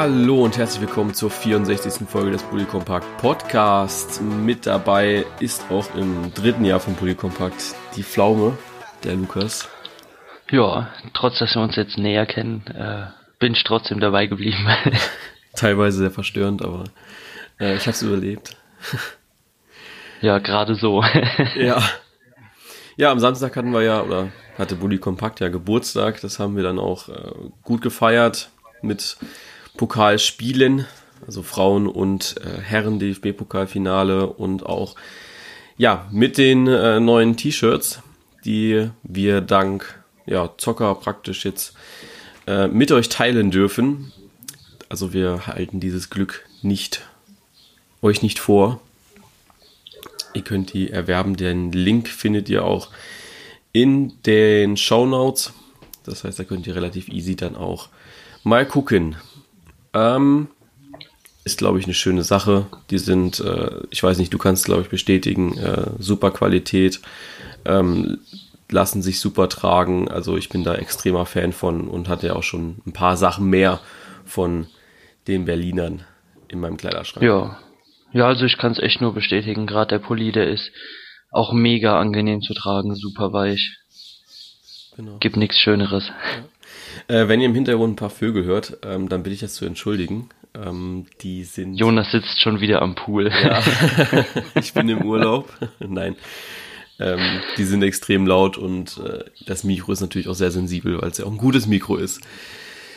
Hallo 0.00 0.44
und 0.44 0.56
herzlich 0.56 0.80
willkommen 0.82 1.12
zur 1.12 1.28
64. 1.28 2.08
Folge 2.08 2.30
des 2.30 2.44
Polykompakt 2.44 3.04
Podcasts. 3.16 4.20
Mit 4.20 4.64
dabei 4.64 5.26
ist 5.40 5.64
auch 5.72 5.92
im 5.96 6.32
dritten 6.34 6.64
Jahr 6.64 6.78
von 6.78 6.94
Polykompakt 6.94 7.74
die 7.96 8.04
Pflaume, 8.04 8.56
der 9.02 9.16
Lukas. 9.16 9.68
Ja, 10.52 10.94
trotz 11.14 11.40
dass 11.40 11.52
wir 11.56 11.62
uns 11.62 11.74
jetzt 11.74 11.98
näher 11.98 12.26
kennen, 12.26 12.64
äh, 12.68 13.06
bin 13.40 13.54
ich 13.54 13.64
trotzdem 13.64 13.98
dabei 13.98 14.26
geblieben. 14.28 14.68
Teilweise 15.56 15.98
sehr 15.98 16.12
verstörend, 16.12 16.62
aber 16.62 16.84
äh, 17.58 17.74
ich 17.74 17.82
habe 17.82 17.90
es 17.90 18.02
überlebt. 18.02 18.56
ja, 20.20 20.38
gerade 20.38 20.76
so. 20.76 21.02
ja. 21.56 21.82
Ja, 22.96 23.10
am 23.10 23.18
Samstag 23.18 23.56
hatten 23.56 23.72
wir 23.72 23.82
ja, 23.82 24.02
oder 24.02 24.28
hatte 24.58 24.76
Bully 24.76 24.98
Kompakt 24.98 25.40
ja 25.40 25.48
Geburtstag. 25.48 26.20
Das 26.20 26.38
haben 26.38 26.54
wir 26.54 26.62
dann 26.62 26.78
auch 26.78 27.08
äh, 27.08 27.32
gut 27.64 27.82
gefeiert 27.82 28.50
mit 28.80 29.16
Pokalspielen, 29.78 30.84
also 31.26 31.42
Frauen 31.42 31.86
und 31.86 32.34
äh, 32.44 32.60
Herren 32.60 32.98
DFB-Pokalfinale 32.98 34.26
und 34.26 34.66
auch 34.66 34.96
ja 35.78 36.06
mit 36.12 36.36
den 36.36 36.66
äh, 36.66 37.00
neuen 37.00 37.38
T-Shirts, 37.38 38.02
die 38.44 38.90
wir 39.02 39.40
dank 39.40 40.02
ja, 40.26 40.50
Zocker 40.58 40.94
praktisch 40.96 41.46
jetzt 41.46 41.74
äh, 42.46 42.68
mit 42.68 42.92
euch 42.92 43.08
teilen 43.08 43.50
dürfen. 43.50 44.12
Also 44.90 45.14
wir 45.14 45.46
halten 45.46 45.80
dieses 45.80 46.10
Glück 46.10 46.44
nicht 46.60 47.02
euch 48.02 48.22
nicht 48.22 48.38
vor. 48.38 48.80
Ihr 50.34 50.42
könnt 50.42 50.72
die 50.72 50.90
erwerben. 50.90 51.36
Den 51.36 51.72
Link 51.72 52.08
findet 52.08 52.48
ihr 52.48 52.64
auch 52.64 52.90
in 53.72 54.20
den 54.22 54.76
Show 54.76 55.06
Notes. 55.06 55.52
Das 56.04 56.24
heißt, 56.24 56.38
da 56.38 56.44
könnt 56.44 56.66
ihr 56.66 56.74
relativ 56.74 57.08
easy 57.08 57.36
dann 57.36 57.54
auch 57.56 57.88
mal 58.44 58.66
gucken. 58.66 59.16
Ähm, 59.94 60.48
ist, 61.44 61.58
glaube 61.58 61.78
ich, 61.78 61.86
eine 61.86 61.94
schöne 61.94 62.22
Sache. 62.22 62.66
Die 62.90 62.98
sind, 62.98 63.40
äh, 63.40 63.70
ich 63.90 64.02
weiß 64.02 64.18
nicht, 64.18 64.32
du 64.32 64.38
kannst, 64.38 64.66
glaube 64.66 64.82
ich, 64.82 64.88
bestätigen, 64.88 65.56
äh, 65.56 65.90
super 65.98 66.30
Qualität, 66.30 67.00
ähm, 67.64 68.18
lassen 68.70 69.00
sich 69.00 69.18
super 69.18 69.48
tragen. 69.48 70.08
Also 70.10 70.36
ich 70.36 70.50
bin 70.50 70.62
da 70.62 70.74
extremer 70.74 71.24
Fan 71.24 71.52
von 71.52 71.88
und 71.88 72.08
hatte 72.08 72.28
ja 72.28 72.34
auch 72.34 72.42
schon 72.42 72.76
ein 72.86 72.92
paar 72.92 73.16
Sachen 73.16 73.48
mehr 73.48 73.80
von 74.26 74.66
den 75.26 75.46
Berlinern 75.46 76.04
in 76.48 76.60
meinem 76.60 76.76
Kleiderschrank. 76.76 77.24
Ja, 77.24 77.58
ja, 78.12 78.26
also 78.26 78.44
ich 78.44 78.58
kann 78.58 78.72
es 78.72 78.78
echt 78.78 79.00
nur 79.00 79.14
bestätigen. 79.14 79.66
Gerade 79.66 79.88
der 79.88 79.98
Pulli, 79.98 80.32
der 80.32 80.48
ist 80.48 80.70
auch 81.30 81.52
mega 81.52 81.98
angenehm 81.98 82.40
zu 82.42 82.54
tragen, 82.54 82.94
super 82.94 83.32
weich. 83.32 83.76
Genau. 84.96 85.18
Gibt 85.18 85.36
nichts 85.36 85.58
Schöneres. 85.58 86.08
Ja. 86.08 86.14
Äh, 87.08 87.28
wenn 87.28 87.40
ihr 87.40 87.46
im 87.46 87.54
Hintergrund 87.54 87.94
ein 87.94 87.96
paar 87.96 88.10
Vögel 88.10 88.44
hört, 88.44 88.78
ähm, 88.82 89.08
dann 89.08 89.22
bitte 89.22 89.34
ich 89.34 89.40
das 89.40 89.54
zu 89.54 89.64
entschuldigen. 89.64 90.28
Ähm, 90.54 91.06
die 91.22 91.44
sind. 91.44 91.74
Jonas 91.74 92.10
sitzt 92.10 92.40
schon 92.40 92.60
wieder 92.60 92.82
am 92.82 92.94
Pool. 92.94 93.28
Ja. 93.28 93.62
ich 94.54 94.74
bin 94.74 94.88
im 94.88 95.02
Urlaub. 95.02 95.52
Nein. 95.80 96.16
Ähm, 97.00 97.40
die 97.56 97.64
sind 97.64 97.82
extrem 97.82 98.26
laut 98.26 98.58
und 98.58 98.98
äh, 98.98 99.24
das 99.46 99.64
Mikro 99.64 99.92
ist 99.92 100.00
natürlich 100.00 100.28
auch 100.28 100.34
sehr 100.34 100.50
sensibel, 100.50 101.00
weil 101.00 101.10
es 101.10 101.18
ja 101.18 101.26
auch 101.26 101.30
ein 101.30 101.38
gutes 101.38 101.66
Mikro 101.66 101.96
ist. 101.96 102.20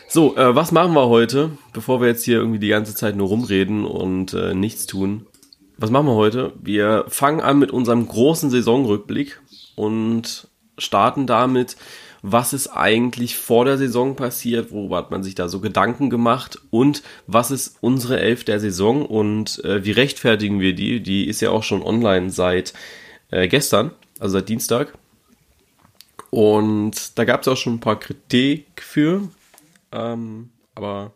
So, 0.07 0.35
äh, 0.35 0.55
was 0.55 0.71
machen 0.71 0.93
wir 0.93 1.07
heute, 1.07 1.51
bevor 1.71 2.01
wir 2.01 2.07
jetzt 2.07 2.25
hier 2.25 2.37
irgendwie 2.37 2.59
die 2.59 2.67
ganze 2.67 2.95
Zeit 2.95 3.15
nur 3.15 3.27
rumreden 3.27 3.85
und 3.85 4.33
äh, 4.33 4.53
nichts 4.55 4.87
tun? 4.87 5.27
Was 5.77 5.91
machen 5.91 6.07
wir 6.07 6.15
heute? 6.15 6.51
Wir 6.61 7.05
fangen 7.07 7.41
an 7.41 7.59
mit 7.59 7.71
unserem 7.71 8.07
großen 8.07 8.49
Saisonrückblick 8.49 9.39
und 9.75 10.47
starten 10.77 11.27
damit, 11.27 11.77
was 12.21 12.53
ist 12.53 12.67
eigentlich 12.67 13.37
vor 13.37 13.65
der 13.65 13.77
Saison 13.77 14.15
passiert, 14.15 14.71
wo 14.71 14.95
hat 14.95 15.11
man 15.11 15.23
sich 15.23 15.35
da 15.35 15.47
so 15.47 15.59
Gedanken 15.59 16.09
gemacht 16.09 16.59
und 16.69 17.01
was 17.27 17.51
ist 17.51 17.77
unsere 17.81 18.19
Elf 18.19 18.43
der 18.43 18.59
Saison 18.59 19.05
und 19.05 19.63
äh, 19.63 19.83
wie 19.83 19.91
rechtfertigen 19.91 20.59
wir 20.59 20.73
die? 20.73 21.01
Die 21.01 21.27
ist 21.27 21.41
ja 21.41 21.49
auch 21.49 21.63
schon 21.63 21.81
online 21.81 22.29
seit 22.29 22.73
äh, 23.31 23.47
gestern, 23.47 23.91
also 24.19 24.33
seit 24.33 24.49
Dienstag. 24.49 24.93
Und 26.29 27.17
da 27.17 27.25
gab 27.25 27.41
es 27.41 27.47
auch 27.47 27.57
schon 27.57 27.75
ein 27.75 27.79
paar 27.79 27.99
Kritik 27.99 28.81
für. 28.81 29.27
Ähm, 29.91 30.49
aber. 30.75 31.13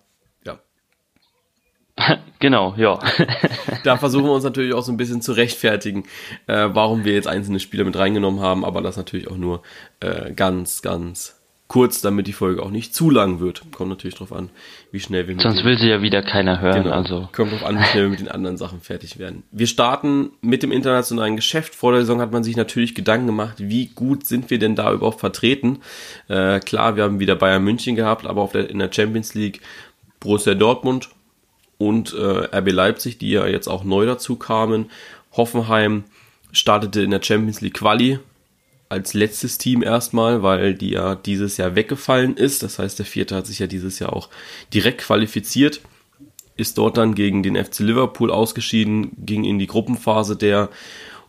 genau, 2.39 2.73
ja. 2.78 3.00
da 3.83 3.97
versuchen 3.97 4.25
wir 4.25 4.33
uns 4.33 4.44
natürlich 4.44 4.73
auch 4.73 4.83
so 4.83 4.91
ein 4.91 4.97
bisschen 4.97 5.22
zu 5.22 5.31
rechtfertigen, 5.31 6.03
äh, 6.47 6.69
warum 6.72 7.06
wir 7.06 7.13
jetzt 7.13 7.28
einzelne 7.28 7.59
Spieler 7.59 7.85
mit 7.85 7.97
reingenommen 7.97 8.41
haben, 8.41 8.66
aber 8.66 8.81
das 8.81 8.97
natürlich 8.97 9.29
auch 9.29 9.38
nur 9.38 9.61
äh, 10.01 10.33
ganz, 10.33 10.81
ganz 10.81 11.35
kurz, 11.67 12.01
damit 12.01 12.28
die 12.28 12.33
Folge 12.33 12.61
auch 12.61 12.69
nicht 12.69 12.94
zu 12.94 13.09
lang 13.09 13.39
wird. 13.39 13.63
Kommt 13.72 13.89
natürlich 13.89 14.16
drauf 14.16 14.31
an, 14.31 14.50
wie 14.91 15.00
schnell 15.00 15.28
wir 15.28 15.33
mit 15.33 15.41
Sonst 15.41 15.63
will 15.63 15.78
sie 15.78 15.89
ja 15.89 16.01
wieder 16.01 16.22
keiner 16.22 16.61
hören. 16.61 16.83
Genau. 16.83 16.95
Also. 16.95 17.28
Kommt 17.31 17.51
drauf 17.51 17.66
an, 17.66 17.79
wie 17.79 17.83
schnell 17.83 18.03
wir 18.03 18.09
mit 18.09 18.19
den 18.19 18.27
anderen 18.27 18.57
Sachen 18.57 18.81
fertig 18.81 19.17
werden. 19.17 19.44
Wir 19.51 19.67
starten 19.67 20.31
mit 20.41 20.62
dem 20.62 20.72
internationalen 20.72 21.35
Geschäft. 21.35 21.73
Vor 21.73 21.91
der 21.91 22.01
Saison 22.01 22.22
hat 22.22 22.31
man 22.31 22.44
sich 22.44 22.56
natürlich 22.56 22.94
Gedanken 22.94 23.25
gemacht, 23.25 23.56
wie 23.57 23.88
gut 23.88 24.27
sind 24.27 24.50
wir 24.51 24.59
denn 24.59 24.75
da 24.75 24.94
überhaupt 24.94 25.19
vertreten. 25.19 25.79
Äh, 26.27 26.59
klar, 26.59 26.95
wir 26.97 27.03
haben 27.03 27.19
wieder 27.19 27.35
Bayern 27.35 27.63
München 27.63 27.95
gehabt, 27.95 28.27
aber 28.27 28.41
auf 28.41 28.51
der, 28.51 28.69
in 28.69 28.77
der 28.77 28.91
Champions 28.91 29.33
League 29.33 29.62
Borussia 30.19 30.53
Dortmund 30.53 31.09
und 31.78 32.13
äh, 32.13 32.58
RB 32.58 32.72
Leipzig, 32.72 33.18
die 33.18 33.31
ja 33.31 33.47
jetzt 33.47 33.68
auch 33.68 33.84
neu 33.84 34.06
dazu 34.06 34.36
kamen. 34.36 34.90
Hoffenheim 35.34 36.06
startete 36.52 37.02
in 37.02 37.12
der 37.12 37.22
Champions 37.22 37.62
League 37.62 37.75
Quali 37.75 38.19
als 38.88 39.13
letztes 39.13 39.58
Team 39.58 39.84
erstmal, 39.84 40.44
weil 40.44 40.75
die 40.75 40.91
ja 40.91 41.16
dieses 41.16 41.58
Jahr 41.58 41.75
weggefallen 41.75 42.38
ist. 42.38 42.63
Das 42.63 42.80
heißt, 42.80 43.00
der 43.00 43.06
vierte 43.06 43.36
hat 43.36 43.47
sich 43.47 43.59
ja 43.59 43.68
dieses 43.68 44.00
Jahr 44.00 44.13
auch 44.13 44.30
direkt 44.74 45.02
qualifiziert, 45.02 45.81
ist 46.56 46.78
dort 46.78 46.97
dann 46.97 47.16
gegen 47.16 47.44
den 47.44 47.62
FC 47.62 47.80
Liverpool 47.80 48.31
ausgeschieden, 48.31 49.12
ging 49.18 49.44
in 49.44 49.59
die 49.59 49.68
Gruppenphase 49.68 50.36
der 50.38 50.69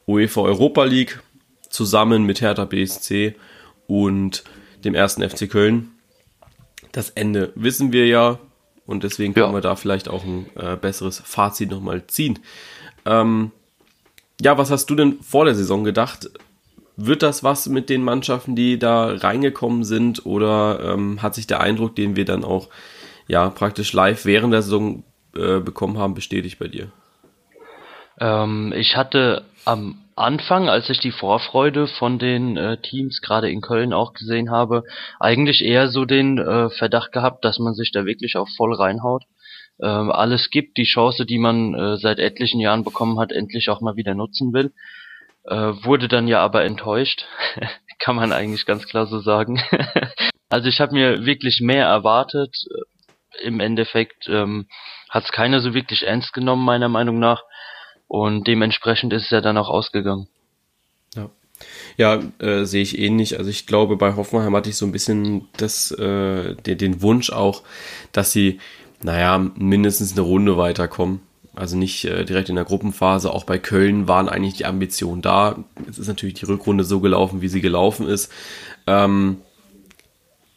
UEFA 0.06 0.42
Europa 0.42 0.84
League 0.84 1.20
zusammen 1.68 2.24
mit 2.24 2.40
Hertha 2.40 2.64
BSC 2.64 3.34
und 3.86 4.44
dem 4.84 4.94
ersten 4.94 5.28
FC 5.28 5.50
Köln. 5.50 5.90
Das 6.92 7.10
Ende 7.10 7.52
wissen 7.56 7.92
wir 7.92 8.06
ja 8.06 8.38
und 8.86 9.04
deswegen 9.04 9.34
können 9.34 9.48
ja. 9.48 9.54
wir 9.54 9.60
da 9.60 9.76
vielleicht 9.76 10.08
auch 10.08 10.24
ein 10.24 10.46
äh, 10.56 10.76
besseres 10.76 11.20
Fazit 11.24 11.70
nochmal 11.70 12.06
ziehen. 12.06 12.38
Ähm, 13.04 13.52
ja, 14.40 14.58
was 14.58 14.70
hast 14.70 14.86
du 14.90 14.94
denn 14.94 15.20
vor 15.22 15.44
der 15.44 15.54
Saison 15.54 15.84
gedacht? 15.84 16.30
Wird 16.96 17.22
das 17.22 17.44
was 17.44 17.68
mit 17.68 17.90
den 17.90 18.02
Mannschaften, 18.02 18.56
die 18.56 18.78
da 18.78 19.06
reingekommen 19.06 19.84
sind, 19.84 20.24
oder 20.24 20.80
ähm, 20.82 21.22
hat 21.22 21.34
sich 21.34 21.46
der 21.46 21.60
Eindruck, 21.60 21.94
den 21.94 22.16
wir 22.16 22.24
dann 22.24 22.44
auch 22.44 22.68
ja 23.28 23.50
praktisch 23.50 23.92
live 23.92 24.24
während 24.24 24.52
der 24.52 24.62
Saison 24.62 25.02
äh, 25.36 25.60
bekommen 25.60 25.98
haben, 25.98 26.14
bestätigt 26.14 26.58
bei 26.58 26.68
dir? 26.68 26.90
Ähm, 28.18 28.72
ich 28.74 28.96
hatte 28.96 29.44
am 29.64 29.98
Anfang, 30.16 30.70
als 30.70 30.88
ich 30.88 30.98
die 30.98 31.12
Vorfreude 31.12 31.86
von 31.86 32.18
den 32.18 32.56
äh, 32.56 32.80
Teams 32.80 33.20
gerade 33.20 33.50
in 33.50 33.60
Köln 33.60 33.92
auch 33.92 34.14
gesehen 34.14 34.50
habe, 34.50 34.82
eigentlich 35.20 35.62
eher 35.62 35.88
so 35.88 36.06
den 36.06 36.38
äh, 36.38 36.70
Verdacht 36.70 37.12
gehabt, 37.12 37.44
dass 37.44 37.58
man 37.58 37.74
sich 37.74 37.92
da 37.92 38.06
wirklich 38.06 38.36
auch 38.36 38.48
voll 38.56 38.74
reinhaut. 38.74 39.24
Ähm, 39.78 40.10
alles 40.10 40.48
gibt, 40.50 40.78
die 40.78 40.84
Chance, 40.84 41.26
die 41.26 41.38
man 41.38 41.74
äh, 41.74 41.96
seit 41.98 42.18
etlichen 42.18 42.60
Jahren 42.60 42.82
bekommen 42.82 43.20
hat, 43.20 43.30
endlich 43.30 43.68
auch 43.68 43.82
mal 43.82 43.96
wieder 43.96 44.14
nutzen 44.14 44.54
will. 44.54 44.72
Äh, 45.44 45.84
wurde 45.84 46.08
dann 46.08 46.28
ja 46.28 46.40
aber 46.40 46.64
enttäuscht, 46.64 47.26
kann 47.98 48.16
man 48.16 48.32
eigentlich 48.32 48.64
ganz 48.64 48.86
klar 48.86 49.06
so 49.06 49.20
sagen. 49.20 49.62
also 50.48 50.66
ich 50.66 50.80
habe 50.80 50.94
mir 50.94 51.26
wirklich 51.26 51.60
mehr 51.60 51.84
erwartet. 51.84 52.56
Im 53.42 53.60
Endeffekt 53.60 54.28
ähm, 54.28 54.66
hat 55.10 55.24
es 55.24 55.32
keiner 55.32 55.60
so 55.60 55.74
wirklich 55.74 56.06
ernst 56.06 56.32
genommen, 56.32 56.64
meiner 56.64 56.88
Meinung 56.88 57.18
nach. 57.18 57.42
Und 58.08 58.46
dementsprechend 58.46 59.12
ist 59.12 59.30
ja 59.30 59.40
dann 59.40 59.58
auch 59.58 59.68
ausgegangen. 59.68 60.28
Ja. 61.14 61.30
Ja, 61.96 62.20
äh, 62.38 62.64
sehe 62.64 62.82
ich 62.82 62.98
ähnlich. 62.98 63.38
Also 63.38 63.50
ich 63.50 63.66
glaube, 63.66 63.96
bei 63.96 64.14
Hoffenheim 64.14 64.54
hatte 64.54 64.68
ich 64.68 64.76
so 64.76 64.86
ein 64.86 64.92
bisschen 64.92 65.48
das, 65.56 65.90
äh, 65.92 66.54
den, 66.54 66.78
den 66.78 67.02
Wunsch 67.02 67.30
auch, 67.30 67.62
dass 68.12 68.32
sie, 68.32 68.60
naja, 69.02 69.38
mindestens 69.56 70.12
eine 70.12 70.20
Runde 70.20 70.58
weiterkommen. 70.58 71.20
Also 71.54 71.76
nicht 71.76 72.04
äh, 72.04 72.24
direkt 72.26 72.50
in 72.50 72.56
der 72.56 72.66
Gruppenphase. 72.66 73.32
Auch 73.32 73.44
bei 73.44 73.58
Köln 73.58 74.06
waren 74.06 74.28
eigentlich 74.28 74.54
die 74.54 74.66
Ambitionen 74.66 75.22
da. 75.22 75.64
Es 75.88 75.98
ist 75.98 76.08
natürlich 76.08 76.34
die 76.34 76.44
Rückrunde 76.44 76.84
so 76.84 77.00
gelaufen, 77.00 77.40
wie 77.40 77.48
sie 77.48 77.62
gelaufen 77.62 78.06
ist. 78.06 78.30
Ähm, 78.86 79.38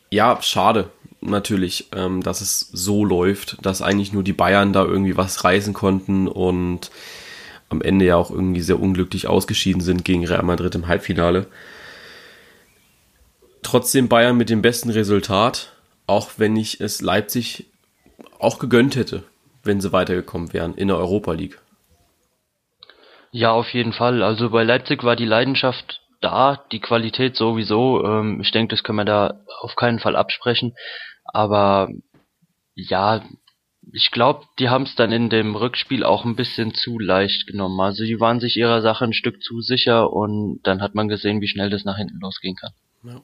ja, 0.10 0.42
schade 0.42 0.90
natürlich, 1.22 1.90
ähm, 1.96 2.24
dass 2.24 2.42
es 2.42 2.70
so 2.72 3.04
läuft, 3.04 3.58
dass 3.66 3.82
eigentlich 3.82 4.14
nur 4.14 4.24
die 4.24 4.34
Bayern 4.34 4.74
da 4.74 4.86
irgendwie 4.86 5.18
was 5.18 5.44
reißen 5.44 5.74
konnten 5.74 6.28
und 6.28 6.92
am 7.70 7.82
Ende 7.82 8.06
ja 8.06 8.16
auch 8.16 8.32
irgendwie 8.32 8.62
sehr 8.62 8.80
unglücklich 8.80 9.28
ausgeschieden 9.28 9.82
sind 9.82 10.04
gegen 10.06 10.26
Real 10.26 10.44
Madrid 10.44 10.76
im 10.76 10.88
Halbfinale. 10.88 11.48
Trotzdem 13.62 14.10
Bayern 14.10 14.38
mit 14.38 14.50
dem 14.50 14.62
besten 14.62 14.90
Resultat, 14.90 15.74
auch 16.08 16.32
wenn 16.38 16.56
ich 16.56 16.82
es 16.82 17.02
Leipzig 17.02 17.68
auch 18.40 18.58
gegönnt 18.60 18.96
hätte 18.96 19.24
wenn 19.64 19.82
sie 19.82 19.92
weitergekommen 19.92 20.54
wären 20.54 20.74
in 20.76 20.88
der 20.88 20.98
Europa 20.98 21.34
League. 21.34 21.60
Ja, 23.32 23.52
auf 23.52 23.70
jeden 23.74 23.94
Fall. 23.94 24.24
Also 24.24 24.50
bei 24.50 24.64
Leipzig 24.64 25.04
war 25.04 25.16
die 25.16 25.26
Leidenschaft 25.26 26.02
da, 26.22 26.66
die 26.72 26.80
Qualität 26.80 27.36
sowieso. 27.36 28.04
Ähm, 28.04 28.42
ich 28.42 28.52
denke, 28.52 28.76
das 28.76 28.84
können 28.84 28.98
wir 28.98 29.06
da 29.06 29.42
auf 29.62 29.76
keinen 29.76 30.00
Fall 30.00 30.16
absprechen. 30.16 30.76
Aber 31.26 31.90
ja, 32.74 33.24
ich 33.94 34.12
glaube, 34.12 34.46
die 34.60 34.70
haben 34.70 34.84
es 34.84 34.96
dann 34.96 35.12
in 35.12 35.30
dem 35.30 35.56
Rückspiel 35.56 36.04
auch 36.04 36.26
ein 36.26 36.36
bisschen 36.36 36.74
zu 36.74 37.00
leicht 37.00 37.48
genommen. 37.48 37.80
Also 37.80 38.04
die 38.04 38.20
waren 38.20 38.40
sich 38.40 38.58
ihrer 38.58 38.82
Sache 38.82 39.06
ein 39.06 39.14
Stück 39.14 39.42
zu 39.42 39.62
sicher 39.62 40.12
und 40.12 40.60
dann 40.64 40.82
hat 40.82 40.96
man 40.96 41.08
gesehen, 41.08 41.42
wie 41.42 41.48
schnell 41.48 41.70
das 41.70 41.86
nach 41.86 41.98
hinten 41.98 42.20
losgehen 42.20 42.56
kann. 42.56 42.72
Ja, 43.04 43.22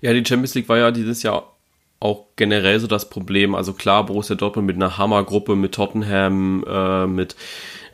ja 0.00 0.12
die 0.12 0.24
Champions 0.24 0.54
League 0.54 0.68
war 0.68 0.78
ja 0.78 0.90
dieses 0.90 1.22
Jahr 1.22 1.52
auch 2.00 2.26
generell 2.36 2.80
so 2.80 2.86
das 2.86 3.08
Problem. 3.08 3.54
Also 3.54 3.74
klar, 3.74 4.04
Borussia 4.04 4.34
Dortmund 4.34 4.66
mit 4.66 4.76
einer 4.76 4.98
Hammergruppe, 4.98 5.54
mit 5.54 5.72
Tottenham, 5.72 6.64
äh, 6.66 7.06
mit 7.06 7.36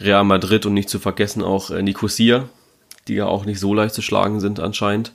Real 0.00 0.24
Madrid 0.24 0.64
und 0.66 0.74
nicht 0.74 0.88
zu 0.88 0.98
vergessen 0.98 1.42
auch 1.42 1.70
äh, 1.70 1.82
Nicosia, 1.82 2.48
die 3.06 3.14
ja 3.14 3.26
auch 3.26 3.44
nicht 3.44 3.60
so 3.60 3.74
leicht 3.74 3.94
zu 3.94 4.02
schlagen 4.02 4.40
sind 4.40 4.60
anscheinend. 4.60 5.12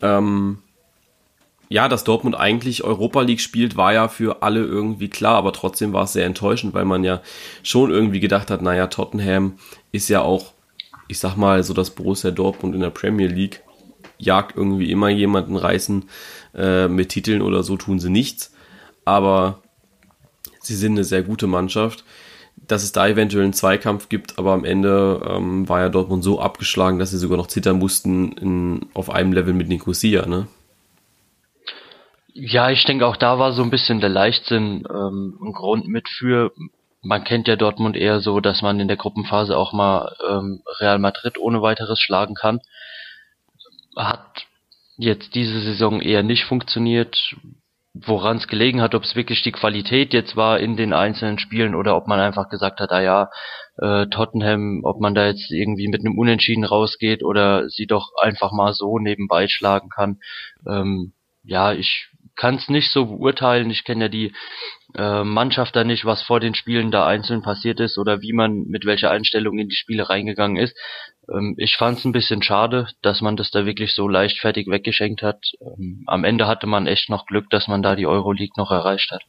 Ähm, 0.00 0.58
ja, 1.72 1.88
dass 1.88 2.04
Dortmund 2.04 2.36
eigentlich 2.36 2.84
Europa 2.84 3.22
League 3.22 3.40
spielt, 3.40 3.76
war 3.78 3.94
ja 3.94 4.08
für 4.08 4.42
alle 4.42 4.60
irgendwie 4.60 5.08
klar, 5.08 5.36
aber 5.36 5.54
trotzdem 5.54 5.94
war 5.94 6.04
es 6.04 6.12
sehr 6.12 6.26
enttäuschend, 6.26 6.74
weil 6.74 6.84
man 6.84 7.02
ja 7.02 7.22
schon 7.62 7.90
irgendwie 7.90 8.20
gedacht 8.20 8.50
hat, 8.50 8.60
naja, 8.60 8.88
Tottenham 8.88 9.54
ist 9.90 10.10
ja 10.10 10.20
auch, 10.20 10.52
ich 11.08 11.18
sag 11.18 11.36
mal, 11.36 11.64
so 11.64 11.72
das 11.72 11.90
Borussia 11.90 12.30
Dortmund 12.30 12.74
in 12.74 12.82
der 12.82 12.90
Premier 12.90 13.26
League, 13.26 13.62
jagt 14.18 14.54
irgendwie 14.54 14.90
immer 14.90 15.08
jemanden 15.08 15.56
reißen 15.56 16.04
äh, 16.54 16.88
mit 16.88 17.08
Titeln 17.08 17.40
oder 17.40 17.62
so 17.62 17.78
tun 17.78 17.98
sie 17.98 18.10
nichts, 18.10 18.52
aber 19.06 19.62
sie 20.60 20.76
sind 20.76 20.92
eine 20.92 21.04
sehr 21.04 21.22
gute 21.22 21.46
Mannschaft. 21.46 22.04
Dass 22.68 22.84
es 22.84 22.92
da 22.92 23.08
eventuell 23.08 23.44
einen 23.44 23.54
Zweikampf 23.54 24.08
gibt, 24.08 24.38
aber 24.38 24.52
am 24.52 24.64
Ende 24.64 25.22
ähm, 25.28 25.68
war 25.68 25.80
ja 25.80 25.88
Dortmund 25.88 26.22
so 26.22 26.38
abgeschlagen, 26.38 26.98
dass 26.98 27.10
sie 27.10 27.18
sogar 27.18 27.38
noch 27.38 27.48
zittern 27.48 27.78
mussten 27.78 28.32
in, 28.32 28.86
auf 28.94 29.10
einem 29.10 29.32
Level 29.32 29.54
mit 29.54 29.68
Nicosia, 29.68 30.26
ne? 30.26 30.46
Ja, 32.34 32.70
ich 32.70 32.84
denke 32.84 33.06
auch 33.06 33.16
da 33.16 33.38
war 33.38 33.52
so 33.52 33.62
ein 33.62 33.70
bisschen 33.70 34.00
der 34.00 34.08
Leichtsinn 34.08 34.84
ähm, 34.88 35.38
ein 35.42 35.52
Grund 35.52 35.86
mit 35.86 36.08
für. 36.08 36.52
Man 37.02 37.24
kennt 37.24 37.48
ja 37.48 37.56
Dortmund 37.56 37.96
eher 37.96 38.20
so, 38.20 38.40
dass 38.40 38.62
man 38.62 38.80
in 38.80 38.88
der 38.88 38.96
Gruppenphase 38.96 39.56
auch 39.56 39.72
mal 39.72 40.14
ähm, 40.28 40.62
Real 40.80 40.98
Madrid 40.98 41.36
ohne 41.38 41.60
weiteres 41.60 42.00
schlagen 42.00 42.34
kann. 42.34 42.60
Hat 43.96 44.46
jetzt 44.96 45.34
diese 45.34 45.60
Saison 45.60 46.00
eher 46.00 46.22
nicht 46.22 46.44
funktioniert. 46.44 47.34
Woran 47.94 48.38
es 48.38 48.48
gelegen 48.48 48.80
hat, 48.80 48.94
ob 48.94 49.02
es 49.02 49.14
wirklich 49.16 49.42
die 49.42 49.52
Qualität 49.52 50.14
jetzt 50.14 50.34
war 50.34 50.58
in 50.58 50.78
den 50.78 50.94
einzelnen 50.94 51.38
Spielen 51.38 51.74
oder 51.74 51.94
ob 51.94 52.06
man 52.06 52.20
einfach 52.20 52.48
gesagt 52.48 52.80
hat, 52.80 52.90
ah 52.90 53.02
ja, 53.02 53.30
äh, 53.76 54.06
Tottenham, 54.06 54.80
ob 54.84 54.98
man 55.00 55.14
da 55.14 55.26
jetzt 55.26 55.50
irgendwie 55.50 55.88
mit 55.88 56.00
einem 56.00 56.16
Unentschieden 56.16 56.64
rausgeht 56.64 57.22
oder 57.22 57.68
sie 57.68 57.86
doch 57.86 58.08
einfach 58.22 58.52
mal 58.52 58.72
so 58.72 58.98
nebenbei 58.98 59.46
schlagen 59.48 59.90
kann. 59.90 60.20
Ähm, 60.66 61.12
ja, 61.44 61.72
ich 61.74 62.08
kann 62.42 62.56
es 62.56 62.68
nicht 62.68 62.90
so 62.90 63.06
beurteilen. 63.06 63.70
Ich 63.70 63.84
kenne 63.84 64.06
ja 64.06 64.08
die 64.08 64.32
äh, 64.96 65.22
Mannschaft 65.22 65.76
da 65.76 65.84
nicht, 65.84 66.04
was 66.04 66.22
vor 66.22 66.40
den 66.40 66.56
Spielen 66.56 66.90
da 66.90 67.06
einzeln 67.06 67.40
passiert 67.40 67.78
ist 67.78 67.98
oder 67.98 68.20
wie 68.20 68.32
man 68.32 68.64
mit 68.64 68.84
welcher 68.84 69.12
Einstellung 69.12 69.60
in 69.60 69.68
die 69.68 69.76
Spiele 69.76 70.08
reingegangen 70.08 70.56
ist. 70.56 70.76
Ähm, 71.32 71.54
ich 71.56 71.76
fand 71.76 72.00
es 72.00 72.04
ein 72.04 72.10
bisschen 72.10 72.42
schade, 72.42 72.88
dass 73.00 73.20
man 73.20 73.36
das 73.36 73.52
da 73.52 73.64
wirklich 73.64 73.94
so 73.94 74.08
leichtfertig 74.08 74.66
weggeschenkt 74.66 75.22
hat. 75.22 75.52
Ähm, 75.60 76.02
am 76.08 76.24
Ende 76.24 76.48
hatte 76.48 76.66
man 76.66 76.88
echt 76.88 77.10
noch 77.10 77.26
Glück, 77.26 77.48
dass 77.50 77.68
man 77.68 77.80
da 77.80 77.94
die 77.94 78.08
Euroleague 78.08 78.54
noch 78.56 78.72
erreicht 78.72 79.12
hat. 79.12 79.22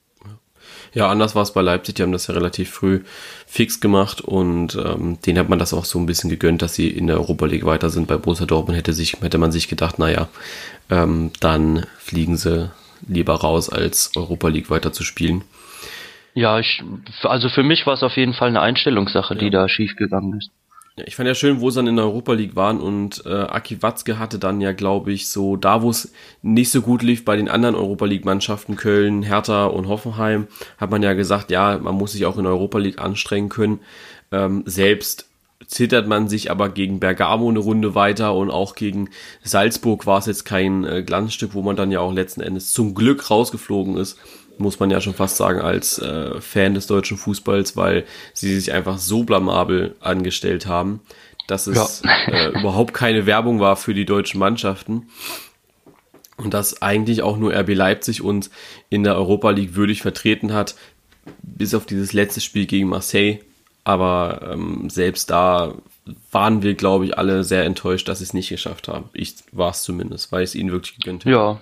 Ja, 0.95 1.07
anders 1.07 1.35
war 1.35 1.43
es 1.43 1.53
bei 1.53 1.61
Leipzig, 1.61 1.93
die 1.95 2.01
haben 2.01 2.13
das 2.13 2.25
ja 2.25 2.33
relativ 2.33 2.71
früh 2.71 3.03
fix 3.45 3.79
gemacht 3.79 4.21
und 4.21 4.73
ähm, 4.73 5.19
denen 5.21 5.37
hat 5.37 5.49
man 5.49 5.59
das 5.59 5.75
auch 5.75 5.85
so 5.85 5.99
ein 5.99 6.07
bisschen 6.07 6.31
gegönnt, 6.31 6.63
dass 6.63 6.73
sie 6.73 6.87
in 6.87 7.05
der 7.05 7.17
Europa 7.17 7.45
League 7.45 7.65
weiter 7.65 7.91
sind. 7.91 8.07
Bei 8.07 8.17
Borussia 8.17 8.47
Dortmund 8.47 8.75
hätte, 8.75 8.93
sich, 8.93 9.21
hätte 9.21 9.37
man 9.37 9.51
sich 9.51 9.67
gedacht, 9.67 9.99
naja, 9.99 10.29
ähm, 10.89 11.31
dann 11.39 11.85
fliegen 11.99 12.37
sie 12.37 12.71
lieber 13.07 13.35
raus, 13.35 13.69
als 13.69 14.11
Europa 14.15 14.47
League 14.47 14.69
weiter 14.69 14.93
zu 14.93 15.03
spielen. 15.03 15.43
Ja, 16.33 16.59
ich, 16.59 16.83
also 17.23 17.49
für 17.49 17.63
mich 17.63 17.85
war 17.85 17.93
es 17.93 18.03
auf 18.03 18.17
jeden 18.17 18.33
Fall 18.33 18.49
eine 18.49 18.61
Einstellungssache, 18.61 19.35
ja. 19.35 19.39
die 19.39 19.49
da 19.49 19.69
schiefgegangen 19.69 20.37
ist. 20.37 20.49
Ja, 20.95 21.05
ich 21.07 21.15
fand 21.15 21.27
ja 21.27 21.33
schön, 21.33 21.59
wo 21.59 21.71
sie 21.71 21.77
dann 21.77 21.87
in 21.87 21.95
der 21.95 22.05
Europa 22.05 22.33
League 22.33 22.55
waren 22.55 22.79
und 22.79 23.23
äh, 23.25 23.29
Aki 23.29 23.81
Watzke 23.81 24.19
hatte 24.19 24.37
dann 24.37 24.61
ja, 24.61 24.73
glaube 24.73 25.11
ich, 25.11 25.27
so 25.27 25.55
da, 25.55 25.81
wo 25.81 25.89
es 25.89 26.13
nicht 26.43 26.69
so 26.69 26.81
gut 26.81 27.01
lief 27.01 27.25
bei 27.25 27.35
den 27.35 27.49
anderen 27.49 27.73
Europa 27.73 28.05
League 28.05 28.25
Mannschaften, 28.25 28.75
Köln, 28.75 29.23
Hertha 29.23 29.65
und 29.65 29.87
Hoffenheim, 29.87 30.47
hat 30.77 30.91
man 30.91 31.01
ja 31.01 31.13
gesagt, 31.13 31.49
ja, 31.49 31.79
man 31.79 31.95
muss 31.95 32.11
sich 32.11 32.25
auch 32.27 32.37
in 32.37 32.43
der 32.43 32.53
Europa 32.53 32.77
League 32.77 32.99
anstrengen 32.99 33.49
können. 33.49 33.79
Ähm, 34.31 34.63
selbst 34.67 35.32
zittert 35.67 36.07
man 36.07 36.27
sich 36.27 36.51
aber 36.51 36.69
gegen 36.69 36.99
Bergamo 36.99 37.49
eine 37.49 37.59
Runde 37.59 37.95
weiter 37.95 38.35
und 38.35 38.51
auch 38.51 38.75
gegen 38.75 39.09
Salzburg 39.43 40.05
war 40.05 40.19
es 40.19 40.25
jetzt 40.25 40.45
kein 40.45 40.83
äh, 40.83 41.03
Glanzstück, 41.03 41.53
wo 41.53 41.61
man 41.61 41.75
dann 41.75 41.91
ja 41.91 41.99
auch 41.99 42.13
letzten 42.13 42.41
Endes 42.41 42.73
zum 42.73 42.93
Glück 42.93 43.29
rausgeflogen 43.29 43.97
ist, 43.97 44.17
muss 44.57 44.79
man 44.79 44.91
ja 44.91 45.01
schon 45.01 45.13
fast 45.13 45.37
sagen, 45.37 45.61
als 45.61 45.99
äh, 45.99 46.39
Fan 46.39 46.73
des 46.73 46.87
deutschen 46.87 47.17
Fußballs, 47.17 47.75
weil 47.75 48.05
sie 48.33 48.55
sich 48.55 48.73
einfach 48.73 48.97
so 48.97 49.23
blamabel 49.23 49.95
angestellt 49.99 50.67
haben, 50.67 51.01
dass 51.47 51.67
es 51.67 52.01
ja. 52.03 52.11
äh, 52.27 52.49
überhaupt 52.59 52.93
keine 52.93 53.25
Werbung 53.25 53.59
war 53.59 53.75
für 53.75 53.93
die 53.93 54.05
deutschen 54.05 54.39
Mannschaften. 54.39 55.07
Und 56.37 56.53
dass 56.53 56.81
eigentlich 56.81 57.21
auch 57.21 57.37
nur 57.37 57.53
RB 57.53 57.75
Leipzig 57.75 58.21
uns 58.21 58.49
in 58.89 59.03
der 59.03 59.15
Europa 59.15 59.51
League 59.51 59.75
würdig 59.75 60.01
vertreten 60.01 60.51
hat, 60.51 60.75
bis 61.41 61.73
auf 61.73 61.85
dieses 61.85 62.11
letzte 62.11 62.41
Spiel 62.41 62.65
gegen 62.65 62.89
Marseille, 62.89 63.39
aber 63.83 64.49
ähm, 64.51 64.89
selbst 64.89 65.29
da 65.29 65.73
waren 66.31 66.63
wir, 66.63 66.73
glaube 66.73 67.05
ich, 67.05 67.17
alle 67.17 67.43
sehr 67.43 67.65
enttäuscht, 67.65 68.07
dass 68.07 68.19
sie 68.19 68.25
es 68.25 68.33
nicht 68.33 68.49
geschafft 68.49 68.87
haben. 68.87 69.09
Ich 69.13 69.35
war 69.51 69.71
es 69.71 69.83
zumindest, 69.83 70.31
weil 70.31 70.43
ich 70.43 70.51
es 70.51 70.55
ihnen 70.55 70.71
wirklich 70.71 70.97
gegönnt 70.97 71.25
hätte. 71.25 71.35
Ja. 71.35 71.61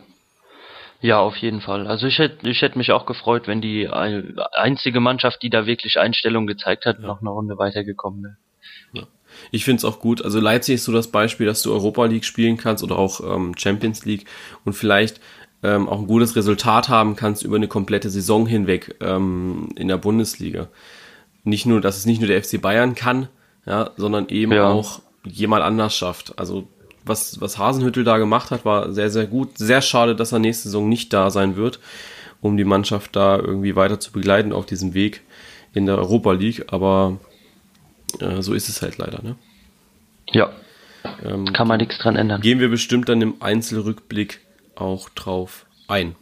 Ja, 1.03 1.19
auf 1.19 1.35
jeden 1.37 1.61
Fall. 1.61 1.87
Also 1.87 2.05
ich 2.05 2.19
hätte 2.19 2.47
ich 2.47 2.61
hätte 2.61 2.77
mich 2.77 2.91
auch 2.91 3.07
gefreut, 3.07 3.47
wenn 3.47 3.59
die 3.59 3.89
einzige 3.89 4.99
Mannschaft, 4.99 5.41
die 5.41 5.49
da 5.49 5.65
wirklich 5.65 5.97
Einstellung 5.97 6.45
gezeigt 6.45 6.85
hat, 6.85 6.99
ja. 6.99 7.07
noch 7.07 7.21
eine 7.21 7.31
Runde 7.31 7.57
weitergekommen 7.57 8.23
wäre. 8.23 8.37
Ja. 8.93 9.07
Ich 9.49 9.65
finde 9.65 9.77
es 9.77 9.85
auch 9.85 9.99
gut. 9.99 10.23
Also 10.23 10.39
Leipzig 10.39 10.75
ist 10.75 10.85
so 10.85 10.91
das 10.91 11.07
Beispiel, 11.07 11.47
dass 11.47 11.63
du 11.63 11.73
Europa 11.73 12.05
League 12.05 12.25
spielen 12.25 12.57
kannst 12.57 12.83
oder 12.83 12.99
auch 12.99 13.19
ähm, 13.21 13.55
Champions 13.57 14.05
League 14.05 14.25
und 14.63 14.73
vielleicht 14.73 15.19
ähm, 15.63 15.89
auch 15.89 15.97
ein 15.97 16.07
gutes 16.07 16.35
Resultat 16.35 16.89
haben 16.89 17.15
kannst 17.15 17.43
über 17.43 17.55
eine 17.55 17.67
komplette 17.67 18.11
Saison 18.11 18.45
hinweg 18.45 18.95
ähm, 19.01 19.69
in 19.75 19.87
der 19.87 19.97
Bundesliga 19.97 20.67
nicht 21.43 21.65
nur, 21.65 21.81
dass 21.81 21.97
es 21.97 22.05
nicht 22.05 22.19
nur 22.19 22.27
der 22.27 22.43
FC 22.43 22.61
Bayern 22.61 22.95
kann, 22.95 23.27
ja, 23.65 23.91
sondern 23.97 24.29
eben 24.29 24.51
ja. 24.51 24.69
auch 24.69 25.01
jemand 25.23 25.63
anders 25.63 25.95
schafft. 25.95 26.37
Also 26.37 26.67
was, 27.03 27.41
was 27.41 27.57
Hasenhüttel 27.57 28.03
da 28.03 28.17
gemacht 28.17 28.51
hat, 28.51 28.65
war 28.65 28.91
sehr, 28.91 29.09
sehr 29.09 29.25
gut. 29.25 29.57
Sehr 29.57 29.81
schade, 29.81 30.15
dass 30.15 30.31
er 30.31 30.39
nächste 30.39 30.63
Saison 30.63 30.87
nicht 30.87 31.13
da 31.13 31.29
sein 31.29 31.55
wird, 31.55 31.79
um 32.41 32.57
die 32.57 32.63
Mannschaft 32.63 33.15
da 33.15 33.37
irgendwie 33.37 33.75
weiter 33.75 33.99
zu 33.99 34.11
begleiten 34.11 34.53
auf 34.53 34.65
diesem 34.65 34.93
Weg 34.93 35.21
in 35.73 35.85
der 35.85 35.97
Europa 35.97 36.33
League. 36.33 36.65
Aber 36.71 37.17
äh, 38.19 38.41
so 38.41 38.53
ist 38.53 38.69
es 38.69 38.81
halt 38.81 38.97
leider, 38.97 39.21
ne? 39.23 39.35
Ja. 40.31 40.51
Ähm, 41.23 41.51
Kann 41.53 41.67
man 41.67 41.79
nichts 41.79 41.97
dran 41.97 42.15
ändern. 42.15 42.41
Gehen 42.41 42.59
wir 42.59 42.69
bestimmt 42.69 43.09
dann 43.09 43.21
im 43.21 43.41
Einzelrückblick 43.41 44.39
auch 44.75 45.09
drauf 45.09 45.65
ein. 45.87 46.15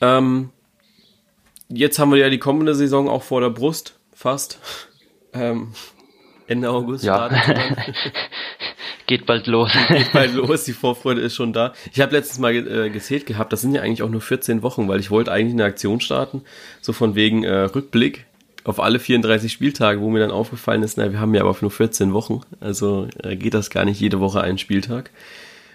Ähm, 0.00 0.50
jetzt 1.68 1.98
haben 1.98 2.10
wir 2.10 2.18
ja 2.18 2.30
die 2.30 2.38
kommende 2.38 2.74
Saison 2.74 3.08
auch 3.08 3.22
vor 3.22 3.40
der 3.40 3.50
Brust 3.50 3.98
fast. 4.14 4.58
Ähm, 5.32 5.72
Ende 6.46 6.70
August 6.70 7.04
ja. 7.04 7.28
Geht 9.06 9.26
bald 9.26 9.46
los. 9.46 9.70
Geht 9.88 10.12
bald 10.12 10.34
los, 10.34 10.64
die 10.64 10.72
Vorfreude 10.72 11.20
ist 11.20 11.34
schon 11.34 11.52
da. 11.52 11.72
Ich 11.92 12.00
habe 12.00 12.12
letztens 12.12 12.40
mal 12.40 12.54
äh, 12.54 12.90
gezählt 12.90 13.26
gehabt, 13.26 13.52
das 13.52 13.60
sind 13.60 13.74
ja 13.74 13.82
eigentlich 13.82 14.02
auch 14.02 14.08
nur 14.08 14.20
14 14.20 14.62
Wochen, 14.62 14.88
weil 14.88 14.98
ich 14.98 15.10
wollte 15.10 15.30
eigentlich 15.30 15.54
eine 15.54 15.64
Aktion 15.64 16.00
starten, 16.00 16.42
so 16.80 16.92
von 16.92 17.14
wegen 17.14 17.44
äh, 17.44 17.54
Rückblick 17.54 18.26
auf 18.64 18.80
alle 18.80 18.98
34 18.98 19.52
Spieltage, 19.52 20.00
wo 20.00 20.10
mir 20.10 20.18
dann 20.18 20.32
aufgefallen 20.32 20.82
ist, 20.82 20.98
na, 20.98 21.12
wir 21.12 21.20
haben 21.20 21.34
ja 21.34 21.42
aber 21.42 21.56
nur 21.60 21.70
14 21.70 22.12
Wochen, 22.12 22.40
also 22.58 23.06
äh, 23.22 23.36
geht 23.36 23.54
das 23.54 23.70
gar 23.70 23.84
nicht 23.84 24.00
jede 24.00 24.18
Woche 24.18 24.40
einen 24.40 24.58
Spieltag. 24.58 25.10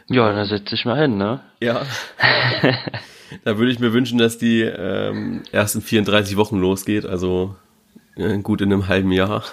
Ja, 0.08 0.34
dann 0.34 0.46
setz 0.46 0.70
dich 0.70 0.84
mal 0.84 1.00
hin, 1.00 1.18
ne? 1.18 1.40
Ja. 1.62 1.84
da 3.44 3.58
würde 3.58 3.72
ich 3.72 3.80
mir 3.80 3.94
wünschen, 3.94 4.18
dass 4.18 4.38
die 4.38 4.62
ähm, 4.62 5.44
ersten 5.52 5.82
34 5.82 6.38
Wochen 6.38 6.60
losgeht, 6.60 7.06
also 7.06 7.56
äh, 8.16 8.38
gut 8.40 8.62
in 8.62 8.72
einem 8.72 8.88
halben 8.88 9.12
Jahr. 9.12 9.44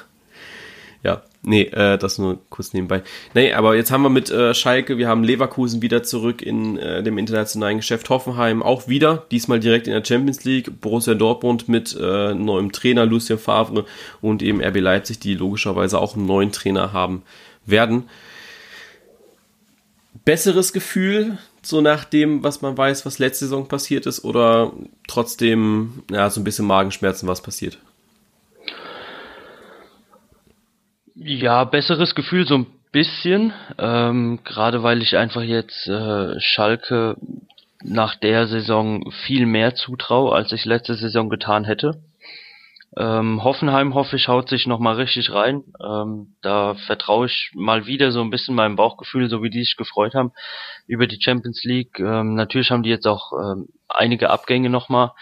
Ja, 1.04 1.22
nee, 1.42 1.62
äh, 1.62 1.96
das 1.96 2.18
nur 2.18 2.40
kurz 2.50 2.72
nebenbei. 2.72 3.02
Nee, 3.34 3.52
aber 3.52 3.76
jetzt 3.76 3.92
haben 3.92 4.02
wir 4.02 4.10
mit 4.10 4.30
äh, 4.30 4.52
Schalke, 4.52 4.98
wir 4.98 5.06
haben 5.06 5.22
Leverkusen 5.22 5.80
wieder 5.80 6.02
zurück 6.02 6.42
in 6.42 6.76
äh, 6.76 7.02
dem 7.02 7.18
internationalen 7.18 7.78
Geschäft, 7.78 8.10
Hoffenheim 8.10 8.62
auch 8.62 8.88
wieder, 8.88 9.26
diesmal 9.30 9.60
direkt 9.60 9.86
in 9.86 9.92
der 9.92 10.04
Champions 10.04 10.44
League, 10.44 10.80
Borussia 10.80 11.14
Dortmund 11.14 11.68
mit 11.68 11.96
äh, 12.00 12.34
neuem 12.34 12.72
Trainer 12.72 13.06
Lucien 13.06 13.38
Favre 13.38 13.84
und 14.20 14.42
eben 14.42 14.60
RB 14.60 14.80
Leipzig, 14.80 15.20
die 15.20 15.34
logischerweise 15.34 16.00
auch 16.00 16.16
einen 16.16 16.26
neuen 16.26 16.50
Trainer 16.50 16.92
haben 16.92 17.22
werden. 17.64 18.08
Besseres 20.24 20.72
Gefühl, 20.72 21.38
so 21.68 21.80
nach 21.80 22.04
dem, 22.04 22.42
was 22.42 22.62
man 22.62 22.76
weiß, 22.76 23.04
was 23.04 23.18
letzte 23.18 23.44
Saison 23.44 23.68
passiert 23.68 24.06
ist, 24.06 24.24
oder 24.24 24.72
trotzdem, 25.06 26.02
ja, 26.10 26.30
so 26.30 26.40
ein 26.40 26.44
bisschen 26.44 26.66
Magenschmerzen, 26.66 27.28
was 27.28 27.42
passiert? 27.42 27.78
Ja, 31.14 31.64
besseres 31.64 32.14
Gefühl 32.14 32.46
so 32.46 32.56
ein 32.56 32.66
bisschen, 32.92 33.52
ähm, 33.76 34.40
gerade 34.44 34.82
weil 34.82 35.02
ich 35.02 35.16
einfach 35.16 35.42
jetzt 35.42 35.86
äh, 35.88 36.40
Schalke 36.40 37.16
nach 37.82 38.14
der 38.16 38.46
Saison 38.46 39.12
viel 39.26 39.46
mehr 39.46 39.74
zutraue, 39.74 40.34
als 40.34 40.52
ich 40.52 40.64
letzte 40.64 40.94
Saison 40.94 41.28
getan 41.28 41.64
hätte. 41.64 42.00
Ähm, 42.98 43.44
Hoffenheim, 43.44 43.94
hoffe 43.94 44.16
ich, 44.16 44.26
haut 44.26 44.48
sich 44.48 44.66
nochmal 44.66 44.96
richtig 44.96 45.32
rein. 45.32 45.62
Ähm, 45.80 46.34
da 46.42 46.74
vertraue 46.74 47.26
ich 47.26 47.52
mal 47.54 47.86
wieder 47.86 48.10
so 48.10 48.20
ein 48.20 48.30
bisschen 48.30 48.56
meinem 48.56 48.74
Bauchgefühl, 48.74 49.28
so 49.30 49.40
wie 49.40 49.50
die 49.50 49.60
sich 49.60 49.76
gefreut 49.76 50.14
haben 50.14 50.32
über 50.88 51.06
die 51.06 51.20
Champions 51.20 51.62
League. 51.62 52.00
Ähm, 52.00 52.34
natürlich 52.34 52.72
haben 52.72 52.82
die 52.82 52.90
jetzt 52.90 53.06
auch 53.06 53.32
ähm, 53.32 53.68
einige 53.88 54.30
Abgänge 54.30 54.68
nochmal, 54.68 55.12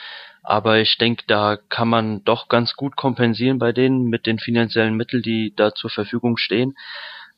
aber 0.43 0.79
ich 0.79 0.97
denke, 0.97 1.25
da 1.27 1.59
kann 1.69 1.89
man 1.89 2.25
doch 2.25 2.49
ganz 2.49 2.77
gut 2.77 2.97
kompensieren 2.97 3.59
bei 3.59 3.73
denen 3.73 4.05
mit 4.05 4.25
den 4.25 4.39
finanziellen 4.39 4.97
Mitteln, 4.97 5.23
die 5.23 5.53
da 5.55 5.75
zur 5.75 5.91
Verfügung 5.91 6.39
stehen. 6.39 6.77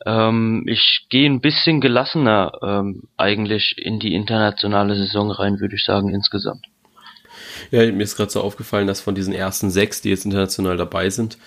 Ähm, 0.07 0.63
ich 0.69 1.07
gehe 1.09 1.29
ein 1.29 1.41
bisschen 1.41 1.81
gelassener 1.81 2.53
ähm, 2.63 3.09
eigentlich 3.17 3.75
in 3.77 3.99
die 3.99 4.15
internationale 4.15 4.95
Saison 4.95 5.33
rein, 5.33 5.59
würde 5.59 5.75
ich 5.75 5.85
sagen, 5.85 6.15
insgesamt. 6.15 6.65
Ja, 7.71 7.91
mir 7.91 8.03
ist 8.03 8.17
gerade 8.17 8.31
so 8.31 8.41
aufgefallen, 8.41 8.87
dass 8.87 9.01
von 9.01 9.15
diesen 9.15 9.33
ersten 9.33 9.71
sechs, 9.71 10.01
die 10.01 10.11
jetzt 10.11 10.25
international 10.25 10.77
dabei 10.77 11.11
sind, 11.11 11.39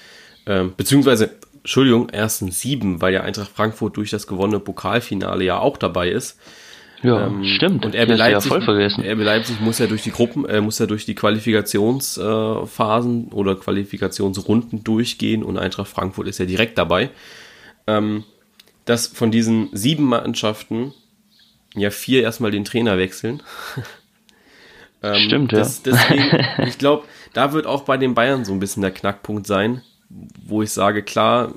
ähm, 0.46 0.74
beziehungsweise, 0.75 1.32
Entschuldigung, 1.58 2.10
ersten 2.10 2.51
sieben, 2.51 3.01
weil 3.01 3.13
ja 3.13 3.22
Eintracht 3.22 3.51
Frankfurt 3.53 3.98
durch 3.98 4.10
das 4.10 4.27
gewonnene 4.27 4.60
Pokalfinale 4.60 5.44
ja 5.44 5.60
auch 5.60 5.77
dabei 5.77 6.10
ist. 6.10 6.39
Ja, 7.03 7.27
ähm, 7.27 7.44
stimmt. 7.44 7.86
Und 7.86 7.96
RB 7.96 8.15
Leipzig, 8.15 8.51
ja 8.51 8.58
RB 8.58 9.24
Leipzig 9.24 9.60
muss 9.60 9.80
ja 9.80 9.88
durch 9.88 10.03
die 10.03 10.12
Gruppen, 10.12 10.46
äh, 10.46 10.62
muss 10.62 10.80
ja 10.80 10.86
durch 10.86 11.06
die 11.06 11.15
Qualifikationsphasen 11.15 13.30
äh, 13.30 13.34
oder 13.34 13.56
Qualifikationsrunden 13.56 14.84
durchgehen 14.84 15.44
und 15.44 15.58
Eintracht 15.58 15.88
Frankfurt 15.88 16.27
ist 16.27 16.38
ja 16.38 16.46
direkt 16.46 16.77
dabei. 16.77 17.10
Ähm, 17.88 18.24
dass 18.86 19.08
von 19.08 19.32
diesen 19.32 19.70
sieben 19.74 20.06
Mannschaften 20.06 20.94
ja 21.75 21.89
vier 21.89 22.24
erstmal 22.24 22.51
den 22.51 22.65
Trainer 22.65 22.98
wechseln. 22.98 23.41
Ähm, 25.03 25.15
Stimmt, 25.25 25.53
das, 25.53 25.81
ja. 25.86 25.91
Deswegen, 25.91 26.46
ich 26.67 26.77
glaube, 26.77 27.05
da 27.34 27.53
wird 27.53 27.65
auch 27.65 27.84
bei 27.84 27.98
den 27.98 28.13
Bayern 28.13 28.46
so 28.46 28.53
ein 28.53 28.60
bisschen 28.60 28.81
der 28.81 28.91
Knackpunkt 28.91 29.48
sein, 29.48 29.81
wo 30.46 30.62
ich 30.62 30.72
sage, 30.72 31.03
klar, 31.03 31.53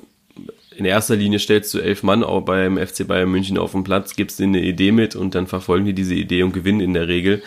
in 0.75 0.85
erster 0.85 1.15
Linie 1.15 1.39
stellst 1.39 1.73
du 1.73 1.79
elf 1.79 2.03
Mann 2.03 2.23
auch 2.23 2.41
beim 2.41 2.77
FC 2.77 3.07
Bayern 3.07 3.31
München 3.31 3.57
auf 3.57 3.71
den 3.71 3.83
Platz, 3.83 4.15
gibst 4.15 4.39
ihnen 4.39 4.55
eine 4.55 4.65
Idee 4.65 4.91
mit 4.91 5.15
und 5.15 5.35
dann 5.35 5.47
verfolgen 5.47 5.85
die 5.85 5.93
diese 5.93 6.15
Idee 6.15 6.43
und 6.43 6.53
gewinnen 6.53 6.81
in 6.81 6.93
der 6.93 7.07
Regel. 7.07 7.43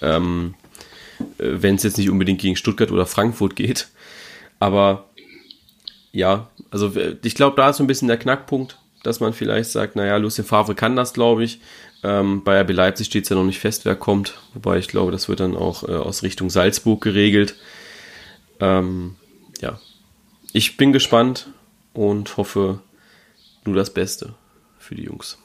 Ähm, 0.00 0.54
äh, 1.38 1.44
Wenn 1.62 1.76
es 1.76 1.84
jetzt 1.84 1.98
nicht 1.98 2.10
unbedingt 2.10 2.40
gegen 2.40 2.56
Stuttgart 2.56 2.90
oder 2.90 3.06
Frankfurt 3.06 3.54
geht. 3.56 3.88
Aber 4.58 5.06
ja, 6.12 6.48
also 6.70 6.92
ich 7.22 7.34
glaube, 7.34 7.56
da 7.56 7.70
ist 7.70 7.76
so 7.76 7.84
ein 7.84 7.88
bisschen 7.88 8.08
der 8.08 8.18
Knackpunkt, 8.18 8.78
dass 9.02 9.20
man 9.20 9.32
vielleicht 9.32 9.70
sagt, 9.70 9.96
naja, 9.96 10.16
Lucien 10.16 10.46
Favre 10.46 10.74
kann 10.74 10.96
das, 10.96 11.12
glaube 11.12 11.44
ich. 11.44 11.60
Ähm, 12.04 12.42
bei 12.42 12.60
RB 12.60 12.72
Leipzig 12.72 13.06
steht 13.06 13.24
es 13.24 13.30
ja 13.30 13.36
noch 13.36 13.44
nicht 13.44 13.60
fest, 13.60 13.84
wer 13.84 13.94
kommt. 13.94 14.38
Wobei 14.54 14.78
ich 14.78 14.88
glaube, 14.88 15.12
das 15.12 15.28
wird 15.28 15.40
dann 15.40 15.56
auch 15.56 15.88
äh, 15.88 15.92
aus 15.92 16.22
Richtung 16.22 16.50
Salzburg 16.50 17.00
geregelt. 17.00 17.54
Ähm, 18.60 19.16
ja, 19.60 19.78
ich 20.52 20.76
bin 20.76 20.92
gespannt 20.92 21.48
und 21.92 22.36
hoffe 22.36 22.80
nur 23.64 23.76
das 23.76 23.92
Beste 23.94 24.34
für 24.78 24.94
die 24.94 25.04
Jungs. 25.04 25.38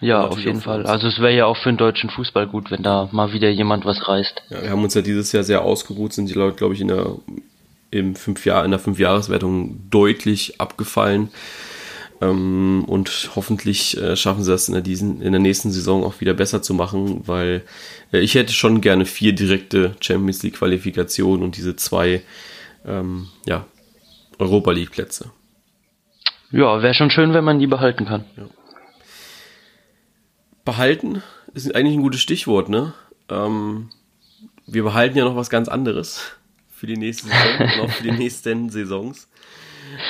Ja, 0.00 0.26
auf 0.26 0.38
jeden 0.38 0.60
Fall. 0.60 0.84
Also 0.86 1.06
es 1.06 1.18
wäre 1.18 1.34
ja 1.34 1.46
auch 1.46 1.56
für 1.56 1.70
den 1.70 1.78
deutschen 1.78 2.10
Fußball 2.10 2.46
gut, 2.46 2.70
wenn 2.70 2.82
da 2.82 3.08
mal 3.12 3.32
wieder 3.32 3.48
jemand 3.48 3.86
was 3.86 4.06
reißt. 4.06 4.42
Ja, 4.50 4.62
wir 4.62 4.70
haben 4.70 4.82
uns 4.82 4.92
ja 4.92 5.00
dieses 5.00 5.32
Jahr 5.32 5.44
sehr 5.44 5.62
ausgeruht, 5.62 6.12
sind 6.12 6.28
die 6.28 6.34
Leute, 6.34 6.56
glaube 6.56 6.74
ich, 6.74 6.80
in 6.80 6.88
der 6.88 7.16
im 7.90 8.16
fünf 8.16 8.44
Jahr 8.44 8.64
in 8.64 8.72
der 8.72 8.80
Fünfjahreswertung 8.80 9.88
deutlich 9.88 10.60
abgefallen. 10.60 11.30
Ähm, 12.24 12.84
und 12.86 13.30
hoffentlich 13.34 13.96
äh, 14.00 14.16
schaffen 14.16 14.44
sie 14.44 14.50
das 14.50 14.68
in 14.68 14.74
der, 14.74 14.82
diesen, 14.82 15.20
in 15.20 15.32
der 15.32 15.40
nächsten 15.40 15.70
Saison 15.70 16.04
auch 16.04 16.20
wieder 16.20 16.34
besser 16.34 16.62
zu 16.62 16.74
machen, 16.74 17.26
weil 17.26 17.62
äh, 18.12 18.20
ich 18.20 18.34
hätte 18.34 18.52
schon 18.52 18.80
gerne 18.80 19.04
vier 19.04 19.34
direkte 19.34 19.94
Champions 20.00 20.42
League 20.42 20.56
Qualifikationen 20.56 21.42
und 21.42 21.56
diese 21.56 21.76
zwei 21.76 22.22
ähm, 22.86 23.28
ja, 23.46 23.66
Europa 24.38 24.72
League 24.72 24.92
Plätze. 24.92 25.30
Ja, 26.50 26.82
wäre 26.82 26.94
schon 26.94 27.10
schön, 27.10 27.34
wenn 27.34 27.44
man 27.44 27.58
die 27.58 27.66
behalten 27.66 28.06
kann. 28.06 28.24
Ja. 28.36 28.46
Behalten 30.64 31.22
ist 31.52 31.74
eigentlich 31.74 31.96
ein 31.96 32.02
gutes 32.02 32.20
Stichwort, 32.20 32.68
ne? 32.68 32.94
Ähm, 33.28 33.90
wir 34.66 34.82
behalten 34.82 35.18
ja 35.18 35.24
noch 35.24 35.36
was 35.36 35.50
ganz 35.50 35.68
anderes 35.68 36.36
für 36.74 36.86
die 36.86 36.96
nächste 36.96 37.28
Saison 37.28 37.58
und 37.58 37.80
auch 37.80 37.90
für 37.90 38.04
die 38.04 38.12
nächsten 38.18 38.70
Saisons. 38.70 39.28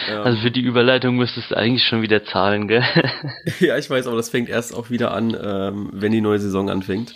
Ja. 0.09 0.23
Also 0.23 0.41
für 0.41 0.51
die 0.51 0.61
Überleitung 0.61 1.17
müsstest 1.17 1.51
du 1.51 1.57
eigentlich 1.57 1.85
schon 1.85 2.03
wieder 2.03 2.25
zahlen, 2.25 2.69
gell? 2.69 2.85
ja, 3.61 3.77
ich 3.79 3.89
weiß, 3.89 4.07
aber 4.07 4.17
das 4.17 4.31
fängt 4.31 4.49
erst 4.49 4.75
auch 4.75 4.91
wieder 4.91 5.13
an, 5.13 5.37
ähm, 5.41 5.91
wenn 5.93 6.13
die 6.13 6.21
neue 6.21 6.39
Saison 6.39 6.71
anfängt. 6.71 7.15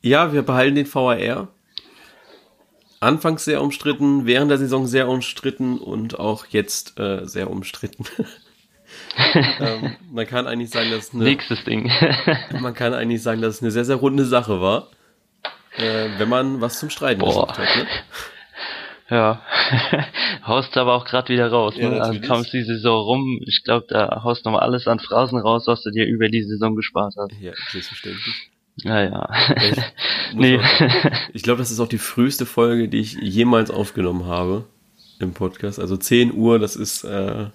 Ja, 0.00 0.32
wir 0.32 0.42
behalten 0.42 0.74
den 0.74 0.92
VAR. 0.92 1.48
Anfangs 3.00 3.44
sehr 3.44 3.62
umstritten, 3.62 4.26
während 4.26 4.50
der 4.50 4.58
Saison 4.58 4.86
sehr 4.86 5.08
umstritten 5.08 5.78
und 5.78 6.18
auch 6.18 6.46
jetzt 6.46 6.98
äh, 6.98 7.26
sehr 7.26 7.50
umstritten. 7.50 8.04
ähm, 9.60 9.96
man 10.10 10.26
kann 10.26 10.46
eigentlich 10.46 10.70
sagen, 10.70 10.90
dass 10.90 11.12
eine, 11.12 11.24
nächstes 11.24 11.64
Ding. 11.64 11.90
man 12.60 12.74
kann 12.74 12.94
eigentlich 12.94 13.22
sagen, 13.22 13.42
dass 13.42 13.56
es 13.56 13.62
eine 13.62 13.70
sehr 13.70 13.84
sehr 13.84 13.96
runde 13.96 14.24
Sache 14.24 14.60
war, 14.60 14.88
äh, 15.76 16.08
wenn 16.18 16.28
man 16.28 16.60
was 16.60 16.78
zum 16.78 16.90
Streiten 16.90 17.20
Boah. 17.20 17.48
hat. 17.48 17.58
Ne? 17.58 17.86
Ja, 19.10 19.42
haust 20.46 20.76
aber 20.78 20.94
auch 20.94 21.04
gerade 21.04 21.28
wieder 21.32 21.50
raus. 21.50 21.74
Ja, 21.76 21.90
ne? 21.90 21.98
Dann 21.98 22.22
kommst 22.22 22.52
die 22.52 22.62
Saison 22.62 23.02
rum. 23.02 23.40
Ich 23.46 23.62
glaube, 23.62 23.86
da 23.88 24.22
haust 24.24 24.44
nochmal 24.44 24.62
alles 24.62 24.86
an 24.88 24.98
Phrasen 24.98 25.38
raus, 25.38 25.64
was 25.66 25.82
du 25.82 25.90
dir 25.90 26.06
über 26.06 26.28
die 26.28 26.42
Saison 26.42 26.74
gespart 26.74 27.14
hast. 27.18 27.32
Ja, 27.40 27.52
selbstverständlich. 27.70 28.50
Naja. 28.82 29.28
Ich, 29.56 29.76
nee. 30.34 30.58
ich 31.32 31.42
glaube, 31.42 31.58
das 31.58 31.70
ist 31.70 31.80
auch 31.80 31.88
die 31.88 31.98
früheste 31.98 32.46
Folge, 32.46 32.88
die 32.88 33.00
ich 33.00 33.14
jemals 33.14 33.70
aufgenommen 33.70 34.26
habe 34.26 34.64
im 35.20 35.34
Podcast. 35.34 35.78
Also 35.78 35.96
10 35.96 36.32
Uhr, 36.34 36.58
das 36.58 36.74
ist 36.74 37.04
äh, 37.04 37.46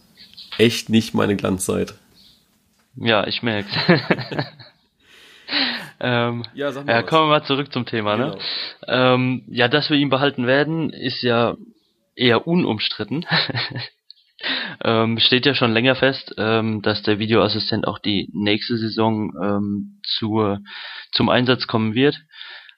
echt 0.57 0.89
nicht 0.89 1.13
meine 1.13 1.35
Glanzzeit. 1.35 1.95
Ja, 2.95 3.25
ich 3.27 3.43
merk's. 3.43 3.71
Ähm, 5.99 6.43
ja, 6.53 6.71
sag 6.71 6.85
mal 6.85 6.93
ja 6.93 7.01
kommen 7.03 7.23
wir 7.23 7.39
mal 7.39 7.43
zurück 7.43 7.71
zum 7.73 7.85
Thema. 7.85 8.15
Ne? 8.15 8.23
Genau. 8.25 8.35
Ne? 8.35 8.43
Ähm, 8.87 9.43
ja, 9.47 9.67
dass 9.67 9.89
wir 9.89 9.97
ihn 9.97 10.09
behalten 10.09 10.47
werden, 10.47 10.91
ist 10.91 11.21
ja 11.21 11.55
eher 12.15 12.47
unumstritten. 12.47 13.25
ähm, 14.83 15.19
steht 15.19 15.45
ja 15.45 15.53
schon 15.53 15.73
länger 15.73 15.95
fest, 15.95 16.33
ähm, 16.37 16.81
dass 16.81 17.03
der 17.03 17.19
Videoassistent 17.19 17.87
auch 17.87 17.99
die 17.99 18.29
nächste 18.33 18.77
Saison 18.77 19.33
ähm, 19.41 20.01
zur, 20.03 20.59
zum 21.11 21.29
Einsatz 21.29 21.67
kommen 21.67 21.95
wird. 21.95 22.19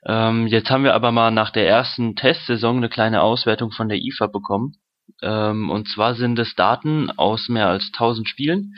Ähm, 0.06 0.48
jetzt 0.48 0.70
haben 0.70 0.84
wir 0.84 0.96
aber 0.96 1.12
mal 1.12 1.32
nach 1.32 1.52
der 1.52 1.68
ersten 1.68 2.16
Testsaison 2.16 2.78
eine 2.78 2.90
kleine 2.90 3.22
Auswertung 3.22 3.72
von 3.72 3.88
der 3.88 4.00
IFA 4.00 4.28
bekommen. 4.28 4.78
Ähm, 5.22 5.70
und 5.70 5.88
zwar 5.88 6.16
sind 6.16 6.40
es 6.40 6.56
Daten 6.56 7.12
aus 7.12 7.50
mehr 7.50 7.68
als 7.68 7.86
1000 7.94 8.28
Spielen. 8.28 8.74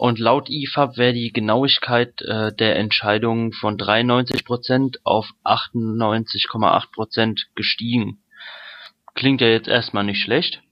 Und 0.00 0.18
laut 0.18 0.48
IFAB 0.48 0.96
wäre 0.96 1.12
die 1.12 1.30
Genauigkeit 1.30 2.22
äh, 2.22 2.54
der 2.54 2.76
Entscheidung 2.76 3.52
von 3.52 3.76
93% 3.76 4.96
auf 5.04 5.28
98,8% 5.44 7.42
gestiegen. 7.54 8.22
Klingt 9.14 9.42
ja 9.42 9.48
jetzt 9.48 9.68
erstmal 9.68 10.04
nicht 10.04 10.22
schlecht. 10.22 10.62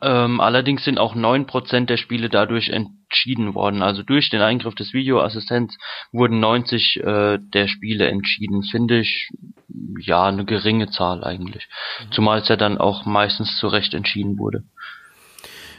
Ähm, 0.00 0.40
allerdings 0.40 0.82
sind 0.82 0.98
auch 0.98 1.14
9% 1.14 1.84
der 1.84 1.98
Spiele 1.98 2.30
dadurch 2.30 2.70
entschieden 2.70 3.54
worden. 3.54 3.82
Also 3.82 4.02
durch 4.02 4.30
den 4.30 4.40
Eingriff 4.40 4.74
des 4.74 4.94
Videoassistents 4.94 5.76
wurden 6.10 6.40
90 6.40 7.00
äh, 7.00 7.38
der 7.38 7.68
Spiele 7.68 8.08
entschieden. 8.08 8.62
Finde 8.62 9.00
ich 9.00 9.28
ja 9.98 10.24
eine 10.24 10.46
geringe 10.46 10.88
Zahl 10.88 11.22
eigentlich. 11.22 11.68
Mhm. 12.00 12.12
Zumal 12.12 12.38
es 12.38 12.48
ja 12.48 12.56
dann 12.56 12.78
auch 12.78 13.04
meistens 13.04 13.58
zu 13.58 13.68
Recht 13.68 13.92
entschieden 13.92 14.38
wurde. 14.38 14.64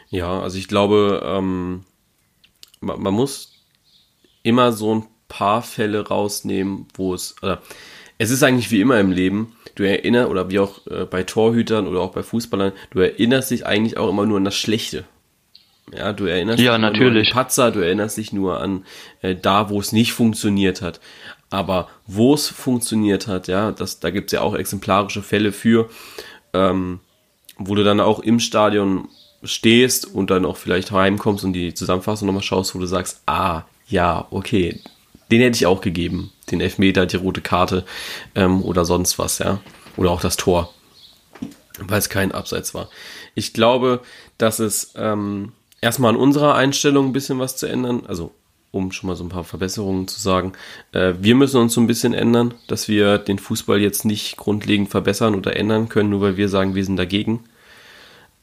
Ja, 0.09 0.39
also 0.39 0.59
ich 0.59 0.67
glaube, 0.67 1.23
ähm, 1.25 1.85
man, 2.79 3.01
man 3.01 3.13
muss 3.13 3.53
immer 4.43 4.71
so 4.71 4.95
ein 4.95 5.05
paar 5.27 5.61
Fälle 5.61 6.07
rausnehmen, 6.07 6.87
wo 6.93 7.13
es, 7.13 7.35
oder 7.41 7.61
es 8.17 8.31
ist 8.31 8.43
eigentlich 8.43 8.71
wie 8.71 8.81
immer 8.81 8.99
im 8.99 9.11
Leben, 9.11 9.55
du 9.75 9.83
erinnerst, 9.83 10.29
oder 10.29 10.49
wie 10.49 10.59
auch 10.59 10.85
äh, 10.87 11.05
bei 11.05 11.23
Torhütern 11.23 11.87
oder 11.87 12.01
auch 12.01 12.11
bei 12.11 12.23
Fußballern, 12.23 12.73
du 12.91 12.99
erinnerst 12.99 13.51
dich 13.51 13.65
eigentlich 13.65 13.97
auch 13.97 14.09
immer 14.09 14.25
nur 14.25 14.37
an 14.37 14.45
das 14.45 14.55
Schlechte. 14.55 15.05
Ja, 15.95 16.13
du 16.13 16.25
erinnerst 16.25 16.59
ja, 16.59 16.73
dich 16.73 16.81
natürlich. 16.81 16.99
nur 16.99 17.09
an 17.09 17.23
den 17.23 17.33
Patzer, 17.33 17.71
du 17.71 17.79
erinnerst 17.79 18.17
dich 18.17 18.33
nur 18.33 18.61
an 18.61 18.85
äh, 19.21 19.35
da, 19.35 19.69
wo 19.69 19.79
es 19.79 19.91
nicht 19.91 20.13
funktioniert 20.13 20.81
hat. 20.81 20.99
Aber 21.49 21.89
wo 22.05 22.35
es 22.35 22.47
funktioniert 22.47 23.27
hat, 23.27 23.47
ja, 23.47 23.71
das, 23.71 23.99
da 23.99 24.11
gibt's 24.11 24.33
ja 24.33 24.41
auch 24.41 24.53
exemplarische 24.53 25.23
Fälle 25.23 25.51
für, 25.51 25.89
ähm, 26.53 26.99
wo 27.57 27.73
du 27.73 27.83
dann 27.83 27.99
auch 27.99 28.19
im 28.19 28.39
Stadion 28.39 29.07
stehst 29.43 30.05
und 30.05 30.29
dann 30.29 30.45
auch 30.45 30.57
vielleicht 30.57 30.91
heimkommst 30.91 31.43
und 31.43 31.53
die 31.53 31.73
Zusammenfassung 31.73 32.25
nochmal 32.25 32.43
schaust, 32.43 32.75
wo 32.75 32.79
du 32.79 32.85
sagst, 32.85 33.21
ah, 33.25 33.63
ja, 33.87 34.27
okay, 34.31 34.81
den 35.31 35.41
hätte 35.41 35.55
ich 35.55 35.65
auch 35.65 35.81
gegeben. 35.81 36.31
Den 36.51 36.61
Elfmeter, 36.61 37.05
die 37.05 37.17
rote 37.17 37.41
Karte 37.41 37.85
ähm, 38.35 38.63
oder 38.63 38.85
sonst 38.85 39.19
was, 39.19 39.39
ja. 39.39 39.59
Oder 39.97 40.11
auch 40.11 40.21
das 40.21 40.37
Tor, 40.37 40.73
weil 41.79 41.99
es 41.99 42.09
kein 42.09 42.31
Abseits 42.31 42.73
war. 42.73 42.89
Ich 43.35 43.53
glaube, 43.53 44.01
dass 44.37 44.59
es 44.59 44.93
ähm, 44.95 45.51
erstmal 45.81 46.13
an 46.13 46.19
unserer 46.19 46.55
Einstellung 46.55 47.07
ein 47.07 47.13
bisschen 47.13 47.39
was 47.39 47.57
zu 47.57 47.67
ändern, 47.67 48.03
also 48.07 48.31
um 48.71 48.91
schon 48.91 49.07
mal 49.07 49.15
so 49.15 49.23
ein 49.23 49.29
paar 49.29 49.43
Verbesserungen 49.43 50.07
zu 50.07 50.19
sagen. 50.19 50.53
Äh, 50.91 51.13
wir 51.19 51.35
müssen 51.35 51.59
uns 51.59 51.73
so 51.73 51.81
ein 51.81 51.87
bisschen 51.87 52.13
ändern, 52.13 52.53
dass 52.67 52.87
wir 52.87 53.17
den 53.17 53.39
Fußball 53.39 53.79
jetzt 53.79 54.05
nicht 54.05 54.37
grundlegend 54.37 54.89
verbessern 54.89 55.35
oder 55.35 55.55
ändern 55.55 55.89
können, 55.89 56.09
nur 56.09 56.21
weil 56.21 56.37
wir 56.37 56.49
sagen, 56.49 56.75
wir 56.75 56.85
sind 56.85 56.97
dagegen. 56.97 57.43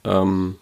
Ähm, 0.04 0.56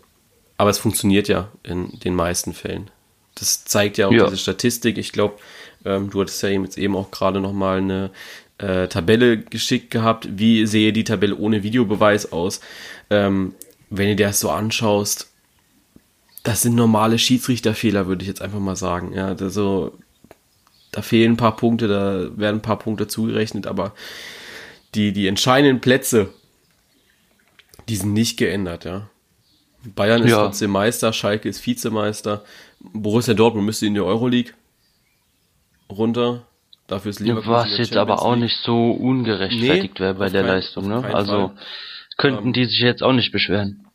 aber 0.56 0.70
es 0.70 0.78
funktioniert 0.78 1.28
ja 1.28 1.50
in 1.62 1.98
den 2.00 2.14
meisten 2.14 2.52
Fällen. 2.52 2.90
Das 3.34 3.64
zeigt 3.64 3.98
ja 3.98 4.08
auch 4.08 4.12
ja. 4.12 4.24
diese 4.24 4.36
Statistik. 4.36 4.98
Ich 4.98 5.12
glaube, 5.12 5.36
ähm, 5.84 6.10
du 6.10 6.20
hattest 6.20 6.42
ja 6.42 6.48
jetzt 6.50 6.78
eben 6.78 6.96
auch 6.96 7.10
gerade 7.10 7.40
noch 7.40 7.52
mal 7.52 7.78
eine 7.78 8.10
äh, 8.58 8.86
Tabelle 8.88 9.38
geschickt 9.38 9.90
gehabt. 9.90 10.28
Wie 10.30 10.66
sehe 10.66 10.92
die 10.92 11.04
Tabelle 11.04 11.36
ohne 11.36 11.62
Videobeweis 11.62 12.32
aus? 12.32 12.60
Ähm, 13.10 13.54
wenn 13.90 14.08
du 14.08 14.16
dir 14.16 14.28
das 14.28 14.40
so 14.40 14.50
anschaust, 14.50 15.30
das 16.44 16.62
sind 16.62 16.74
normale 16.74 17.18
Schiedsrichterfehler, 17.18 18.06
würde 18.06 18.22
ich 18.22 18.28
jetzt 18.28 18.42
einfach 18.42 18.60
mal 18.60 18.76
sagen. 18.76 19.12
Ja, 19.12 19.28
also 19.28 19.98
da 20.92 21.02
fehlen 21.02 21.32
ein 21.32 21.36
paar 21.36 21.56
Punkte, 21.56 21.88
da 21.88 22.38
werden 22.38 22.56
ein 22.56 22.62
paar 22.62 22.78
Punkte 22.78 23.08
zugerechnet, 23.08 23.66
aber 23.66 23.94
die, 24.94 25.12
die 25.12 25.26
entscheidenden 25.26 25.80
Plätze, 25.80 26.28
die 27.88 27.96
sind 27.96 28.12
nicht 28.12 28.36
geändert, 28.36 28.84
ja. 28.84 29.08
Bayern 29.84 30.22
ist 30.22 30.30
ja. 30.30 30.44
trotzdem 30.44 30.70
Meister, 30.70 31.12
Schalke 31.12 31.48
ist 31.48 31.64
Vizemeister, 31.66 32.44
Borussia 32.80 33.34
Dortmund 33.34 33.66
müsste 33.66 33.86
in 33.86 33.94
die 33.94 34.00
Euroleague 34.00 34.52
runter. 35.90 36.42
Dafür 36.86 37.10
ist 37.10 37.20
Leverkusen. 37.20 37.52
Was 37.52 37.78
jetzt 37.78 37.96
aber 37.96 38.22
auch 38.22 38.36
nicht 38.36 38.56
so 38.62 38.90
ungerechtfertigt 38.90 39.94
nee, 39.94 40.00
wäre 40.00 40.14
bei 40.14 40.28
der 40.28 40.42
kein, 40.42 40.50
Leistung, 40.50 40.88
ne? 40.88 41.02
Also 41.14 41.48
Fall. 41.48 41.52
könnten 42.18 42.48
ähm, 42.48 42.52
die 42.52 42.66
sich 42.66 42.80
jetzt 42.80 43.02
auch 43.02 43.12
nicht 43.12 43.32
beschweren. 43.32 43.86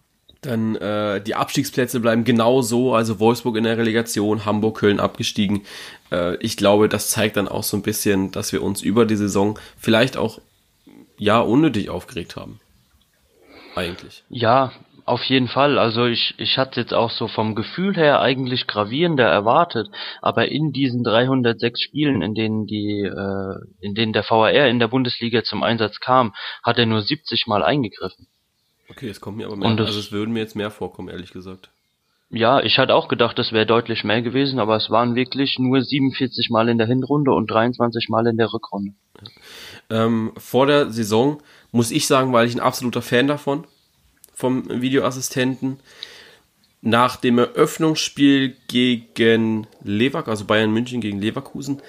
Dann 0.42 0.76
äh, 0.76 1.22
die 1.22 1.36
Abstiegsplätze 1.36 2.00
bleiben 2.00 2.24
genau 2.24 2.62
so, 2.62 2.96
also 2.96 3.20
Wolfsburg 3.20 3.58
in 3.58 3.66
der 3.66 3.78
Relegation, 3.78 4.46
Hamburg, 4.46 4.78
Köln 4.78 5.00
abgestiegen. 5.00 5.64
Äh, 6.12 6.38
ich 6.38 6.56
glaube, 6.56 6.88
das 6.88 7.10
zeigt 7.10 7.38
dann 7.38 7.48
auch 7.48 7.64
so 7.64 7.78
ein 7.78 7.84
bisschen, 7.84 8.32
dass 8.32 8.54
wir 8.54 8.64
uns 8.64 8.82
über 8.82 9.06
die 9.06 9.18
Saison 9.18 9.60
vielleicht 9.78 10.16
auch 10.18 10.40
ja 11.18 11.40
unnötig 11.42 11.90
aufgeregt 11.90 12.38
haben. 12.38 12.60
Eigentlich. 13.76 14.24
Ja, 14.30 14.72
auf 15.10 15.24
jeden 15.24 15.48
Fall. 15.48 15.80
Also 15.80 16.06
ich, 16.06 16.36
ich 16.38 16.58
hatte 16.58 16.80
jetzt 16.80 16.94
auch 16.94 17.10
so 17.10 17.28
vom 17.28 17.56
Gefühl 17.56 17.96
her 17.96 18.22
eigentlich 18.22 18.68
gravierender 18.68 19.28
erwartet, 19.28 19.90
aber 20.22 20.50
in 20.50 20.72
diesen 20.72 21.04
306 21.04 21.82
Spielen, 21.82 22.22
in 22.22 22.36
denen 22.36 22.68
die, 22.68 23.02
äh, 23.02 23.56
in 23.82 23.96
denen 23.96 24.14
der 24.14 24.24
VAR 24.30 24.68
in 24.68 24.80
der 24.80 24.88
Bundesliga 24.88 25.44
zum 25.44 25.64
Einsatz 25.64 26.00
kam, 26.00 26.34
hat 26.64 26.78
er 26.78 26.86
nur 26.86 27.02
70 27.02 27.48
Mal 27.48 27.64
eingegriffen. 27.64 28.28
Okay, 28.90 29.10
es 29.10 29.20
kommt 29.20 29.38
mir 29.38 29.48
aber 29.48 29.56
mehr, 29.56 29.70
Und 29.70 29.82
also 29.82 30.00
es 30.00 30.12
würden 30.12 30.34
mir 30.34 30.40
jetzt 30.40 30.56
mehr 30.56 30.72
vorkommen, 30.72 31.10
ehrlich 31.10 31.32
gesagt. 31.32 31.70
Ja, 32.32 32.60
ich 32.60 32.78
hatte 32.78 32.94
auch 32.94 33.08
gedacht, 33.08 33.40
das 33.40 33.52
wäre 33.52 33.66
deutlich 33.66 34.04
mehr 34.04 34.22
gewesen, 34.22 34.60
aber 34.60 34.76
es 34.76 34.92
waren 34.92 35.16
wirklich 35.16 35.58
nur 35.58 35.82
47 35.82 36.52
Mal 36.52 36.70
in 36.70 36.78
der 36.78 36.86
Hinrunde 36.86 37.32
und 37.32 37.50
23 37.50 38.10
Mal 38.10 38.28
in 38.28 38.38
der 38.38 38.54
Rückrunde. 38.54 38.94
Ja. 39.90 40.06
Ähm, 40.06 40.34
vor 40.38 40.68
der 40.68 40.92
Saison 40.92 41.42
muss 41.72 41.90
ich 41.90 42.06
sagen, 42.06 42.32
weil 42.32 42.48
ich 42.48 42.56
ein 42.56 42.60
absoluter 42.60 43.02
Fan 43.02 43.28
davon 43.28 43.66
vom 44.40 44.82
Videoassistenten. 44.82 45.80
Nach 46.82 47.18
dem 47.18 47.38
Eröffnungsspiel 47.38 48.56
gegen 48.70 49.68
Leverkusen, 49.84 50.32
also 50.32 50.46
Bayern 50.46 50.72
München 50.72 51.02
gegen 51.02 51.20
Leverkusen, 51.20 51.82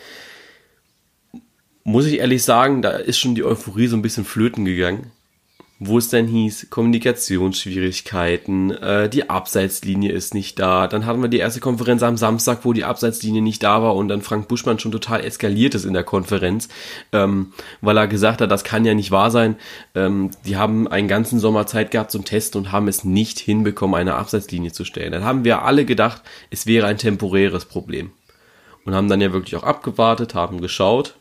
muss 1.84 2.06
ich 2.06 2.18
ehrlich 2.18 2.42
sagen, 2.42 2.82
da 2.82 2.90
ist 2.90 3.18
schon 3.18 3.36
die 3.36 3.44
Euphorie 3.44 3.86
so 3.86 3.96
ein 3.96 4.02
bisschen 4.02 4.24
flöten 4.24 4.64
gegangen 4.64 5.12
wo 5.82 5.96
es 5.96 6.10
dann 6.10 6.26
hieß, 6.26 6.68
Kommunikationsschwierigkeiten, 6.68 8.70
äh, 8.70 9.08
die 9.08 9.30
Abseitslinie 9.30 10.12
ist 10.12 10.34
nicht 10.34 10.58
da. 10.58 10.86
Dann 10.86 11.06
hatten 11.06 11.22
wir 11.22 11.30
die 11.30 11.38
erste 11.38 11.60
Konferenz 11.60 12.02
am 12.02 12.18
Samstag, 12.18 12.58
wo 12.64 12.74
die 12.74 12.84
Abseitslinie 12.84 13.40
nicht 13.40 13.62
da 13.62 13.82
war 13.82 13.96
und 13.96 14.08
dann 14.08 14.20
Frank 14.20 14.46
Buschmann 14.46 14.78
schon 14.78 14.92
total 14.92 15.24
eskaliert 15.24 15.74
ist 15.74 15.86
in 15.86 15.94
der 15.94 16.04
Konferenz, 16.04 16.68
ähm, 17.12 17.54
weil 17.80 17.96
er 17.96 18.08
gesagt 18.08 18.42
hat, 18.42 18.50
das 18.50 18.62
kann 18.62 18.84
ja 18.84 18.92
nicht 18.92 19.10
wahr 19.10 19.30
sein. 19.30 19.56
Ähm, 19.94 20.32
die 20.44 20.58
haben 20.58 20.86
einen 20.86 21.08
ganzen 21.08 21.40
Sommer 21.40 21.66
Zeit 21.66 21.90
gehabt 21.90 22.10
zum 22.10 22.26
Testen 22.26 22.60
und 22.60 22.72
haben 22.72 22.86
es 22.86 23.04
nicht 23.04 23.38
hinbekommen, 23.38 23.98
eine 23.98 24.16
Abseitslinie 24.16 24.72
zu 24.72 24.84
stellen. 24.84 25.12
Dann 25.12 25.24
haben 25.24 25.44
wir 25.44 25.62
alle 25.62 25.86
gedacht, 25.86 26.20
es 26.50 26.66
wäre 26.66 26.88
ein 26.88 26.98
temporäres 26.98 27.64
Problem. 27.64 28.10
Und 28.84 28.94
haben 28.94 29.08
dann 29.08 29.22
ja 29.22 29.32
wirklich 29.32 29.56
auch 29.56 29.62
abgewartet, 29.62 30.34
haben 30.34 30.60
geschaut, 30.60 31.14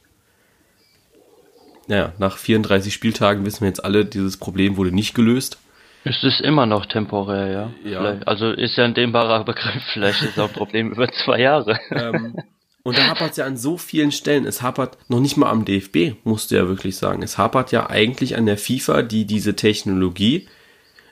naja, 1.89 2.13
nach 2.19 2.38
34 2.38 2.93
Spieltagen 2.93 3.45
wissen 3.45 3.62
wir 3.62 3.67
jetzt 3.67 3.84
alle, 3.84 4.06
dieses 4.06 4.38
Problem 4.38 4.78
wurde 4.78 4.91
nicht 4.91 5.15
gelöst. 5.15 5.58
Es 6.04 6.23
ist 6.23 6.39
immer 6.39 6.67
noch 6.67 6.86
temporär, 6.86 7.73
ja. 7.84 7.89
ja. 7.89 8.19
Also 8.25 8.52
ist 8.52 8.78
ja 8.78 8.86
ein 8.86 8.93
dehnbarer 8.93 9.43
Begriff, 9.43 9.84
vielleicht 9.91 10.21
ist 10.21 10.39
auch 10.39 10.49
ein 10.49 10.54
Problem 10.54 10.91
über 10.91 11.12
zwei 11.12 11.39
Jahre. 11.39 11.80
Ähm, 11.91 12.36
und 12.84 12.95
da 12.95 13.08
hapert 13.08 13.32
es 13.32 13.38
ja 13.38 13.45
an 13.45 13.58
so 13.58 13.78
vielen 13.78 14.12
Stellen. 14.12 14.45
Es 14.45 14.62
hapert 14.62 14.99
noch 15.10 15.19
nicht 15.19 15.36
mal 15.36 15.49
am 15.49 15.65
DFB, 15.65 16.13
musst 16.23 16.52
du 16.52 16.56
ja 16.56 16.67
wirklich 16.67 16.95
sagen. 16.95 17.23
Es 17.23 17.39
hapert 17.39 17.71
ja 17.71 17.89
eigentlich 17.89 18.38
an 18.38 18.45
der 18.45 18.60
FIFA, 18.60 19.02
die 19.02 19.25
diese 19.25 19.56
Technologie, 19.56 20.47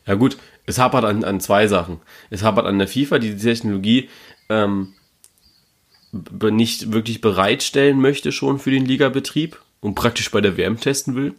ja 0.06 0.14
gut, 0.14 0.38
es 0.68 0.78
hapert 0.78 1.06
an, 1.06 1.24
an 1.24 1.40
zwei 1.40 1.68
Sachen. 1.68 2.02
Es 2.30 2.44
hapert 2.44 2.68
an 2.68 2.78
der 2.78 2.88
FIFA, 2.88 3.18
die 3.18 3.32
die 3.32 3.44
Technologie 3.44 4.10
ähm, 4.48 4.94
nicht 6.12 6.94
wirklich 6.94 7.20
bereitstellen 7.20 8.00
möchte 8.00 8.32
schon 8.32 8.60
für 8.60 8.72
den 8.72 8.86
Ligabetrieb 8.86 9.60
und 9.82 9.96
praktisch 9.96 10.32
bei 10.32 10.42
der 10.42 10.58
WM 10.58 10.80
testen 10.80 11.16
will. 11.16 11.36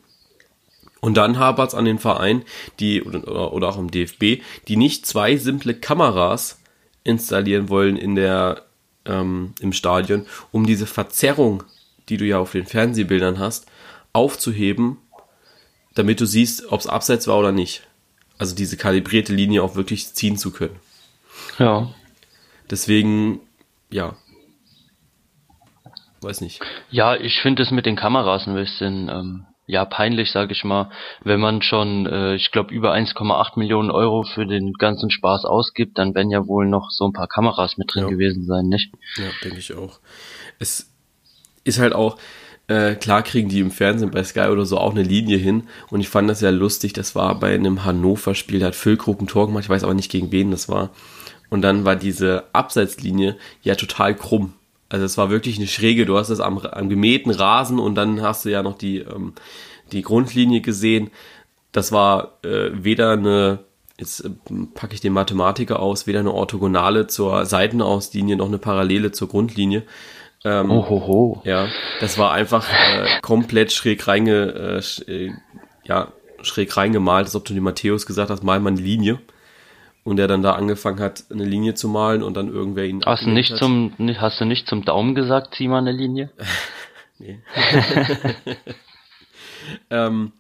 Und 1.01 1.17
dann 1.17 1.39
hapert 1.39 1.69
es 1.69 1.75
an 1.75 1.85
den 1.85 1.99
Vereinen, 1.99 2.43
die, 2.81 3.03
oder, 3.03 3.53
oder 3.53 3.69
auch 3.69 3.79
am 3.79 3.91
DFB, 3.91 4.43
die 4.67 4.77
nicht 4.77 5.07
zwei 5.07 5.37
simple 5.37 5.75
Kameras 5.75 6.59
installieren 7.05 7.69
wollen 7.69 7.97
in 7.97 8.15
der, 8.17 8.65
ähm, 9.05 9.55
im 9.61 9.73
Stadion, 9.73 10.27
um 10.51 10.67
diese 10.67 10.87
Verzerrung, 10.87 11.63
die 12.09 12.17
du 12.17 12.25
ja 12.25 12.39
auf 12.39 12.53
den 12.53 12.67
Fernsehbildern 12.67 13.39
hast, 13.39 13.67
aufzuheben, 14.13 14.99
damit 15.95 16.21
du 16.21 16.27
siehst, 16.27 16.71
ob 16.73 16.81
es 16.81 16.87
abseits 16.87 17.29
war 17.29 17.39
oder 17.39 17.53
nicht. 17.53 17.83
Also 18.39 18.55
diese 18.55 18.77
kalibrierte 18.77 19.33
Linie 19.33 19.63
auch 19.63 19.75
wirklich 19.75 20.15
ziehen 20.15 20.37
zu 20.37 20.51
können. 20.51 20.77
Ja. 21.59 21.93
Deswegen, 22.71 23.41
ja, 23.91 24.17
weiß 26.29 26.43
nicht. 26.43 26.61
Ja, 26.91 27.17
ich 27.17 27.41
finde 27.41 27.63
es 27.63 27.71
mit 27.71 27.87
den 27.87 27.97
Kameras 27.97 28.47
ein 28.47 28.55
bisschen 28.55 29.09
ähm, 29.09 29.47
ja 29.67 29.85
peinlich, 29.85 30.31
sage 30.31 30.53
ich 30.53 30.65
mal, 30.65 30.91
wenn 31.23 31.41
man 31.41 31.63
schon, 31.63 32.07
äh, 32.07 32.35
ich 32.35 32.51
glaube, 32.51 32.73
über 32.73 32.93
1,8 32.93 33.59
Millionen 33.59 33.91
Euro 33.91 34.23
für 34.23 34.47
den 34.47 34.73
ganzen 34.73 35.11
Spaß 35.11 35.45
ausgibt, 35.45 35.99
dann 35.99 36.15
werden 36.15 36.31
ja 36.31 36.47
wohl 36.47 36.67
noch 36.67 36.91
so 36.91 37.07
ein 37.07 37.13
paar 37.13 37.29
Kameras 37.29 37.77
mit 37.77 37.95
drin 37.95 38.05
ja. 38.05 38.09
gewesen 38.09 38.45
sein, 38.45 38.67
nicht? 38.67 38.93
Ja, 39.17 39.25
denke 39.45 39.59
ich 39.59 39.75
auch. 39.75 40.01
Es 40.59 40.91
ist 41.65 41.79
halt 41.79 41.95
auch, 41.95 42.19
äh, 42.67 42.95
klar 42.95 43.23
kriegen 43.23 43.49
die 43.49 43.61
im 43.61 43.71
Fernsehen 43.71 44.11
bei 44.11 44.25
Sky 44.25 44.49
oder 44.49 44.65
so 44.65 44.79
auch 44.79 44.93
eine 44.93 45.03
Linie 45.03 45.37
hin 45.39 45.69
und 45.91 46.01
ich 46.01 46.09
fand 46.09 46.29
das 46.29 46.41
ja 46.41 46.51
lustig, 46.51 46.95
das 46.95 47.15
war 47.15 47.39
bei 47.39 47.55
einem 47.55 47.85
Hannover-Spiel, 47.85 48.61
da 48.61 48.67
hat 48.67 48.75
Füllkrug 48.75 49.21
ein 49.21 49.27
Tor 49.27 49.47
gemacht, 49.47 49.65
ich 49.65 49.71
weiß 49.71 49.85
aber 49.85 49.95
nicht 49.95 50.11
gegen 50.11 50.33
wen 50.33 50.51
das 50.51 50.69
war. 50.69 50.91
Und 51.51 51.63
dann 51.63 51.85
war 51.85 51.97
diese 51.97 52.45
Abseitslinie 52.53 53.37
ja 53.63 53.75
total 53.75 54.15
krumm. 54.15 54.55
Also 54.89 55.05
es 55.05 55.19
war 55.19 55.31
wirklich 55.31 55.59
eine 55.59 55.67
Schräge. 55.67 56.07
Du 56.07 56.17
hast 56.17 56.31
es 56.31 56.41
am, 56.41 56.59
am 56.59 56.89
gemähten 56.89 57.31
Rasen 57.31 57.79
und 57.79 57.95
dann 57.95 58.23
hast 58.23 58.45
du 58.45 58.51
ja 58.51 58.63
noch 58.63 58.79
die, 58.79 58.99
ähm, 58.99 59.35
die 59.93 60.03
Grundlinie 60.03 60.61
gesehen. 60.61 61.11
Das 61.73 61.93
war 61.93 62.39
äh, 62.43 62.71
weder 62.73 63.13
eine, 63.13 63.61
jetzt 63.99 64.25
äh, 64.25 64.31
packe 64.75 64.95
ich 64.95 65.01
den 65.01 65.13
Mathematiker 65.13 65.81
aus, 65.81 66.07
weder 66.07 66.21
eine 66.21 66.33
orthogonale 66.33 67.07
zur 67.07 67.45
Seitenauslinie 67.45 68.37
noch 68.37 68.49
eine 68.49 68.59
Parallele 68.59 69.13
zur 69.13 69.29
Grundlinie. 69.29 69.83
Ähm, 70.45 70.71
Ohoho. 70.71 71.43
Ja, 71.45 71.69
das 72.01 72.17
war 72.17 72.33
einfach 72.33 72.67
äh, 72.71 73.21
komplett 73.21 73.73
schräg 73.73 74.07
reinge, 74.07 74.53
äh, 74.55 74.83
sch, 74.83 75.03
äh, 75.09 75.33
ja, 75.85 76.13
schräg 76.43 76.75
reingemalt, 76.77 77.27
als 77.27 77.35
ob 77.35 77.45
du 77.45 77.53
die 77.53 77.61
Matthäus 77.61 78.07
gesagt 78.07 78.31
hast, 78.31 78.43
mal 78.43 78.61
mal 78.61 78.71
eine 78.71 78.81
Linie 78.81 79.19
und 80.09 80.17
der 80.17 80.27
dann 80.27 80.43
da 80.43 80.53
angefangen 80.53 81.01
hat, 81.01 81.25
eine 81.31 81.45
Linie 81.45 81.75
zu 81.75 81.87
malen 81.87 82.23
und 82.23 82.35
dann 82.35 82.49
irgendwer 82.49 82.85
ihn. 82.85 83.03
Hast 83.05 83.27
du 83.27 83.31
nicht 83.31 83.53
hat. 83.53 83.59
zum, 83.59 83.93
hast 84.17 84.41
du 84.41 84.47
nicht 84.47 84.67
zum 84.67 84.85
Daumen 84.85 85.15
gesagt, 85.15 85.55
zieh 85.55 85.69
mal 85.69 85.79
eine 85.79 85.93
Linie? 85.93 86.31
nee. 87.19 87.39
ähm, 89.91 90.33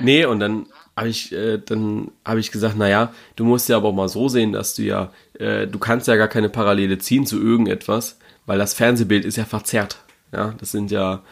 nee, 0.00 0.24
und 0.24 0.40
dann 0.40 0.66
habe 0.96 1.08
ich, 1.08 1.32
äh, 1.32 1.58
dann 1.58 2.10
habe 2.24 2.40
ich 2.40 2.50
gesagt, 2.50 2.76
naja, 2.76 3.12
du 3.36 3.44
musst 3.44 3.68
ja 3.68 3.76
aber 3.76 3.88
auch 3.88 3.94
mal 3.94 4.08
so 4.08 4.28
sehen, 4.28 4.52
dass 4.52 4.74
du 4.74 4.82
ja, 4.82 5.12
äh, 5.38 5.68
du 5.68 5.78
kannst 5.78 6.08
ja 6.08 6.16
gar 6.16 6.28
keine 6.28 6.48
Parallele 6.48 6.98
ziehen 6.98 7.24
zu 7.24 7.40
irgendetwas, 7.40 8.18
weil 8.46 8.58
das 8.58 8.74
Fernsehbild 8.74 9.24
ist 9.24 9.36
ja 9.36 9.44
verzerrt. 9.44 9.98
Ja, 10.32 10.54
das 10.58 10.72
sind 10.72 10.90
ja, 10.90 11.22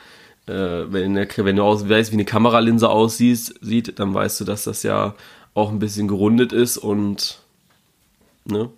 äh, 0.47 0.53
wenn, 0.53 1.17
wenn 1.17 1.57
du 1.57 1.63
aus, 1.65 1.89
weißt, 1.89 2.13
wie 2.13 2.17
eine 2.17 2.25
Kameralinse 2.25 2.89
aussieht, 2.89 3.55
sieht, 3.61 3.99
dann 3.99 4.15
weißt 4.15 4.41
du, 4.41 4.45
dass 4.45 4.65
das 4.65 4.85
ja 4.85 5.17
auch 5.55 5.71
ein 5.71 5.79
bisschen 5.79 6.09
gerundet 6.09 6.53
ist 6.53 6.77
und 6.77 7.39
ne? 8.45 8.71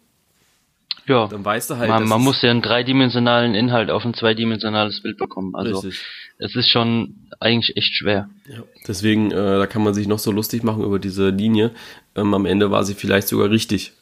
Ja. 1.06 1.28
Dann 1.28 1.44
weißt 1.44 1.70
du 1.70 1.76
halt. 1.76 1.88
Man, 1.88 2.08
man 2.08 2.20
muss 2.20 2.42
ja 2.42 2.50
einen 2.50 2.62
dreidimensionalen 2.62 3.54
Inhalt 3.54 3.90
auf 3.90 4.04
ein 4.04 4.14
zweidimensionales 4.14 5.02
Bild 5.02 5.18
bekommen. 5.18 5.54
Also 5.54 5.80
richtig. 5.80 6.02
es 6.38 6.56
ist 6.56 6.68
schon 6.68 7.14
eigentlich 7.38 7.76
echt 7.76 7.94
schwer. 7.94 8.28
Ja. 8.48 8.62
Deswegen, 8.86 9.30
äh, 9.30 9.58
da 9.58 9.66
kann 9.66 9.84
man 9.84 9.94
sich 9.94 10.08
noch 10.08 10.18
so 10.18 10.32
lustig 10.32 10.62
machen 10.62 10.82
über 10.82 10.98
diese 10.98 11.30
Linie. 11.30 11.70
Ähm, 12.14 12.34
am 12.34 12.46
Ende 12.46 12.70
war 12.70 12.84
sie 12.84 12.94
vielleicht 12.94 13.28
sogar 13.28 13.50
richtig. 13.50 13.92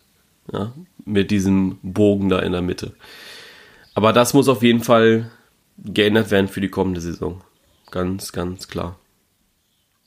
Ja, 0.52 0.72
mit 1.06 1.30
diesem 1.30 1.78
Bogen 1.82 2.28
da 2.28 2.40
in 2.40 2.52
der 2.52 2.60
Mitte. 2.60 2.92
Aber 3.94 4.12
das 4.12 4.34
muss 4.34 4.48
auf 4.48 4.62
jeden 4.62 4.82
Fall 4.82 5.30
geändert 5.78 6.30
werden 6.30 6.48
für 6.48 6.60
die 6.60 6.68
kommende 6.68 7.00
Saison. 7.00 7.40
Ganz, 7.90 8.32
ganz 8.32 8.68
klar. 8.68 8.98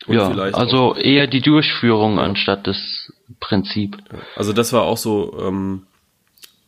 Und 0.06 0.16
ja, 0.16 0.30
also 0.30 0.96
eher 0.96 1.28
die 1.28 1.42
Durchführung 1.42 2.18
ja. 2.18 2.24
anstatt 2.24 2.68
das 2.68 3.12
Prinzip. 3.40 3.98
Also 4.36 4.54
das 4.54 4.72
war 4.72 4.84
auch 4.84 4.98
so, 4.98 5.38
ähm, 5.42 5.84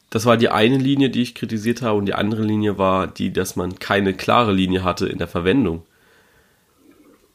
das 0.10 0.26
war 0.26 0.38
die 0.38 0.50
eine 0.50 0.78
Linie, 0.78 1.10
die 1.10 1.22
ich 1.22 1.36
kritisiert 1.36 1.82
habe 1.82 1.98
und 1.98 2.06
die 2.06 2.16
andere 2.16 2.44
Linie 2.44 2.78
war 2.78 3.08
die, 3.08 3.32
dass 3.32 3.56
man 3.56 3.78
keine 3.78 4.14
klare 4.14 4.52
Linie 4.52 4.84
hatte 4.84 5.08
in 5.08 5.20
der 5.20 5.28
Verwendung. 5.28 5.84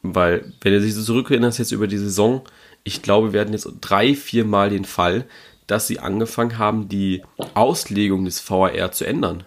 Weil, 0.01 0.53
wenn 0.61 0.73
ihr 0.73 0.81
sich 0.81 0.93
so 0.93 1.01
zurückerinnert 1.01 1.57
jetzt 1.57 1.71
über 1.71 1.87
die 1.87 1.97
Saison, 1.97 2.43
ich 2.83 3.01
glaube, 3.01 3.33
wir 3.33 3.41
hatten 3.41 3.53
jetzt 3.53 3.67
drei, 3.81 4.13
vier 4.13 4.45
Mal 4.45 4.69
den 4.69 4.85
Fall, 4.85 5.25
dass 5.65 5.87
sie 5.87 5.99
angefangen 5.99 6.59
haben, 6.59 6.89
die 6.89 7.23
Auslegung 7.55 8.25
des 8.25 8.47
VAR 8.47 8.91
zu 8.91 9.05
ändern. 9.05 9.45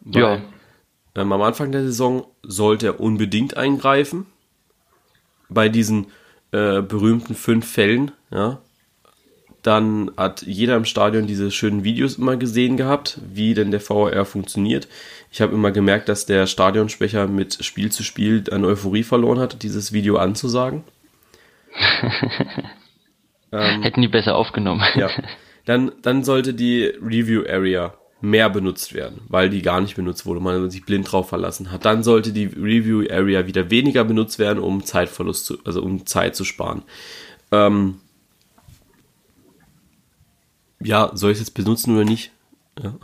Weil, 0.00 0.22
ja. 0.22 0.40
Ähm, 1.16 1.32
am 1.32 1.42
Anfang 1.42 1.72
der 1.72 1.82
Saison 1.82 2.26
sollte 2.42 2.86
er 2.86 3.00
unbedingt 3.00 3.56
eingreifen. 3.56 4.26
Bei 5.48 5.68
diesen 5.68 6.06
äh, 6.52 6.82
berühmten 6.82 7.34
fünf 7.34 7.70
Fällen, 7.70 8.12
ja. 8.30 8.60
Dann 9.62 10.12
hat 10.16 10.42
jeder 10.42 10.76
im 10.76 10.84
Stadion 10.84 11.26
diese 11.26 11.50
schönen 11.50 11.82
Videos 11.82 12.16
immer 12.16 12.36
gesehen 12.36 12.76
gehabt, 12.76 13.18
wie 13.28 13.54
denn 13.54 13.72
der 13.72 13.86
VAR 13.86 14.24
funktioniert. 14.24 14.86
Ich 15.32 15.40
habe 15.40 15.52
immer 15.52 15.72
gemerkt, 15.72 16.08
dass 16.08 16.26
der 16.26 16.46
Stadionsprecher 16.46 17.26
mit 17.26 17.64
Spiel 17.64 17.90
zu 17.90 18.04
Spiel 18.04 18.44
an 18.52 18.64
Euphorie 18.64 19.02
verloren 19.02 19.40
hat, 19.40 19.62
dieses 19.64 19.92
Video 19.92 20.16
anzusagen. 20.16 20.84
ähm, 23.52 23.82
Hätten 23.82 24.00
die 24.00 24.08
besser 24.08 24.36
aufgenommen. 24.36 24.82
ja. 24.94 25.10
Dann, 25.64 25.92
dann 26.02 26.24
sollte 26.24 26.54
die 26.54 26.84
Review 26.84 27.42
Area 27.46 27.92
mehr 28.20 28.50
benutzt 28.50 28.94
werden, 28.94 29.20
weil 29.28 29.48
die 29.48 29.62
gar 29.62 29.80
nicht 29.80 29.94
benutzt 29.94 30.26
wurde, 30.26 30.40
man 30.40 30.70
sich 30.70 30.84
blind 30.84 31.10
drauf 31.10 31.28
verlassen 31.28 31.70
hat. 31.70 31.84
Dann 31.84 32.02
sollte 32.02 32.32
die 32.32 32.46
Review 32.46 33.04
Area 33.08 33.46
wieder 33.46 33.70
weniger 33.70 34.04
benutzt 34.04 34.38
werden, 34.38 34.58
um 34.58 34.84
Zeitverlust 34.84 35.46
zu, 35.46 35.58
also 35.64 35.82
um 35.82 36.04
Zeit 36.04 36.34
zu 36.34 36.44
sparen. 36.44 36.82
Ähm, 37.52 38.00
ja, 40.82 41.10
soll 41.14 41.30
ich 41.30 41.36
es 41.38 41.46
jetzt 41.46 41.54
benutzen 41.54 41.94
oder 41.94 42.04
nicht? 42.04 42.32
Ja. 42.82 42.94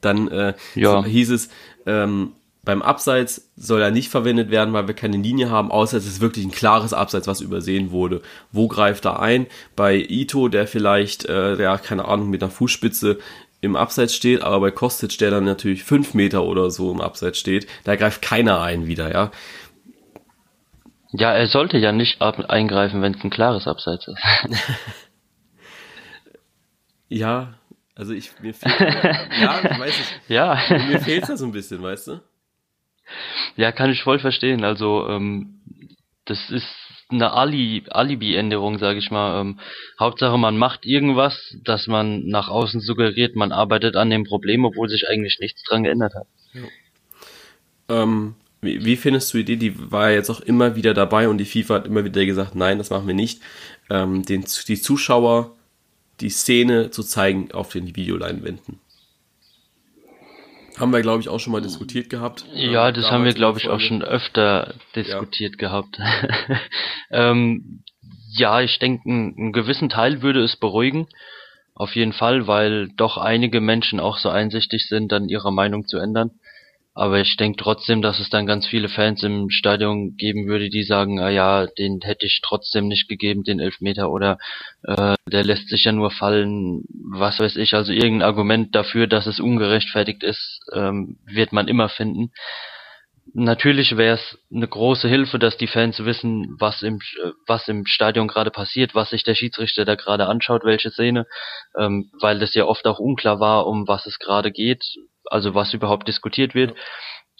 Dann 0.00 0.28
äh, 0.28 0.54
ja. 0.74 1.04
hieß 1.04 1.30
es, 1.30 1.48
ähm, 1.86 2.32
beim 2.64 2.80
Abseits 2.80 3.50
soll 3.56 3.82
er 3.82 3.90
nicht 3.90 4.08
verwendet 4.08 4.50
werden, 4.50 4.72
weil 4.72 4.86
wir 4.86 4.94
keine 4.94 5.16
Linie 5.16 5.50
haben, 5.50 5.70
außer 5.72 5.96
es 5.96 6.06
ist 6.06 6.20
wirklich 6.20 6.44
ein 6.44 6.52
klares 6.52 6.92
Abseits, 6.92 7.26
was 7.26 7.40
übersehen 7.40 7.90
wurde. 7.90 8.22
Wo 8.52 8.68
greift 8.68 9.04
er 9.04 9.20
ein? 9.20 9.46
Bei 9.74 9.96
Ito, 9.96 10.48
der 10.48 10.68
vielleicht, 10.68 11.24
äh, 11.24 11.56
der, 11.56 11.76
keine 11.78 12.06
Ahnung, 12.06 12.30
mit 12.30 12.42
einer 12.42 12.52
Fußspitze 12.52 13.18
im 13.62 13.76
Abseits 13.76 14.14
steht, 14.14 14.42
aber 14.42 14.60
bei 14.60 14.70
Kostic, 14.72 15.16
der 15.18 15.30
dann 15.30 15.44
natürlich 15.44 15.84
fünf 15.84 16.14
Meter 16.14 16.44
oder 16.44 16.70
so 16.70 16.90
im 16.90 17.00
Abseits 17.00 17.38
steht, 17.38 17.66
da 17.84 17.96
greift 17.96 18.20
keiner 18.20 18.60
ein 18.60 18.86
wieder, 18.86 19.10
ja. 19.10 19.30
Ja, 21.12 21.32
er 21.32 21.46
sollte 21.46 21.78
ja 21.78 21.92
nicht 21.92 22.20
eingreifen, 22.20 23.02
wenn 23.02 23.14
es 23.14 23.22
ein 23.22 23.30
klares 23.30 23.66
Abseits 23.66 24.08
ist. 24.08 24.20
ja, 27.08 27.54
also 27.94 28.12
ich, 28.12 28.32
mir 28.40 28.52
fehlt, 28.52 28.80
ja, 29.40 29.60
ich 29.62 29.78
weiß 29.78 30.00
es. 30.00 30.12
Ja. 30.28 30.58
Mir 30.88 31.00
fehlt 31.00 31.28
da 31.28 31.36
so 31.36 31.44
ein 31.44 31.52
bisschen, 31.52 31.82
weißt 31.82 32.08
du? 32.08 32.20
Ja, 33.56 33.70
kann 33.70 33.90
ich 33.90 34.02
voll 34.02 34.18
verstehen. 34.18 34.64
Also 34.64 35.06
ähm, 35.08 35.60
das 36.24 36.50
ist 36.50 36.66
eine 37.12 37.32
Ali 37.32 37.84
Alibi-Änderung, 37.88 38.78
sage 38.78 38.98
ich 38.98 39.10
mal. 39.10 39.40
Ähm, 39.40 39.58
Hauptsache, 39.98 40.38
man 40.38 40.56
macht 40.56 40.84
irgendwas, 40.84 41.56
dass 41.64 41.86
man 41.86 42.26
nach 42.26 42.48
außen 42.48 42.80
suggeriert, 42.80 43.36
man 43.36 43.52
arbeitet 43.52 43.96
an 43.96 44.10
dem 44.10 44.24
Problem, 44.24 44.64
obwohl 44.64 44.88
sich 44.88 45.08
eigentlich 45.08 45.38
nichts 45.40 45.62
dran 45.64 45.84
geändert 45.84 46.14
hat. 46.14 46.26
Ja. 46.52 48.02
Ähm, 48.02 48.34
wie, 48.60 48.84
wie, 48.84 48.96
findest 48.96 49.32
du 49.32 49.38
die 49.38 49.54
Idee? 49.54 49.56
Die 49.56 49.90
war 49.90 50.10
jetzt 50.10 50.30
auch 50.30 50.40
immer 50.40 50.76
wieder 50.76 50.94
dabei 50.94 51.28
und 51.28 51.38
die 51.38 51.44
FIFA 51.44 51.74
hat 51.74 51.86
immer 51.86 52.04
wieder 52.04 52.24
gesagt, 52.24 52.54
nein, 52.54 52.78
das 52.78 52.90
machen 52.90 53.06
wir 53.06 53.14
nicht. 53.14 53.40
Ähm, 53.90 54.24
den, 54.24 54.44
die 54.68 54.80
Zuschauer 54.80 55.54
die 56.20 56.30
Szene 56.30 56.90
zu 56.90 57.02
zeigen 57.02 57.50
auf 57.52 57.70
den 57.72 57.96
Videoleinwänden. 57.96 58.78
Haben 60.78 60.92
wir, 60.92 61.02
glaube 61.02 61.20
ich, 61.20 61.28
auch 61.28 61.38
schon 61.38 61.52
mal 61.52 61.60
diskutiert 61.60 62.08
gehabt. 62.08 62.44
Ja, 62.54 62.88
ähm, 62.88 62.94
das 62.94 63.10
haben 63.10 63.24
wir, 63.24 63.34
glaube 63.34 63.58
ich, 63.58 63.68
auch 63.68 63.80
schon 63.80 64.02
öfter 64.02 64.74
diskutiert 64.96 65.54
ja. 65.54 65.68
gehabt. 65.68 65.98
ähm, 67.10 67.82
ja, 68.34 68.60
ich 68.60 68.78
denke, 68.78 69.08
einen 69.08 69.52
gewissen 69.52 69.88
Teil 69.88 70.22
würde 70.22 70.42
es 70.42 70.56
beruhigen. 70.56 71.06
Auf 71.74 71.94
jeden 71.96 72.12
Fall, 72.12 72.46
weil 72.46 72.88
doch 72.96 73.16
einige 73.16 73.60
Menschen 73.60 74.00
auch 74.00 74.18
so 74.18 74.28
einsichtig 74.28 74.86
sind, 74.88 75.10
dann 75.10 75.28
ihre 75.28 75.52
Meinung 75.52 75.86
zu 75.86 75.98
ändern. 75.98 76.30
Aber 76.94 77.20
ich 77.20 77.36
denke 77.38 77.62
trotzdem, 77.62 78.02
dass 78.02 78.20
es 78.20 78.28
dann 78.28 78.44
ganz 78.44 78.66
viele 78.66 78.90
Fans 78.90 79.22
im 79.22 79.48
Stadion 79.48 80.14
geben 80.16 80.46
würde, 80.46 80.68
die 80.68 80.82
sagen, 80.82 81.20
ah 81.20 81.30
ja, 81.30 81.66
den 81.66 82.00
hätte 82.02 82.26
ich 82.26 82.40
trotzdem 82.42 82.86
nicht 82.86 83.08
gegeben, 83.08 83.44
den 83.44 83.60
Elfmeter, 83.60 84.10
oder 84.10 84.38
äh, 84.82 85.14
der 85.26 85.42
lässt 85.42 85.68
sich 85.68 85.84
ja 85.84 85.92
nur 85.92 86.10
fallen, 86.10 86.84
was 87.18 87.40
weiß 87.40 87.56
ich. 87.56 87.72
Also 87.74 87.92
irgendein 87.92 88.28
Argument 88.28 88.74
dafür, 88.74 89.06
dass 89.06 89.26
es 89.26 89.40
ungerechtfertigt 89.40 90.22
ist, 90.22 90.60
ähm, 90.74 91.18
wird 91.24 91.52
man 91.52 91.66
immer 91.66 91.88
finden. 91.88 92.30
Natürlich 93.34 93.96
wäre 93.96 94.16
es 94.16 94.38
eine 94.52 94.68
große 94.68 95.08
Hilfe, 95.08 95.38
dass 95.38 95.56
die 95.56 95.68
Fans 95.68 96.04
wissen, 96.04 96.56
was 96.58 96.82
im 96.82 97.00
was 97.46 97.68
im 97.68 97.86
Stadion 97.86 98.28
gerade 98.28 98.50
passiert, 98.50 98.94
was 98.94 99.10
sich 99.10 99.24
der 99.24 99.34
Schiedsrichter 99.34 99.86
da 99.86 99.94
gerade 99.94 100.26
anschaut, 100.26 100.64
welche 100.64 100.90
Szene, 100.90 101.26
ähm, 101.78 102.10
weil 102.20 102.40
das 102.40 102.52
ja 102.52 102.66
oft 102.66 102.86
auch 102.86 102.98
unklar 102.98 103.40
war, 103.40 103.66
um 103.66 103.88
was 103.88 104.04
es 104.06 104.18
gerade 104.18 104.50
geht, 104.52 104.84
also 105.30 105.54
was 105.54 105.74
überhaupt 105.74 106.08
diskutiert 106.08 106.54
wird. 106.54 106.74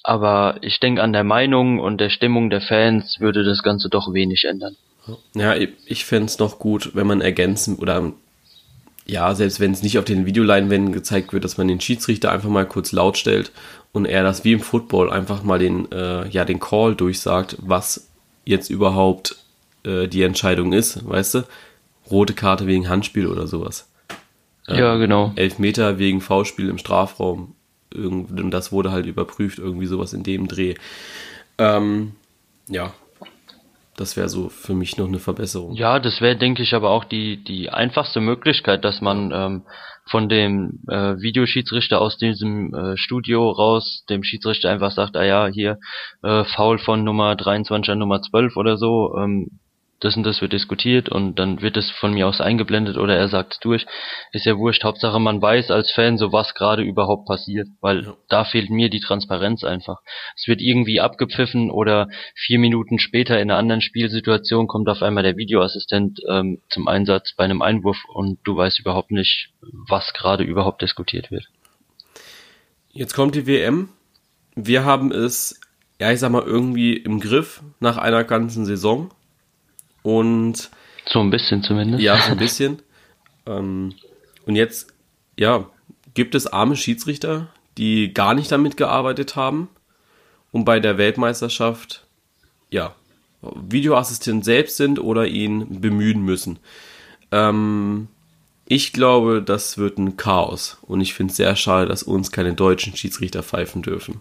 Aber 0.04 0.56
ich 0.62 0.80
denke, 0.80 1.02
an 1.02 1.12
der 1.12 1.24
Meinung 1.24 1.78
und 1.78 2.00
der 2.00 2.10
Stimmung 2.10 2.50
der 2.50 2.60
Fans 2.60 3.20
würde 3.20 3.44
das 3.44 3.62
Ganze 3.62 3.88
doch 3.88 4.12
wenig 4.12 4.44
ändern. 4.44 4.76
Ja, 5.34 5.54
ich 5.54 6.04
fände 6.04 6.26
es 6.26 6.38
noch 6.38 6.58
gut, 6.58 6.94
wenn 6.94 7.06
man 7.06 7.20
ergänzen 7.20 7.76
oder 7.76 8.12
ja, 9.04 9.34
selbst 9.34 9.58
wenn 9.58 9.72
es 9.72 9.82
nicht 9.82 9.98
auf 9.98 10.04
den 10.04 10.26
Videoleinwänden 10.26 10.92
gezeigt 10.92 11.32
wird, 11.32 11.44
dass 11.44 11.58
man 11.58 11.66
den 11.66 11.80
Schiedsrichter 11.80 12.30
einfach 12.30 12.48
mal 12.48 12.66
kurz 12.66 12.92
laut 12.92 13.18
stellt 13.18 13.50
und 13.90 14.06
er 14.06 14.22
das 14.22 14.44
wie 14.44 14.52
im 14.52 14.60
Football 14.60 15.10
einfach 15.10 15.42
mal 15.42 15.58
den, 15.58 15.90
äh, 15.90 16.28
ja, 16.28 16.44
den 16.44 16.60
Call 16.60 16.94
durchsagt, 16.94 17.56
was 17.60 18.08
jetzt 18.44 18.70
überhaupt 18.70 19.36
äh, 19.84 20.06
die 20.06 20.22
Entscheidung 20.22 20.72
ist, 20.72 21.06
weißt 21.08 21.34
du? 21.34 21.44
Rote 22.10 22.34
Karte 22.34 22.66
wegen 22.66 22.88
Handspiel 22.88 23.26
oder 23.26 23.46
sowas. 23.46 23.88
Ähm, 24.68 24.78
ja, 24.78 24.96
genau. 24.96 25.32
Elfmeter 25.36 25.98
wegen 25.98 26.20
Foulspiel 26.20 26.68
im 26.68 26.78
Strafraum 26.78 27.54
und 27.94 28.50
das 28.50 28.72
wurde 28.72 28.92
halt 28.92 29.06
überprüft, 29.06 29.58
irgendwie 29.58 29.86
sowas 29.86 30.12
in 30.12 30.22
dem 30.22 30.48
Dreh. 30.48 30.74
Ähm, 31.58 32.12
ja, 32.68 32.92
das 33.96 34.16
wäre 34.16 34.28
so 34.28 34.48
für 34.48 34.74
mich 34.74 34.96
noch 34.96 35.06
eine 35.06 35.18
Verbesserung. 35.18 35.74
Ja, 35.74 35.98
das 35.98 36.20
wäre, 36.20 36.36
denke 36.36 36.62
ich, 36.62 36.74
aber 36.74 36.90
auch 36.90 37.04
die, 37.04 37.42
die 37.44 37.70
einfachste 37.70 38.20
Möglichkeit, 38.20 38.84
dass 38.84 39.00
man 39.00 39.30
ähm, 39.32 39.62
von 40.06 40.28
dem 40.28 40.80
äh, 40.88 41.16
Videoschiedsrichter 41.20 42.00
aus 42.00 42.16
diesem 42.16 42.74
äh, 42.74 42.96
Studio 42.96 43.50
raus 43.50 44.04
dem 44.08 44.24
Schiedsrichter 44.24 44.70
einfach 44.70 44.92
sagt, 44.92 45.16
ah 45.16 45.24
ja, 45.24 45.46
hier 45.46 45.78
äh, 46.22 46.44
Foul 46.44 46.78
von 46.78 47.04
Nummer 47.04 47.36
23 47.36 47.92
an 47.92 47.98
Nummer 47.98 48.22
12 48.22 48.56
oder 48.56 48.76
so, 48.76 49.14
ähm, 49.18 49.60
das 50.04 50.16
und 50.16 50.24
das 50.24 50.40
wird 50.40 50.52
diskutiert 50.52 51.08
und 51.08 51.38
dann 51.38 51.62
wird 51.62 51.76
es 51.76 51.90
von 51.90 52.12
mir 52.12 52.26
aus 52.26 52.40
eingeblendet 52.40 52.96
oder 52.96 53.16
er 53.16 53.28
sagt 53.28 53.54
es 53.54 53.60
durch. 53.60 53.86
Ist 54.32 54.46
ja 54.46 54.56
wurscht. 54.56 54.84
Hauptsache 54.84 55.20
man 55.20 55.40
weiß 55.40 55.70
als 55.70 55.92
Fan 55.92 56.18
so 56.18 56.32
was 56.32 56.54
gerade 56.54 56.82
überhaupt 56.82 57.26
passiert, 57.26 57.68
weil 57.80 58.04
ja. 58.04 58.16
da 58.28 58.44
fehlt 58.44 58.70
mir 58.70 58.90
die 58.90 59.00
Transparenz 59.00 59.64
einfach. 59.64 60.00
Es 60.36 60.48
wird 60.48 60.60
irgendwie 60.60 61.00
abgepfiffen 61.00 61.70
oder 61.70 62.08
vier 62.34 62.58
Minuten 62.58 62.98
später 62.98 63.40
in 63.40 63.50
einer 63.50 63.58
anderen 63.58 63.80
Spielsituation 63.80 64.66
kommt 64.66 64.88
auf 64.88 65.02
einmal 65.02 65.22
der 65.22 65.36
Videoassistent 65.36 66.20
ähm, 66.28 66.60
zum 66.68 66.88
Einsatz 66.88 67.34
bei 67.36 67.44
einem 67.44 67.62
Einwurf 67.62 67.98
und 68.12 68.40
du 68.44 68.56
weißt 68.56 68.80
überhaupt 68.80 69.12
nicht, 69.12 69.50
was 69.88 70.12
gerade 70.14 70.42
überhaupt 70.42 70.82
diskutiert 70.82 71.30
wird. 71.30 71.46
Jetzt 72.90 73.14
kommt 73.14 73.34
die 73.34 73.46
WM. 73.46 73.88
Wir 74.54 74.84
haben 74.84 75.12
es, 75.12 75.60
ja, 75.98 76.10
ich 76.10 76.20
sag 76.20 76.30
mal, 76.30 76.42
irgendwie 76.42 76.94
im 76.94 77.20
Griff 77.20 77.62
nach 77.80 77.96
einer 77.96 78.24
ganzen 78.24 78.66
Saison 78.66 79.10
und 80.02 80.70
so 81.06 81.20
ein 81.20 81.30
bisschen 81.30 81.62
zumindest. 81.62 82.02
Ja, 82.02 82.18
so 82.20 82.32
ein 82.32 82.38
bisschen. 82.38 82.80
ähm, 83.46 83.94
und 84.46 84.56
jetzt, 84.56 84.92
ja, 85.38 85.68
gibt 86.14 86.34
es 86.34 86.46
arme 86.46 86.76
Schiedsrichter, 86.76 87.48
die 87.78 88.12
gar 88.12 88.34
nicht 88.34 88.52
damit 88.52 88.76
gearbeitet 88.76 89.36
haben 89.36 89.68
und 90.50 90.64
bei 90.64 90.80
der 90.80 90.98
Weltmeisterschaft, 90.98 92.04
ja, 92.70 92.94
Videoassistent 93.42 94.44
selbst 94.44 94.76
sind 94.76 95.00
oder 95.00 95.26
ihn 95.26 95.80
bemühen 95.80 96.22
müssen. 96.22 96.58
Ähm, 97.32 98.08
ich 98.66 98.92
glaube, 98.92 99.42
das 99.42 99.78
wird 99.78 99.98
ein 99.98 100.16
Chaos 100.16 100.78
und 100.82 101.00
ich 101.00 101.14
finde 101.14 101.32
es 101.32 101.36
sehr 101.36 101.56
schade, 101.56 101.88
dass 101.88 102.02
uns 102.02 102.30
keine 102.30 102.54
deutschen 102.54 102.96
Schiedsrichter 102.96 103.42
pfeifen 103.42 103.82
dürfen. 103.82 104.20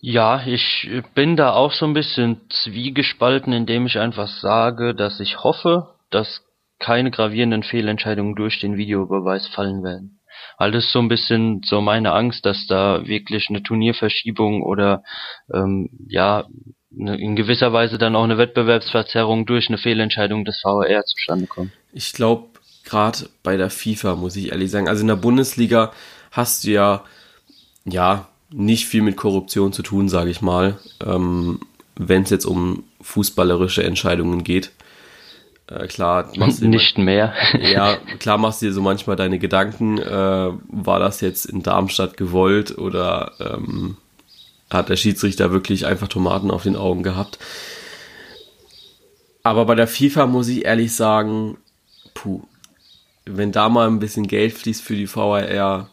Ja, 0.00 0.42
ich 0.46 0.88
bin 1.14 1.36
da 1.36 1.52
auch 1.52 1.72
so 1.72 1.84
ein 1.84 1.92
bisschen 1.92 2.40
zwiegespalten, 2.48 3.52
indem 3.52 3.86
ich 3.86 3.98
einfach 3.98 4.28
sage, 4.28 4.94
dass 4.94 5.20
ich 5.20 5.44
hoffe, 5.44 5.94
dass 6.10 6.42
keine 6.78 7.10
gravierenden 7.10 7.62
Fehlentscheidungen 7.62 8.34
durch 8.34 8.58
den 8.60 8.76
Videobeweis 8.78 9.46
fallen 9.48 9.84
werden. 9.84 10.20
Weil 10.58 10.72
das 10.72 10.84
ist 10.84 10.92
so 10.92 11.00
ein 11.00 11.08
bisschen 11.08 11.60
so 11.64 11.82
meine 11.82 12.12
Angst, 12.12 12.46
dass 12.46 12.66
da 12.66 13.06
wirklich 13.06 13.50
eine 13.50 13.62
Turnierverschiebung 13.62 14.62
oder 14.62 15.02
ähm, 15.52 15.90
ja 16.08 16.46
in 16.96 17.36
gewisser 17.36 17.72
Weise 17.72 17.98
dann 17.98 18.16
auch 18.16 18.24
eine 18.24 18.38
Wettbewerbsverzerrung 18.38 19.46
durch 19.46 19.68
eine 19.68 19.78
Fehlentscheidung 19.78 20.44
des 20.44 20.60
VAR 20.64 21.04
zustande 21.04 21.46
kommt. 21.46 21.72
Ich 21.92 22.12
glaube, 22.12 22.48
gerade 22.84 23.28
bei 23.42 23.56
der 23.56 23.70
FIFA, 23.70 24.16
muss 24.16 24.36
ich 24.36 24.50
ehrlich 24.50 24.70
sagen, 24.70 24.88
also 24.88 25.02
in 25.02 25.08
der 25.08 25.16
Bundesliga 25.16 25.92
hast 26.32 26.64
du 26.64 26.70
ja, 26.70 27.04
ja, 27.84 28.28
nicht 28.52 28.86
viel 28.86 29.02
mit 29.02 29.16
Korruption 29.16 29.72
zu 29.72 29.82
tun, 29.82 30.08
sage 30.08 30.30
ich 30.30 30.42
mal, 30.42 30.78
ähm, 31.04 31.60
wenn 31.96 32.22
es 32.22 32.30
jetzt 32.30 32.46
um 32.46 32.84
fußballerische 33.00 33.82
Entscheidungen 33.84 34.44
geht. 34.44 34.72
Äh, 35.66 35.86
klar, 35.86 36.30
machst 36.36 36.62
du 36.62 36.68
nicht 36.68 36.96
immer, 36.96 37.04
mehr. 37.04 37.34
ja, 37.60 37.96
klar 38.18 38.38
machst 38.38 38.62
du 38.62 38.66
dir 38.66 38.72
so 38.72 38.82
manchmal 38.82 39.16
deine 39.16 39.38
Gedanken, 39.38 39.98
äh, 39.98 40.50
war 40.68 40.98
das 40.98 41.20
jetzt 41.20 41.46
in 41.46 41.62
Darmstadt 41.62 42.16
gewollt 42.16 42.76
oder 42.76 43.32
ähm, 43.40 43.96
hat 44.70 44.88
der 44.88 44.96
Schiedsrichter 44.96 45.52
wirklich 45.52 45.86
einfach 45.86 46.08
Tomaten 46.08 46.50
auf 46.50 46.62
den 46.62 46.76
Augen 46.76 47.02
gehabt. 47.02 47.38
Aber 49.42 49.64
bei 49.64 49.74
der 49.74 49.88
FIFA 49.88 50.26
muss 50.26 50.48
ich 50.48 50.64
ehrlich 50.64 50.94
sagen, 50.94 51.56
puh, 52.14 52.42
wenn 53.24 53.52
da 53.52 53.68
mal 53.68 53.86
ein 53.86 54.00
bisschen 54.00 54.26
Geld 54.26 54.52
fließt 54.52 54.82
für 54.82 54.94
die 54.94 55.12
VAR, 55.12 55.52
ja, 55.52 55.88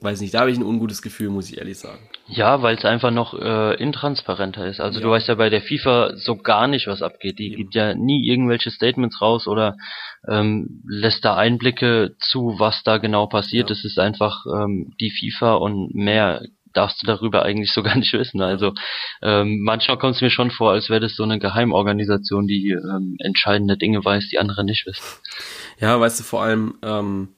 weiß 0.00 0.20
nicht, 0.20 0.34
da 0.34 0.40
habe 0.40 0.50
ich 0.50 0.58
ein 0.58 0.64
ungutes 0.64 1.02
Gefühl, 1.02 1.30
muss 1.30 1.50
ich 1.50 1.58
ehrlich 1.58 1.78
sagen. 1.78 2.08
Ja, 2.28 2.62
weil 2.62 2.76
es 2.76 2.84
einfach 2.84 3.10
noch 3.10 3.34
äh, 3.34 3.74
intransparenter 3.74 4.66
ist. 4.66 4.80
Also 4.80 4.98
ja. 4.98 5.04
du 5.04 5.10
weißt 5.10 5.28
ja 5.28 5.36
bei 5.36 5.48
der 5.48 5.62
FIFA 5.62 6.16
so 6.16 6.36
gar 6.36 6.66
nicht, 6.66 6.86
was 6.86 7.02
abgeht. 7.02 7.38
Die 7.38 7.50
ja. 7.50 7.56
gibt 7.56 7.74
ja 7.74 7.94
nie 7.94 8.28
irgendwelche 8.28 8.70
Statements 8.70 9.20
raus 9.20 9.46
oder 9.46 9.76
ähm, 10.28 10.82
lässt 10.86 11.24
da 11.24 11.36
Einblicke 11.36 12.16
zu, 12.18 12.56
was 12.58 12.82
da 12.82 12.98
genau 12.98 13.26
passiert. 13.26 13.70
Es 13.70 13.82
ja. 13.82 13.88
ist 13.88 13.98
einfach 13.98 14.44
ähm, 14.46 14.92
die 15.00 15.10
FIFA 15.10 15.54
und 15.54 15.94
mehr 15.94 16.42
darfst 16.76 17.02
du 17.02 17.06
darüber 17.06 17.42
eigentlich 17.42 17.72
so 17.72 17.82
gar 17.84 17.96
nicht 17.96 18.12
wissen. 18.12 18.40
Also 18.40 18.74
ähm, 19.22 19.60
manchmal 19.62 19.98
kommt 19.98 20.16
es 20.16 20.20
mir 20.20 20.30
schon 20.30 20.50
vor, 20.50 20.72
als 20.72 20.90
wäre 20.90 21.00
das 21.00 21.16
so 21.16 21.22
eine 21.22 21.38
Geheimorganisation, 21.38 22.46
die 22.46 22.70
ähm, 22.70 23.16
entscheidende 23.18 23.76
Dinge 23.76 24.04
weiß, 24.04 24.28
die 24.28 24.38
andere 24.38 24.64
nicht 24.64 24.86
wissen. 24.86 25.04
Ja, 25.80 25.98
weißt 25.98 26.20
du, 26.20 26.24
vor 26.24 26.42
allem, 26.42 26.74
ähm, 26.82 27.28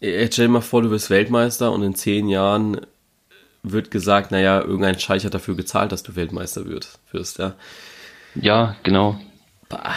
stell 0.00 0.28
dir 0.28 0.48
mal 0.48 0.60
vor, 0.60 0.82
du 0.82 0.90
wirst 0.90 1.10
Weltmeister 1.10 1.72
und 1.72 1.82
in 1.82 1.94
zehn 1.94 2.28
Jahren 2.28 2.80
wird 3.62 3.90
gesagt, 3.90 4.30
naja, 4.30 4.60
irgendein 4.60 4.98
Scheich 4.98 5.24
hat 5.24 5.34
dafür 5.34 5.56
gezahlt, 5.56 5.92
dass 5.92 6.02
du 6.02 6.14
Weltmeister 6.16 6.64
wirst, 7.12 7.38
ja. 7.38 7.54
Ja, 8.34 8.76
genau. 8.82 9.18
Bah, 9.68 9.94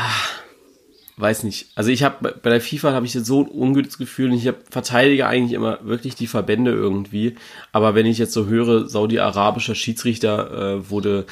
weiß 1.17 1.43
nicht. 1.43 1.67
Also 1.75 1.91
ich 1.91 2.03
habe 2.03 2.35
bei 2.41 2.49
der 2.49 2.61
FIFA 2.61 2.93
habe 2.93 3.05
ich 3.05 3.13
jetzt 3.13 3.27
so 3.27 3.43
ein 3.43 3.49
ungutes 3.49 3.97
Gefühl 3.97 4.31
und 4.31 4.37
ich 4.37 4.47
habe 4.47 4.59
verteidige 4.69 5.27
eigentlich 5.27 5.53
immer 5.53 5.79
wirklich 5.83 6.15
die 6.15 6.27
Verbände 6.27 6.71
irgendwie. 6.71 7.35
Aber 7.71 7.95
wenn 7.95 8.05
ich 8.05 8.17
jetzt 8.17 8.33
so 8.33 8.47
höre, 8.47 8.87
saudi-arabischer 8.87 9.75
Schiedsrichter 9.75 10.77
äh, 10.77 10.89
wurde 10.89 11.25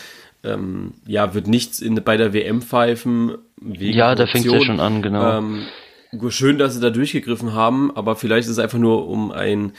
ähm, 0.44 0.94
ja 1.06 1.34
wird 1.34 1.48
nichts 1.48 1.80
in, 1.80 1.96
bei 2.04 2.18
der 2.18 2.34
WM 2.34 2.62
pfeifen. 2.62 3.38
Wegen 3.60 3.98
ja, 3.98 4.14
da 4.14 4.28
fängt 4.28 4.46
es 4.46 4.52
ja 4.52 4.62
schon 4.62 4.80
an, 4.80 5.02
genau. 5.02 5.40
Ähm, 5.40 5.66
schön, 6.30 6.58
dass 6.58 6.74
sie 6.74 6.82
da 6.82 6.90
durchgegriffen 6.90 7.54
haben, 7.54 7.96
aber 7.96 8.16
vielleicht 8.16 8.48
ist 8.48 8.54
es 8.54 8.60
einfach 8.60 8.80
nur 8.80 9.08
um 9.08 9.32
ein 9.32 9.74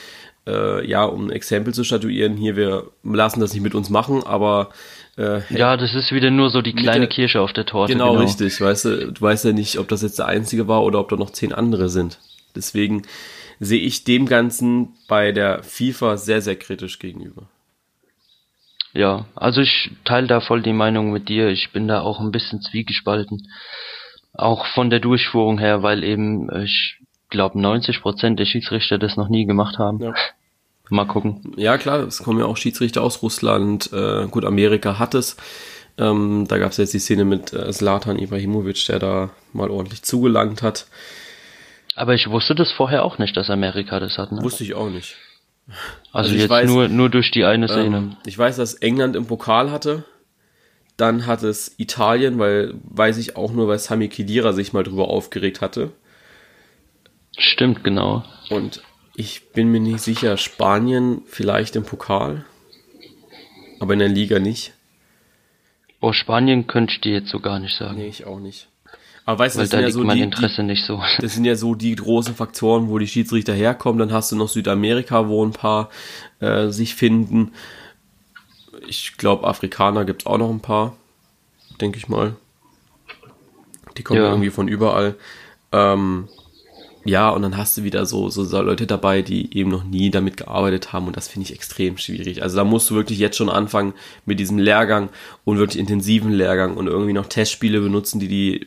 äh, 0.49 0.87
ja, 0.87 1.05
um 1.05 1.27
ein 1.27 1.31
Exempel 1.31 1.75
zu 1.75 1.85
statuieren, 1.85 2.37
hier, 2.37 2.57
wir 2.57 2.91
lassen 3.03 3.41
das 3.41 3.53
nicht 3.53 3.63
mit 3.63 3.75
uns 3.75 3.91
machen, 3.91 4.23
aber 4.25 4.71
äh, 5.19 5.41
ja, 5.55 5.77
das 5.77 5.95
ist 5.95 6.11
wieder 6.13 6.31
nur 6.31 6.49
so 6.49 6.63
die 6.63 6.73
kleine 6.73 7.01
der, 7.01 7.09
Kirsche 7.09 7.41
auf 7.41 7.53
der 7.53 7.67
Torte. 7.67 7.93
Genau, 7.93 8.13
genau, 8.13 8.23
richtig, 8.23 8.61
weißt 8.61 8.85
du, 8.87 9.13
du 9.13 9.21
weißt 9.21 9.45
ja 9.45 9.53
nicht, 9.53 9.79
ob 9.79 9.89
das 9.89 10.03
jetzt 10.03 10.19
der 10.19 10.27
einzige 10.27 10.67
war 10.67 10.83
oder 10.85 11.01
ob 11.01 11.09
da 11.11 11.17
noch 11.17 11.31
zehn 11.31 11.53
andere 11.53 11.89
sind. 11.89 12.19
Deswegen 12.57 13.03
sehe 13.61 13.81
ich 13.81 14.05
dem 14.05 14.27
Ganzen 14.27 14.95
bei 15.07 15.33
der 15.33 15.63
FIFA 15.63 16.17
sehr, 16.17 16.41
sehr 16.41 16.57
kritisch 16.57 16.99
gegenüber. 16.99 17.43
Ja, 18.95 19.27
also 19.35 19.61
ich 19.61 19.91
teile 20.05 20.29
da 20.29 20.41
voll 20.41 20.63
die 20.63 20.73
Meinung 20.73 21.13
mit 21.13 21.29
dir. 21.29 21.49
Ich 21.49 21.73
bin 21.73 21.89
da 21.89 22.01
auch 22.01 22.21
ein 22.21 22.33
bisschen 22.33 22.63
zwiegespalten. 22.63 23.49
Auch 24.35 24.67
von 24.67 24.91
der 24.91 25.01
Durchführung 25.01 25.59
her, 25.59 25.83
weil 25.83 26.05
eben, 26.05 26.49
ich 26.63 26.99
glaube, 27.31 27.61
90 27.61 28.01
Prozent 28.03 28.39
der 28.39 28.47
Schiedsrichter 28.47 28.99
das 28.99 29.17
noch 29.17 29.29
nie 29.29 29.47
gemacht 29.47 29.79
haben. 29.79 30.01
Ja. 30.01 30.15
Mal 30.91 31.07
gucken. 31.07 31.53
Ja, 31.57 31.77
klar, 31.77 32.01
es 32.01 32.23
kommen 32.23 32.39
ja 32.39 32.47
auch 32.47 32.57
Schiedsrichter 32.57 33.03
aus 33.03 33.23
Russland. 33.23 33.93
Äh, 33.93 34.27
gut, 34.29 34.45
Amerika 34.45 34.99
hat 34.99 35.15
es. 35.15 35.37
Ähm, 35.99 36.47
da 36.49 36.59
gab 36.59 36.71
es 36.71 36.79
jetzt 36.79 36.95
die 36.95 36.99
Szene 36.99 37.25
mit 37.25 37.53
äh, 37.53 37.71
Zlatan 37.73 38.19
Ibrahimovic, 38.19 38.87
der 38.87 38.99
da 38.99 39.31
mal 39.53 39.71
ordentlich 39.71 40.03
zugelangt 40.03 40.63
hat. 40.63 40.87
Aber 41.95 42.15
ich 42.15 42.31
wusste 42.31 42.55
das 42.55 42.73
vorher 42.73 43.05
auch 43.05 43.19
nicht, 43.19 43.37
dass 43.37 43.51
Amerika 43.51 43.99
das 44.01 44.17
hat. 44.17 44.33
Ne? 44.33 44.43
Wusste 44.43 44.63
ich 44.63 44.75
auch 44.75 44.89
nicht. 44.89 45.17
Also, 46.13 46.31
also 46.31 46.35
jetzt 46.37 46.49
weiß, 46.49 46.71
nur, 46.71 46.89
nur 46.89 47.11
durch 47.11 47.31
die 47.31 47.45
eine 47.45 47.69
Szene. 47.69 47.97
Ähm, 47.97 48.17
ich 48.25 48.39
weiß, 48.39 48.57
dass 48.57 48.75
England 48.75 49.17
im 49.17 49.27
Pokal 49.27 49.71
hatte. 49.71 50.05
Dann 50.99 51.27
hat 51.27 51.45
es 51.45 51.75
Italien, 51.79 52.39
weil, 52.39 52.75
weiß 52.83 53.17
ich 53.19 53.37
auch 53.37 53.53
nur, 53.53 53.69
weil 53.69 53.79
Sami 53.79 54.09
Khedira 54.09 54.53
sich 54.53 54.73
mal 54.73 54.83
drüber 54.83 55.09
aufgeregt 55.09 55.63
hatte. 55.63 55.93
Stimmt, 57.39 57.85
genau. 57.85 58.25
Und 58.51 58.83
ich 59.15 59.53
bin 59.53 59.71
mir 59.71 59.81
nicht 59.81 60.01
sicher, 60.01 60.37
Spanien 60.37 61.23
vielleicht 61.27 61.77
im 61.77 61.85
Pokal, 61.85 62.45
aber 63.79 63.93
in 63.93 64.01
der 64.01 64.09
Liga 64.09 64.41
nicht. 64.41 64.73
Oh, 66.01 66.13
Spanien 66.13 66.67
könnte 66.67 66.95
ich 66.95 67.01
dir 67.01 67.13
jetzt 67.13 67.31
so 67.31 67.39
gar 67.41 67.61
nicht 67.61 67.77
sagen. 67.77 67.97
Nee, 67.97 68.09
ich 68.09 68.27
auch 68.27 68.41
nicht. 68.41 68.69
Aber 69.25 69.41
weißt 69.41 69.57
du, 69.57 69.61
das 69.61 69.71
da 69.71 69.77
sind 69.77 69.87
ja 69.87 69.91
so 69.93 70.05
mein 70.05 70.17
die, 70.17 70.23
Interesse 70.23 70.63
nicht 70.65 70.85
so. 70.85 71.01
Das 71.21 71.35
sind 71.35 71.45
ja 71.45 71.55
so 71.55 71.75
die 71.75 71.95
großen 71.95 72.35
Faktoren, 72.35 72.89
wo 72.89 72.99
die 72.99 73.07
Schiedsrichter 73.07 73.53
herkommen. 73.53 73.99
Dann 73.99 74.13
hast 74.13 74.33
du 74.33 74.37
noch 74.37 74.49
Südamerika, 74.49 75.29
wo 75.29 75.45
ein 75.45 75.53
paar 75.53 75.91
äh, 76.41 76.69
sich 76.69 76.95
finden. 76.95 77.53
Ich 78.87 79.17
glaube, 79.17 79.47
Afrikaner 79.47 80.05
gibt 80.05 80.23
es 80.23 80.27
auch 80.27 80.39
noch 80.39 80.51
ein 80.51 80.61
paar, 80.61 80.97
denke 81.81 81.99
ich 81.99 82.09
mal. 82.09 82.37
Die 83.97 84.03
kommen 84.03 84.21
ja. 84.21 84.31
irgendwie 84.31 84.51
von 84.51 84.69
überall. 84.69 85.17
Ähm, 85.73 86.29
ja, 87.05 87.31
und 87.31 87.43
dann 87.43 87.57
hast 87.57 87.77
du 87.77 87.85
wieder 87.85 88.05
so, 88.07 88.29
so, 88.29 88.45
so 88.45 88.61
Leute 88.61 88.87
dabei, 88.87 89.23
die 89.23 89.57
eben 89.57 89.71
noch 89.71 89.85
nie 89.85 90.11
damit 90.11 90.37
gearbeitet 90.37 90.93
haben 90.93 91.07
und 91.07 91.17
das 91.17 91.29
finde 91.29 91.49
ich 91.49 91.55
extrem 91.55 91.97
schwierig. 91.97 92.43
Also 92.43 92.57
da 92.57 92.65
musst 92.65 92.91
du 92.91 92.95
wirklich 92.95 93.19
jetzt 93.19 93.37
schon 93.37 93.49
anfangen 93.49 93.95
mit 94.27 94.39
diesem 94.39 94.59
Lehrgang 94.59 95.09
und 95.45 95.59
wirklich 95.59 95.79
intensiven 95.79 96.33
Lehrgang 96.33 96.77
und 96.77 96.87
irgendwie 96.87 97.15
noch 97.15 97.27
Testspiele 97.27 97.81
benutzen, 97.81 98.21
die 98.21 98.29
die 98.29 98.67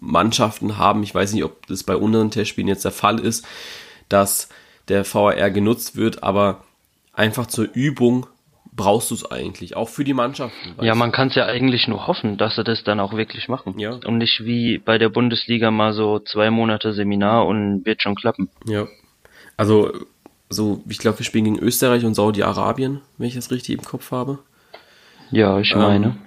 Mannschaften 0.00 0.78
haben. 0.78 1.02
Ich 1.02 1.14
weiß 1.14 1.32
nicht, 1.34 1.44
ob 1.44 1.66
das 1.66 1.84
bei 1.84 1.96
unseren 1.96 2.30
Testspielen 2.30 2.68
jetzt 2.68 2.84
der 2.84 2.92
Fall 2.92 3.20
ist, 3.20 3.44
dass 4.08 4.48
der 4.88 5.04
VAR 5.04 5.50
genutzt 5.50 5.96
wird, 5.96 6.22
aber 6.22 6.64
einfach 7.12 7.46
zur 7.46 7.68
Übung 7.72 8.26
brauchst 8.76 9.10
du 9.10 9.14
es 9.14 9.30
eigentlich, 9.30 9.74
auch 9.74 9.88
für 9.88 10.04
die 10.04 10.12
Mannschaften. 10.12 10.74
Ja, 10.84 10.94
man 10.94 11.10
kann 11.10 11.28
es 11.28 11.34
ja 11.34 11.46
eigentlich 11.46 11.88
nur 11.88 12.06
hoffen, 12.06 12.36
dass 12.36 12.56
sie 12.56 12.64
das 12.64 12.84
dann 12.84 13.00
auch 13.00 13.14
wirklich 13.14 13.48
machen. 13.48 13.78
Ja. 13.78 13.98
Und 14.04 14.18
nicht 14.18 14.44
wie 14.44 14.78
bei 14.78 14.98
der 14.98 15.08
Bundesliga 15.08 15.70
mal 15.70 15.94
so 15.94 16.18
zwei 16.18 16.50
Monate 16.50 16.92
Seminar 16.92 17.46
und 17.46 17.84
wird 17.86 18.02
schon 18.02 18.14
klappen. 18.14 18.50
Ja. 18.66 18.86
Also, 19.56 19.92
so, 20.50 20.84
ich 20.88 20.98
glaube, 20.98 21.18
wir 21.18 21.24
spielen 21.24 21.44
gegen 21.44 21.58
Österreich 21.58 22.04
und 22.04 22.14
Saudi-Arabien, 22.14 23.00
wenn 23.16 23.28
ich 23.28 23.34
das 23.34 23.50
richtig 23.50 23.78
im 23.78 23.84
Kopf 23.84 24.12
habe. 24.12 24.38
Ja, 25.30 25.58
ich 25.58 25.74
meine. 25.74 26.18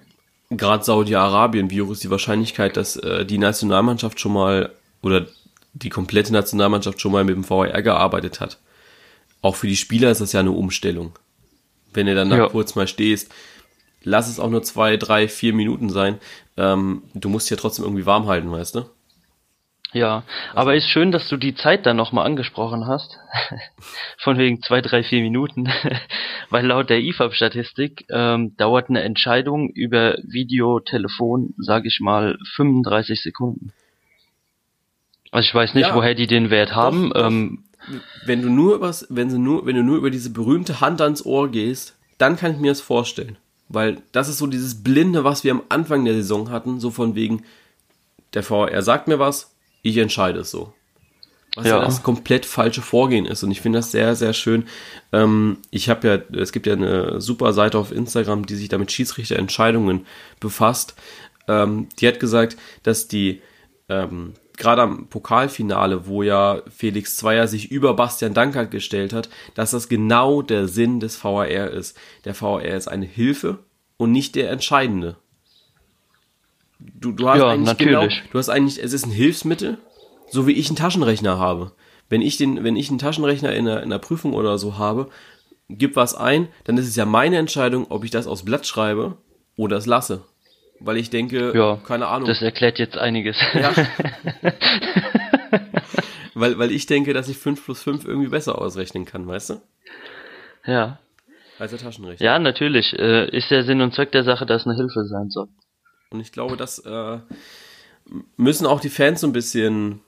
Ähm, 0.49 0.57
Gerade 0.57 0.83
Saudi-Arabien, 0.83 1.69
wie 1.69 1.83
hoch 1.83 1.91
ist 1.91 2.03
die 2.03 2.09
Wahrscheinlichkeit, 2.09 2.75
dass 2.75 2.95
äh, 2.97 3.25
die 3.25 3.37
Nationalmannschaft 3.37 4.19
schon 4.19 4.33
mal 4.33 4.71
oder 5.03 5.27
die 5.73 5.89
komplette 5.89 6.33
Nationalmannschaft 6.33 6.99
schon 6.99 7.11
mal 7.11 7.23
mit 7.23 7.35
dem 7.35 7.47
VAR 7.47 7.81
gearbeitet 7.83 8.39
hat? 8.39 8.57
Auch 9.43 9.55
für 9.55 9.67
die 9.67 9.77
Spieler 9.77 10.09
ist 10.09 10.19
das 10.21 10.33
ja 10.33 10.39
eine 10.39 10.51
Umstellung 10.51 11.13
wenn 11.93 12.05
du 12.05 12.15
dann 12.15 12.29
da 12.29 12.37
ja. 12.37 12.47
kurz 12.47 12.75
mal 12.75 12.87
stehst. 12.87 13.33
Lass 14.03 14.29
es 14.29 14.39
auch 14.39 14.49
nur 14.49 14.63
zwei, 14.63 14.97
drei, 14.97 15.27
vier 15.27 15.53
Minuten 15.53 15.89
sein. 15.89 16.19
Ähm, 16.57 17.03
du 17.13 17.29
musst 17.29 17.49
ja 17.49 17.57
trotzdem 17.57 17.85
irgendwie 17.85 18.05
warm 18.05 18.27
halten, 18.27 18.51
weißt 18.51 18.75
du? 18.75 18.85
Ja, 19.91 20.23
aber 20.53 20.75
ist 20.75 20.87
schön, 20.87 21.11
dass 21.11 21.27
du 21.29 21.37
die 21.37 21.55
Zeit 21.55 21.85
dann 21.87 21.97
nochmal 21.97 22.25
angesprochen 22.25 22.85
hast. 22.85 23.17
Von 24.19 24.37
wegen 24.37 24.61
zwei, 24.61 24.81
drei, 24.81 25.03
vier 25.03 25.21
Minuten. 25.21 25.67
Weil 26.51 26.67
laut 26.67 26.89
der 26.89 26.99
IFAB-Statistik 26.99 28.05
ähm, 28.09 28.55
dauert 28.57 28.89
eine 28.89 29.01
Entscheidung 29.01 29.69
über 29.69 30.15
Videotelefon, 30.23 31.55
sage 31.57 31.87
ich 31.87 31.99
mal, 32.01 32.37
35 32.55 33.21
Sekunden. 33.21 33.73
Also 35.31 35.47
ich 35.47 35.55
weiß 35.55 35.73
nicht, 35.73 35.87
ja, 35.87 35.95
woher 35.95 36.13
die 36.13 36.27
den 36.27 36.49
Wert 36.49 36.75
haben. 36.75 37.09
Doch, 37.09 37.21
doch. 37.21 37.27
Ähm, 37.27 37.63
wenn 38.25 38.41
du 38.41 38.49
nur 38.49 38.75
übers, 38.75 39.05
wenn 39.09 39.29
sie 39.29 39.39
nur, 39.39 39.65
wenn 39.65 39.75
du 39.75 39.83
nur 39.83 39.97
über 39.97 40.09
diese 40.09 40.29
berühmte 40.29 40.81
Hand 40.81 41.01
ans 41.01 41.25
Ohr 41.25 41.49
gehst, 41.49 41.95
dann 42.17 42.35
kann 42.35 42.53
ich 42.53 42.59
mir 42.59 42.71
das 42.71 42.81
vorstellen. 42.81 43.37
Weil 43.69 44.01
das 44.11 44.29
ist 44.29 44.39
so 44.39 44.47
dieses 44.47 44.83
Blinde, 44.83 45.23
was 45.23 45.43
wir 45.43 45.51
am 45.51 45.63
Anfang 45.69 46.03
der 46.03 46.15
Saison 46.15 46.49
hatten, 46.49 46.79
so 46.79 46.91
von 46.91 47.15
wegen, 47.15 47.43
der 48.33 48.43
VR 48.43 48.81
sagt 48.81 49.07
mir 49.07 49.19
was, 49.19 49.55
ich 49.81 49.97
entscheide 49.97 50.39
es 50.39 50.51
so. 50.51 50.73
Was 51.55 51.65
ja. 51.65 51.77
ja 51.77 51.85
das 51.85 52.03
komplett 52.03 52.45
falsche 52.45 52.81
Vorgehen 52.81 53.25
ist. 53.25 53.43
Und 53.43 53.51
ich 53.51 53.61
finde 53.61 53.79
das 53.79 53.91
sehr, 53.91 54.15
sehr 54.15 54.33
schön. 54.33 54.65
Ähm, 55.11 55.57
ich 55.71 55.89
habe 55.89 56.07
ja, 56.07 56.39
es 56.39 56.51
gibt 56.51 56.67
ja 56.67 56.73
eine 56.73 57.21
super 57.21 57.53
Seite 57.53 57.77
auf 57.77 57.91
Instagram, 57.91 58.45
die 58.45 58.55
sich 58.55 58.69
damit 58.69 58.91
Schiedsrichterentscheidungen 58.91 60.05
befasst. 60.39 60.95
Ähm, 61.47 61.87
die 61.99 62.07
hat 62.07 62.19
gesagt, 62.19 62.57
dass 62.83 63.07
die 63.07 63.41
ähm, 63.87 64.33
gerade 64.59 64.83
am 64.83 65.07
Pokalfinale, 65.07 66.05
wo 66.05 66.21
ja 66.21 66.61
Felix 66.69 67.15
Zweier 67.15 67.47
sich 67.47 67.71
über 67.71 67.95
Bastian 67.95 68.35
Dankert 68.35 68.69
gestellt 68.69 69.13
hat, 69.13 69.29
dass 69.55 69.71
das 69.71 69.89
genau 69.89 70.43
der 70.43 70.67
Sinn 70.67 70.99
des 70.99 71.23
VAR 71.23 71.47
ist. 71.47 71.97
Der 72.25 72.39
VAR 72.39 72.63
ist 72.63 72.87
eine 72.87 73.05
Hilfe 73.05 73.59
und 73.97 74.11
nicht 74.11 74.35
der 74.35 74.51
entscheidende. 74.51 75.15
Du, 76.77 77.11
du 77.11 77.27
hast 77.27 77.39
Ja, 77.39 77.49
eigentlich 77.49 77.65
natürlich. 77.67 78.15
genau, 78.15 78.31
du 78.31 78.37
hast 78.37 78.49
eigentlich, 78.49 78.81
es 78.81 78.93
ist 78.93 79.05
ein 79.05 79.11
Hilfsmittel, 79.11 79.77
so 80.29 80.45
wie 80.45 80.53
ich 80.53 80.67
einen 80.67 80.75
Taschenrechner 80.77 81.39
habe. 81.39 81.71
Wenn 82.07 82.21
ich 82.21 82.37
den, 82.37 82.63
wenn 82.63 82.75
ich 82.75 82.89
einen 82.89 82.99
Taschenrechner 82.99 83.53
in 83.53 83.67
einer, 83.67 83.77
in 83.79 83.85
einer 83.85 83.99
Prüfung 83.99 84.33
oder 84.33 84.57
so 84.57 84.77
habe, 84.77 85.09
gib 85.69 85.95
was 85.95 86.15
ein, 86.15 86.47
dann 86.63 86.77
ist 86.77 86.87
es 86.87 86.95
ja 86.95 87.05
meine 87.05 87.37
Entscheidung, 87.37 87.87
ob 87.89 88.03
ich 88.03 88.11
das 88.11 88.27
aufs 88.27 88.45
Blatt 88.45 88.65
schreibe 88.65 89.17
oder 89.55 89.77
es 89.77 89.85
lasse. 89.85 90.23
Weil 90.79 90.97
ich 90.97 91.09
denke, 91.09 91.51
Ja, 91.55 91.77
keine 91.85 92.07
Ahnung. 92.07 92.27
Das 92.27 92.41
erklärt 92.41 92.79
jetzt 92.79 92.97
einiges. 92.97 93.37
Ja. 93.53 93.73
weil, 96.33 96.57
weil 96.57 96.71
ich 96.71 96.85
denke, 96.85 97.13
dass 97.13 97.27
ich 97.27 97.37
5 97.37 97.65
plus 97.65 97.81
5 97.83 98.05
irgendwie 98.05 98.29
besser 98.29 98.59
ausrechnen 98.59 99.05
kann, 99.05 99.27
weißt 99.27 99.51
du? 99.51 99.61
ja. 100.65 100.99
Als 101.57 101.71
der 101.71 101.79
Taschenrechner. 101.81 102.25
Ja, 102.25 102.39
natürlich. 102.39 102.97
Äh, 102.97 103.35
ist 103.35 103.51
der 103.51 103.65
Sinn 103.65 103.81
und 103.81 103.93
Zweck 103.93 104.13
der 104.13 104.23
Sache, 104.23 104.45
dass 104.45 104.61
es 104.61 104.67
eine 104.67 104.77
Hilfe 104.77 105.03
sein 105.03 105.29
soll. 105.29 105.49
Und 106.09 106.21
ich 106.21 106.31
glaube, 106.31 106.55
das 106.55 106.79
äh, 106.79 107.17
müssen 108.37 108.65
auch 108.65 108.79
die 108.79 108.89
Fans 108.89 109.19
so 109.19 109.27
ein 109.27 109.33
bisschen, 109.33 109.99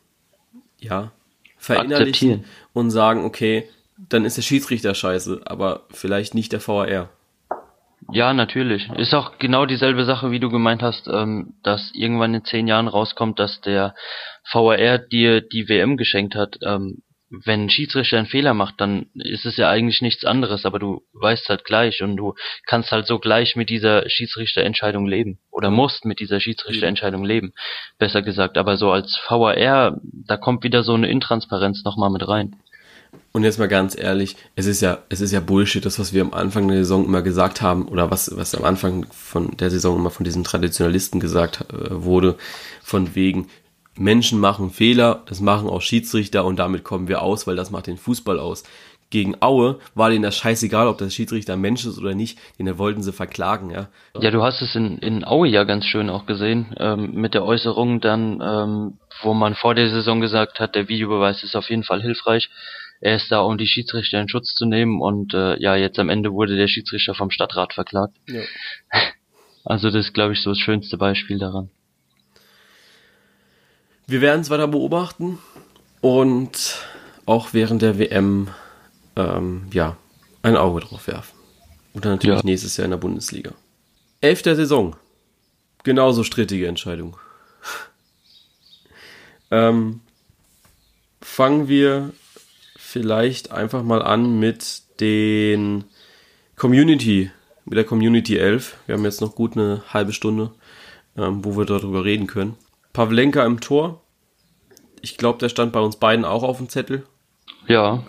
ja, 0.80 1.12
verinnerlichen 1.58 2.46
und 2.74 2.90
sagen, 2.90 3.26
okay, 3.26 3.68
dann 3.98 4.24
ist 4.24 4.38
der 4.38 4.42
Schiedsrichter 4.42 4.96
scheiße, 4.96 5.42
aber 5.46 5.86
vielleicht 5.92 6.34
nicht 6.34 6.54
der 6.54 6.66
VAR. 6.66 7.10
Ja, 8.12 8.34
natürlich. 8.34 8.90
Ist 8.98 9.14
auch 9.14 9.38
genau 9.40 9.66
dieselbe 9.66 10.04
Sache, 10.06 10.32
wie 10.32 10.40
du 10.40 10.50
gemeint 10.50 10.82
hast, 10.82 11.08
ähm, 11.08 11.54
dass 11.64 11.92
irgendwann 11.94 12.34
in 12.34 12.44
zehn 12.44 12.68
Jahren 12.68 12.88
rauskommt, 12.88 13.40
dass 13.40 13.62
der 13.62 13.96
VAR 14.52 14.98
dir 14.98 15.42
die 15.42 15.70
WM 15.70 15.98
geschenkt 15.98 16.36
hat. 16.36 16.58
Ähm, 16.64 17.04
wenn 17.46 17.64
ein 17.64 17.70
Schiedsrichter 17.70 18.18
einen 18.18 18.28
Fehler 18.28 18.54
macht, 18.54 18.82
dann 18.82 19.06
ist 19.16 19.46
es 19.46 19.56
ja 19.56 19.70
eigentlich 19.70 20.02
nichts 20.02 20.26
anderes, 20.26 20.66
aber 20.66 20.80
du 20.80 21.02
weißt 21.14 21.48
halt 21.48 21.64
gleich 21.64 22.04
und 22.04 22.18
du 22.18 22.34
kannst 22.66 22.92
halt 22.92 23.08
so 23.08 23.20
gleich 23.20 23.56
mit 23.56 23.70
dieser 23.70 24.10
Schiedsrichterentscheidung 24.10 25.08
leben 25.08 25.40
oder 25.50 25.72
musst 25.72 26.04
mit 26.04 26.20
dieser 26.20 26.42
Schiedsrichterentscheidung 26.42 27.24
leben, 27.24 27.54
besser 27.98 28.22
gesagt. 28.22 28.58
Aber 28.58 28.76
so 28.76 28.92
als 28.92 29.18
VAR, 29.30 29.98
da 30.04 30.36
kommt 30.36 30.66
wieder 30.66 30.84
so 30.84 30.94
eine 30.94 31.10
Intransparenz 31.10 31.86
nochmal 31.86 32.10
mit 32.10 32.28
rein. 32.28 32.58
Und 33.34 33.44
jetzt 33.44 33.60
mal 33.60 33.68
ganz 33.68 33.98
ehrlich, 33.98 34.36
es 34.56 34.66
ist 34.66 34.82
ja, 34.82 35.00
es 35.08 35.22
ist 35.22 35.32
ja 35.32 35.40
Bullshit, 35.40 35.86
das, 35.86 36.00
was 36.00 36.12
wir 36.14 36.22
am 36.22 36.34
Anfang 36.34 36.68
der 36.68 36.78
Saison 36.78 37.06
immer 37.06 37.22
gesagt 37.22 37.62
haben, 37.62 37.88
oder 37.88 38.12
was, 38.12 38.36
was 38.36 38.54
am 38.56 38.66
Anfang 38.66 39.06
von 39.12 39.56
der 39.58 39.70
Saison 39.70 39.98
immer 39.98 40.10
von 40.10 40.26
diesen 40.26 40.44
Traditionalisten 40.44 41.20
gesagt 41.20 41.66
äh, 41.72 42.04
wurde, 42.04 42.36
von 42.84 43.16
wegen, 43.16 43.48
Menschen 43.96 44.40
machen 44.40 44.70
Fehler, 44.70 45.24
das 45.26 45.42
machen 45.42 45.70
auch 45.70 45.82
Schiedsrichter 45.82 46.46
und 46.46 46.58
damit 46.60 46.84
kommen 46.84 47.08
wir 47.08 47.22
aus, 47.22 47.46
weil 47.46 47.56
das 47.56 47.72
macht 47.72 47.88
den 47.88 47.98
Fußball 47.98 48.40
aus. 48.40 48.64
Gegen 49.10 49.36
Aue 49.42 49.80
war 49.94 50.10
denen 50.10 50.24
das 50.24 50.38
scheißegal, 50.38 50.88
ob 50.88 50.98
der 50.98 51.10
Schiedsrichter 51.10 51.54
ein 51.54 51.62
Mensch 51.62 51.86
ist 51.86 52.00
oder 52.00 52.16
nicht, 52.16 52.40
den 52.58 52.78
wollten 52.78 53.04
sie 53.04 53.12
verklagen, 53.12 53.70
ja. 53.70 53.90
Ja, 54.18 54.32
du 54.32 54.42
hast 54.42 54.62
es 54.62 54.74
in, 54.74 55.00
in 55.00 55.26
Aue 55.26 55.50
ja 55.50 55.66
ganz 55.66 55.86
schön 55.86 56.10
auch 56.10 56.26
gesehen, 56.26 56.74
ähm, 56.80 57.12
mit 57.16 57.34
der 57.34 57.44
Äußerung 57.44 58.00
dann, 58.00 58.42
ähm, 58.42 58.98
wo 59.22 59.34
man 59.34 59.56
vor 59.56 59.76
der 59.76 59.90
Saison 59.90 60.22
gesagt 60.22 60.62
hat, 60.62 60.76
der 60.76 60.88
Videobeweis 60.88 61.44
ist 61.44 61.58
auf 61.58 61.70
jeden 61.70 61.84
Fall 61.84 62.02
hilfreich. 62.02 62.50
Er 63.02 63.16
ist 63.16 63.32
da, 63.32 63.42
um 63.42 63.58
die 63.58 63.68
Schiedsrichter 63.68 64.22
in 64.22 64.30
Schutz 64.30 64.54
zu 64.56 64.66
nehmen 64.66 65.02
und 65.02 65.34
äh, 65.34 65.60
ja, 65.60 65.76
jetzt 65.76 65.98
am 66.00 66.10
Ende 66.10 66.32
wurde 66.34 66.56
der 66.56 66.68
Schiedsrichter 66.68 67.16
vom 67.16 67.32
Stadtrat 67.32 67.74
verklagt. 67.74 68.16
ja. 68.28 68.42
Also 69.64 69.92
das 69.92 70.08
ist, 70.08 70.14
glaube 70.16 70.34
ich, 70.34 70.42
so 70.42 70.50
das 70.50 70.58
schönste 70.58 70.98
Beispiel 70.98 71.38
daran. 71.38 71.70
Wir 74.08 74.20
werden 74.22 74.42
es 74.42 74.50
weiter 74.50 74.68
beobachten 74.68 75.38
und 76.02 76.80
auch 77.28 77.54
während 77.54 77.84
der 77.84 78.00
WM 78.00 78.48
ähm, 79.16 79.68
ja, 79.72 79.98
ein 80.42 80.58
Auge 80.58 80.80
drauf 80.82 81.06
werfen. 81.06 81.38
Und 81.94 82.06
dann 82.06 82.14
natürlich 82.14 82.40
Ja. 82.40 82.44
nächstes 82.44 82.76
Jahr 82.78 82.86
in 82.86 82.92
der 82.92 82.98
Bundesliga. 82.98 83.52
Elfter 84.20 84.56
Saison. 84.56 84.96
Genauso 85.84 86.24
strittige 86.24 86.68
Entscheidung. 86.68 87.16
ähm, 89.52 90.02
fangen 91.22 91.68
wir 91.68 92.14
vielleicht 92.92 93.52
einfach 93.52 93.84
mal 93.84 94.02
an 94.02 94.40
mit 94.40 94.84
den 95.00 95.86
Community, 96.58 97.32
mit 97.66 97.78
der 97.78 97.86
Community 97.86 98.38
11. 98.38 98.78
Wir 98.86 98.96
haben 98.96 99.06
jetzt 99.06 99.22
noch 99.22 99.34
gut 99.34 99.56
eine 99.56 99.82
halbe 99.94 100.14
Stunde, 100.14 100.52
ähm, 101.18 101.44
wo 101.46 101.58
wir 101.58 101.66
darüber 101.66 102.04
reden 102.04 102.28
können. 102.28 102.58
Pavlenka 102.94 103.46
im 103.46 103.62
Tor. 103.62 104.02
Ich 105.02 105.18
glaube, 105.18 105.40
der 105.40 105.50
stand 105.50 105.72
bei 105.72 105.80
uns 105.80 105.96
beiden 105.96 106.26
auch 106.26 106.44
auf 106.44 106.58
dem 106.58 106.70
Zettel. 106.70 107.04
Ja, 107.68 108.04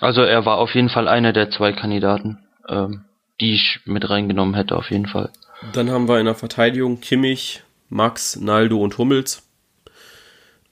also 0.00 0.20
er 0.20 0.44
war 0.44 0.58
auf 0.58 0.74
jeden 0.74 0.90
Fall 0.90 1.08
einer 1.08 1.32
der 1.32 1.50
zwei 1.50 1.72
Kandidaten, 1.72 2.38
ähm, 2.68 3.04
die 3.40 3.54
ich 3.54 3.80
mit 3.86 4.08
reingenommen 4.08 4.54
hätte, 4.54 4.76
auf 4.76 4.90
jeden 4.90 5.06
Fall. 5.06 5.30
Dann 5.72 5.90
haben 5.90 6.08
wir 6.08 6.20
in 6.20 6.26
der 6.26 6.34
Verteidigung 6.34 7.00
Kimmich, 7.00 7.62
Max, 7.88 8.36
Naldo 8.36 8.78
und 8.78 8.98
Hummels. 8.98 9.48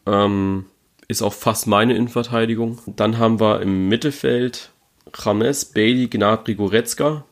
Ähm, 0.06 0.66
ist 1.08 1.22
auch 1.22 1.32
fast 1.32 1.66
meine 1.66 1.94
Innenverteidigung. 1.94 2.78
Dann 2.86 3.18
haben 3.18 3.40
wir 3.40 3.60
im 3.60 3.88
Mittelfeld 3.88 4.70
James, 5.16 5.64
Bailey, 5.66 6.08
Gnabry, 6.08 6.54
Goretzka. 6.54 7.24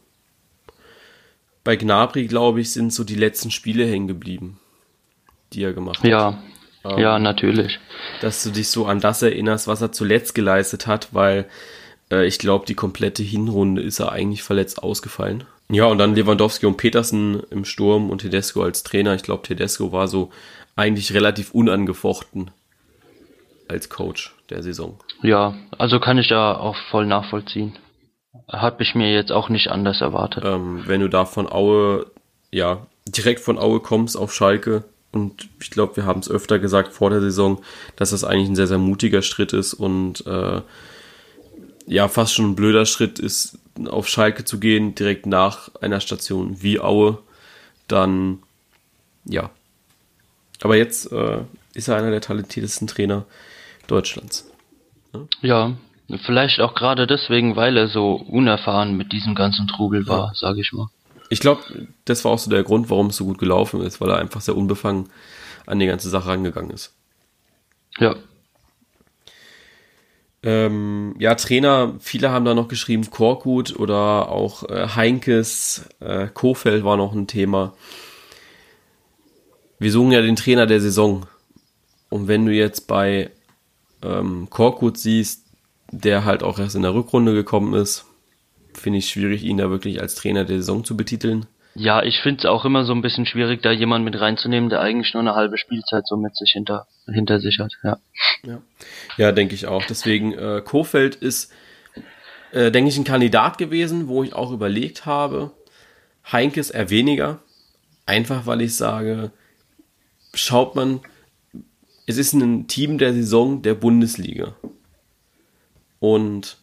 Bei 1.65 1.77
Gnabry, 1.77 2.27
glaube 2.27 2.61
ich, 2.61 2.73
sind 2.73 2.93
so 2.93 3.05
die 3.05 3.15
letzten 3.15 3.51
Spiele 3.51 3.87
hängen 3.87 4.09
geblieben, 4.09 4.59
die 5.53 5.63
er 5.63 5.73
gemacht 5.73 5.99
hat. 5.99 6.05
Ja, 6.05 6.43
ja, 6.85 7.19
natürlich. 7.19 7.79
dass 8.21 8.43
du 8.43 8.51
dich 8.51 8.69
so 8.69 8.87
an 8.87 9.01
das 9.01 9.23
erinnerst, 9.23 9.69
was 9.69 9.81
er 9.81 9.93
zuletzt 9.93 10.35
geleistet 10.35 10.89
hat, 10.89 11.15
weil 11.15 11.47
äh, 12.11 12.27
ich 12.27 12.39
glaube, 12.39 12.67
die 12.67 12.75
komplette 12.75 13.23
Hinrunde 13.23 13.83
ist 13.83 14.01
er 14.01 14.11
eigentlich 14.11 14.43
verletzt 14.43 14.83
ausgefallen. 14.83 15.45
Ja, 15.69 15.87
und 15.87 15.99
dann 15.99 16.17
Lewandowski 16.17 16.67
und 16.67 16.77
Petersen 16.77 17.41
im 17.51 17.65
Sturm 17.65 18.11
und 18.11 18.19
Tedesco 18.19 18.63
als 18.63 18.83
Trainer. 18.83 19.15
Ich 19.15 19.23
glaube, 19.23 19.45
Tedesco 19.45 19.93
war 19.93 20.09
so 20.09 20.31
eigentlich 20.75 21.15
relativ 21.15 21.53
unangefochten 21.53 22.51
als 23.73 23.89
Coach 23.89 24.35
der 24.51 24.63
Saison. 24.63 24.99
Ja, 25.23 25.55
also 25.79 25.99
kann 25.99 26.19
ich 26.19 26.29
ja 26.29 26.57
auch 26.57 26.77
voll 26.91 27.07
nachvollziehen. 27.07 27.79
Habe 28.49 28.83
ich 28.83 28.95
mir 28.95 29.13
jetzt 29.13 29.33
auch 29.33 29.49
nicht 29.49 29.69
anders 29.69 30.01
erwartet. 30.01 30.45
Ähm, 30.45 30.83
wenn 30.87 31.01
du 31.01 31.09
da 31.09 31.25
von 31.25 31.51
Aue, 31.51 32.07
ja, 32.51 32.87
direkt 33.07 33.41
von 33.41 33.59
Aue 33.59 33.81
kommst 33.81 34.17
auf 34.17 34.33
Schalke, 34.33 34.85
und 35.13 35.49
ich 35.61 35.71
glaube, 35.71 35.97
wir 35.97 36.07
haben 36.07 36.21
es 36.21 36.31
öfter 36.31 36.59
gesagt 36.59 36.93
vor 36.93 37.11
der 37.11 37.21
Saison, 37.21 37.63
dass 37.97 38.11
das 38.11 38.25
eigentlich 38.25 38.49
ein 38.49 38.57
sehr, 38.57 38.67
sehr 38.67 38.79
mutiger 38.79 39.21
Schritt 39.21 39.53
ist 39.53 39.75
und 39.75 40.27
äh, 40.27 40.63
ja, 41.87 42.09
fast 42.09 42.35
schon 42.35 42.53
ein 42.53 42.57
blöder 42.57 42.87
Schritt 42.87 43.19
ist, 43.19 43.59
auf 43.87 44.09
Schalke 44.09 44.45
zu 44.45 44.59
gehen, 44.59 44.95
direkt 44.95 45.27
nach 45.27 45.71
einer 45.81 46.01
Station 46.01 46.63
wie 46.63 46.81
Aue, 46.81 47.19
dann 47.89 48.43
ja. 49.25 49.51
Aber 50.63 50.77
jetzt 50.77 51.13
äh, 51.13 51.41
ist 51.75 51.89
er 51.89 51.97
einer 51.97 52.11
der 52.11 52.21
talentiertesten 52.21 52.87
Trainer 52.87 53.25
Deutschlands. 53.87 54.51
Ja, 55.41 55.77
vielleicht 56.25 56.61
auch 56.61 56.75
gerade 56.75 57.07
deswegen, 57.07 57.57
weil 57.57 57.77
er 57.77 57.89
so 57.89 58.15
unerfahren 58.15 58.97
mit 58.97 59.13
diesem 59.13 59.35
ganzen 59.35 59.69
Trubel 59.69 60.07
war, 60.07 60.33
sage 60.35 60.61
ich 60.61 60.73
mal. 60.73 60.89
Ich 61.29 61.41
glaube, 61.41 61.63
das 62.05 62.25
war 62.25 62.33
auch 62.33 62.39
so 62.39 62.51
der 62.51 62.63
Grund, 62.63 62.91
warum 62.91 63.07
es 63.09 63.17
so 63.17 63.25
gut 63.25 63.39
gelaufen 63.39 63.81
ist, 63.83 64.01
weil 64.01 64.11
er 64.11 64.19
einfach 64.19 64.41
sehr 64.41 64.57
unbefangen 64.57 65.09
an 65.67 65.79
die 65.79 65.87
ganze 65.87 66.11
Sache 66.11 66.29
rangegangen 66.29 66.71
ist. 66.71 66.95
Ja, 67.99 68.17
Ähm, 70.45 71.15
ja, 71.19 71.35
Trainer, 71.37 71.95
viele 72.01 72.31
haben 72.31 72.45
da 72.45 72.55
noch 72.55 72.67
geschrieben, 72.69 73.09
Korkut 73.11 73.79
oder 73.79 74.29
auch 74.29 74.65
äh, 74.69 74.89
Heinkes, 74.97 75.89
äh, 76.01 76.27
Kofeld 76.29 76.85
war 76.85 76.97
noch 76.97 77.13
ein 77.13 77.29
Thema. 77.29 77.75
Wir 79.79 79.93
suchen 79.93 80.13
ja 80.13 80.21
den 80.21 80.37
Trainer 80.37 80.67
der 80.67 80.81
Saison. 80.81 81.27
Und 82.09 82.29
wenn 82.29 82.45
du 82.47 82.53
jetzt 82.53 82.87
bei 82.89 83.31
ähm, 84.03 84.49
Korkut 84.51 84.99
siehst, 84.99 85.47
der 85.91 86.25
halt 86.25 86.43
auch 86.43 86.59
erst 86.59 86.77
in 86.77 86.83
der 86.83 86.95
Rückrunde 86.95 87.35
gekommen 87.35 87.75
ist, 87.75 88.07
finde 88.75 88.99
ich 88.99 89.09
schwierig, 89.09 89.45
ihn 89.45 89.59
da 89.59 89.71
wirklich 89.71 90.01
als 90.01 90.15
Trainer 90.15 90.45
der 90.45 90.57
Saison 90.59 90.85
zu 90.85 90.97
betiteln. 90.97 91.47
ja, 91.75 92.03
ich 92.03 92.21
finde 92.21 92.41
es 92.41 92.47
auch 92.47 92.65
immer 92.65 92.85
so 92.85 92.93
ein 92.93 93.03
bisschen 93.03 93.27
schwierig, 93.27 93.63
da 93.63 93.71
jemanden 93.71 94.05
mit 94.05 94.21
reinzunehmen, 94.21 94.71
der 94.71 94.81
eigentlich 94.81 95.15
nur 95.15 95.23
eine 95.23 95.35
halbe 95.35 95.59
Spielzeit 95.59 96.07
so 96.07 96.17
mit 96.17 96.37
sich 96.37 96.53
hinter, 96.53 96.87
hinter 97.07 97.41
sich 97.41 97.59
hat. 97.59 97.73
Ja, 97.83 97.99
Ja, 98.45 98.61
ja 99.17 99.33
denke 99.33 99.55
ich 99.55 99.67
auch. 99.67 99.85
Deswegen, 99.85 100.33
äh, 100.33 100.63
Kofeld 100.65 101.15
ist, 101.15 101.53
äh, 102.53 102.71
denke 102.71 102.91
ich, 102.91 102.99
ein 102.99 103.05
Kandidat 103.05 103.59
gewesen, 103.59 104.09
wo 104.09 104.23
ich 104.23 104.35
auch 104.35 104.53
überlegt 104.53 105.07
habe. 105.07 105.53
Heinkes 106.31 106.71
eher 106.71 106.91
weniger. 106.91 107.41
Einfach 108.07 108.47
weil 108.47 108.61
ich 108.61 108.77
sage, 108.77 109.31
schaut 110.35 110.75
man, 110.75 111.01
es 112.13 112.19
ist 112.19 112.35
ein 112.35 112.69
Team 112.69 112.99
der 112.99 113.15
Saison 113.15 113.63
der 113.63 113.75
Bundesliga. 113.75 114.55
Und 115.99 116.59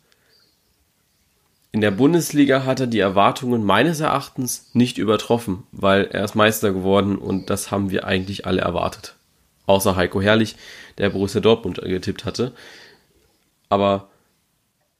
in 1.71 1.81
der 1.81 1.91
Bundesliga 1.91 2.65
hat 2.65 2.79
er 2.79 2.87
die 2.87 2.99
Erwartungen 2.99 3.63
meines 3.63 3.99
Erachtens 3.99 4.69
nicht 4.73 4.97
übertroffen, 4.97 5.63
weil 5.71 6.05
er 6.05 6.23
ist 6.23 6.35
Meister 6.35 6.71
geworden 6.71 7.17
und 7.17 7.49
das 7.49 7.71
haben 7.71 7.89
wir 7.89 8.05
eigentlich 8.05 8.45
alle 8.45 8.61
erwartet. 8.61 9.15
außer 9.65 9.95
Heiko 9.95 10.21
Herrlich, 10.21 10.55
der 10.97 11.09
Borussia 11.09 11.41
Dortmund 11.41 11.79
getippt 11.83 12.25
hatte. 12.25 12.53
Aber 13.69 14.09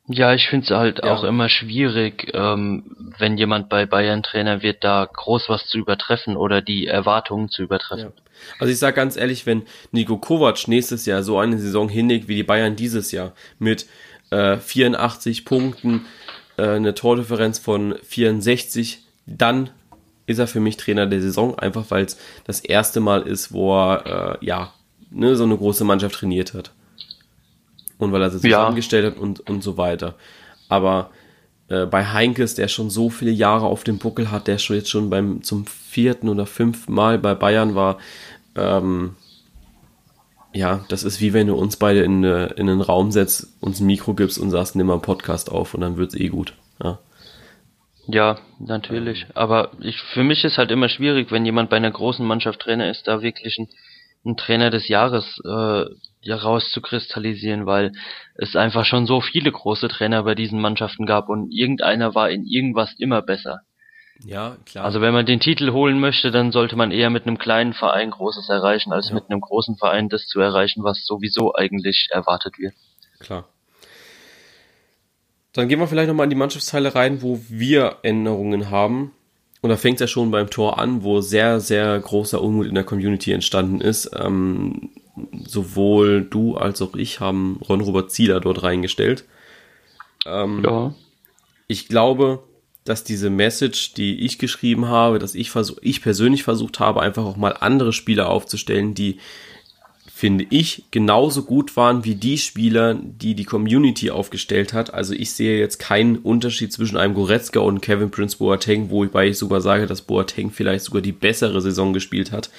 ja, 0.10 0.34
ich 0.34 0.48
finde 0.50 0.66
es 0.66 0.72
halt 0.72 1.00
Ja. 1.04 1.14
auch 1.14 1.24
immer 1.24 1.50
schwierig, 1.50 2.32
ähm, 2.34 2.84
wenn 3.18 3.38
jemand 3.38 3.70
bei 3.70 3.86
Bayern 3.86 4.24
Trainer 4.24 4.62
wird, 4.62 4.84
da 4.84 5.08
groß 5.12 5.50
was 5.50 5.68
zu 5.68 5.78
übertreffen 5.78 6.36
oder 6.36 6.62
die 6.62 6.88
Erwartungen 6.88 7.50
zu 7.50 7.62
übertreffen. 7.62 8.12
Also 8.58 8.72
ich 8.74 8.80
sage 8.80 8.96
ganz 8.96 9.16
ehrlich, 9.18 9.46
wenn 9.46 9.64
Nico 9.92 10.18
Kovac 10.18 10.68
nächstes 10.68 11.06
Jahr 11.06 11.24
so 11.24 11.38
eine 11.40 11.58
Saison 11.60 11.90
hinlegt 11.90 12.28
wie 12.28 12.36
die 12.36 12.44
Bayern 12.44 12.76
dieses 12.76 13.12
Jahr 13.12 13.34
mit 13.60 13.86
äh, 14.32 14.58
84 14.58 15.46
Punkten, 15.46 16.06
äh, 16.58 16.64
eine 16.64 16.96
Tordifferenz 16.96 17.60
von 17.60 17.96
64, 18.04 19.00
dann 19.28 19.70
ist 20.26 20.40
er 20.40 20.48
für 20.48 20.60
mich 20.60 20.78
Trainer 20.78 21.06
der 21.06 21.22
Saison, 21.22 21.58
einfach 21.58 21.86
weil 21.90 22.06
es 22.06 22.18
das 22.46 22.60
erste 22.62 23.00
Mal 23.00 23.24
ist, 23.24 23.52
wo 23.52 23.74
er 23.76 24.38
äh, 24.42 24.46
ja 24.46 24.74
ne, 25.12 25.36
so 25.36 25.44
eine 25.44 25.58
große 25.58 25.84
Mannschaft 25.84 26.16
trainiert 26.16 26.54
hat. 26.54 26.72
Und 28.00 28.12
weil 28.12 28.22
er 28.24 28.32
sie 28.32 28.48
Ja. 28.48 28.58
zusammengestellt 28.58 29.06
hat 29.06 29.18
und, 29.22 29.48
und 29.48 29.62
so 29.62 29.78
weiter. 29.78 30.16
Aber 30.70 31.12
äh, 31.68 31.86
bei 31.86 32.06
Heinkes, 32.06 32.56
der 32.56 32.68
schon 32.68 32.90
so 32.90 33.10
viele 33.12 33.32
Jahre 33.32 33.68
auf 33.68 33.84
dem 33.84 34.00
Buckel 34.00 34.32
hat, 34.32 34.48
der 34.48 34.58
schon 34.58 34.76
jetzt 34.78 34.90
schon 34.90 35.12
beim 35.12 35.44
zum 35.44 35.68
vierten 35.68 36.30
oder 36.30 36.46
fünften 36.48 36.94
Mal 36.94 37.20
bei 37.20 37.36
Bayern 37.36 37.76
war, 37.76 37.98
ähm, 38.56 39.16
ja, 40.54 40.84
das 40.90 41.04
ist 41.04 41.22
wie 41.22 41.34
wenn 41.34 41.46
du 41.48 41.56
uns 41.56 41.78
beide 41.78 42.02
in, 42.02 42.24
äh, 42.24 42.48
in 42.54 42.70
einen 42.70 42.82
Raum 42.82 43.12
setzt, 43.12 43.48
uns 43.62 43.80
ein 43.80 43.86
Mikro 43.86 44.16
gibst 44.16 44.40
und 44.40 44.50
sagst, 44.50 44.76
nimm 44.76 44.88
mal 44.88 44.94
einen 44.94 45.02
Podcast 45.04 45.52
auf 45.52 45.76
und 45.76 45.82
dann 45.82 45.98
wird's 45.98 46.16
eh 46.16 46.30
gut. 46.30 46.54
Ja. 46.84 46.98
Ja, 48.08 48.40
natürlich. 48.58 49.28
Aber 49.36 49.70
ich, 49.80 49.98
für 50.14 50.24
mich 50.24 50.44
ist 50.44 50.58
halt 50.58 50.72
immer 50.72 50.90
schwierig, 50.90 51.32
wenn 51.32 51.46
jemand 51.46 51.70
bei 51.70 51.78
einer 51.78 51.92
großen 51.92 52.26
Mannschaft 52.26 52.62
Trainer 52.62 52.90
ist, 52.90 53.08
da 53.08 53.22
wirklich 53.22 53.60
ein, 53.60 53.68
ein 54.26 54.36
Trainer 54.38 54.72
des 54.72 54.88
Jahres 54.88 55.40
äh, 55.46 55.86
ja, 56.22 56.36
rauszukristallisieren, 56.36 57.66
weil 57.66 57.92
es 58.36 58.56
einfach 58.56 58.86
schon 58.86 59.06
so 59.06 59.22
viele 59.22 59.52
große 59.52 59.88
Trainer 59.88 60.24
bei 60.24 60.36
diesen 60.36 60.60
Mannschaften 60.60 61.06
gab 61.06 61.30
und 61.30 61.52
irgendeiner 61.52 62.14
war 62.16 62.30
in 62.30 62.46
irgendwas 62.46 62.94
immer 62.98 63.22
besser. 63.22 63.62
ja, 64.26 64.58
klar. 64.66 64.84
Also 64.84 65.00
wenn 65.00 65.14
man 65.14 65.26
den 65.26 65.40
Titel 65.40 65.72
holen 65.72 66.00
möchte, 66.00 66.30
dann 66.32 66.52
sollte 66.52 66.76
man 66.76 66.92
eher 66.92 67.10
mit 67.10 67.26
einem 67.26 67.38
kleinen 67.38 67.74
Verein 67.74 68.12
Großes 68.12 68.50
erreichen, 68.50 68.92
als 68.92 69.10
Ja. 69.10 69.16
mit 69.16 69.30
einem 69.30 69.40
großen 69.40 69.78
Verein 69.78 70.10
das 70.10 70.28
zu 70.28 70.42
erreichen, 70.42 70.84
was 70.84 71.06
sowieso 71.06 71.56
eigentlich 71.56 72.10
erwartet 72.12 72.60
wird. 72.60 72.74
Klar. 73.20 73.48
Dann 75.54 75.68
gehen 75.68 75.80
wir 75.80 75.88
vielleicht 75.88 76.10
nochmal 76.10 76.26
in 76.26 76.30
die 76.30 76.36
Mannschaftsteile 76.36 76.94
rein, 76.96 77.22
wo 77.22 77.40
wir 77.50 77.98
Änderungen 78.04 78.70
haben. 78.70 79.14
Und 79.62 79.70
da 79.70 79.78
fängt 79.78 79.96
es 79.96 80.02
ja 80.02 80.08
schon 80.08 80.32
beim 80.32 80.50
Tor 80.50 80.80
an, 80.80 81.04
wo 81.04 81.22
sehr, 81.22 81.60
sehr 81.60 82.00
großer 82.00 82.42
Unmut 82.42 82.68
in 82.68 82.76
der 82.76 82.84
Community 82.84 83.34
entstanden 83.34 83.82
ist. 83.82 84.12
Ähm, 84.18 84.90
sowohl 85.46 86.24
du 86.24 86.56
als 86.56 86.82
auch 86.82 86.96
ich 86.96 87.20
haben 87.20 87.60
Ron-Robert 87.68 88.12
Zieler 88.12 88.40
dort 88.40 88.64
reingestellt. 88.64 89.26
Ähm, 90.26 90.64
Ja. 90.64 90.94
ich 91.68 91.88
glaube, 91.88 92.44
dass 92.86 93.04
diese 93.04 93.30
Message, 93.30 93.94
die 93.94 94.20
ich 94.26 94.40
geschrieben 94.40 94.88
habe, 94.88 95.20
dass 95.20 95.36
ich 95.36 95.52
versuch, 95.52 95.78
ich 95.82 96.02
persönlich 96.02 96.44
versucht 96.44 96.80
habe, 96.80 97.02
einfach 97.02 97.24
auch 97.24 97.38
mal 97.38 97.56
andere 97.60 97.94
Spieler 97.94 98.30
aufzustellen, 98.30 98.96
die 98.96 99.18
finde 100.12 100.46
ich 100.50 100.84
genauso 100.92 101.44
gut 101.44 101.78
waren 101.78 102.04
wie 102.04 102.16
die 102.16 102.38
Spieler, 102.38 102.94
die 102.96 103.36
die 103.36 103.46
Community 103.46 104.10
aufgestellt 104.12 104.74
hat. 104.74 104.94
Also 104.94 105.14
ich 105.14 105.32
sehe 105.32 105.58
jetzt 105.58 105.78
keinen 105.80 106.18
Unterschied 106.18 106.74
zwischen 106.74 106.98
einem 106.98 107.14
Goretzka 107.14 107.62
und 107.62 107.80
Kevin 107.82 108.12
Prince 108.12 108.38
Boateng, 108.38 108.90
wobei 108.90 109.30
ich 109.30 109.38
sogar 109.38 109.62
sage, 109.62 109.86
dass 109.86 110.02
Boateng 110.02 110.52
vielleicht 110.52 110.84
sogar 110.84 111.02
die 111.02 111.14
bessere 111.14 111.62
Saison 111.62 111.94
gespielt 111.94 112.34
hat. 112.34 112.50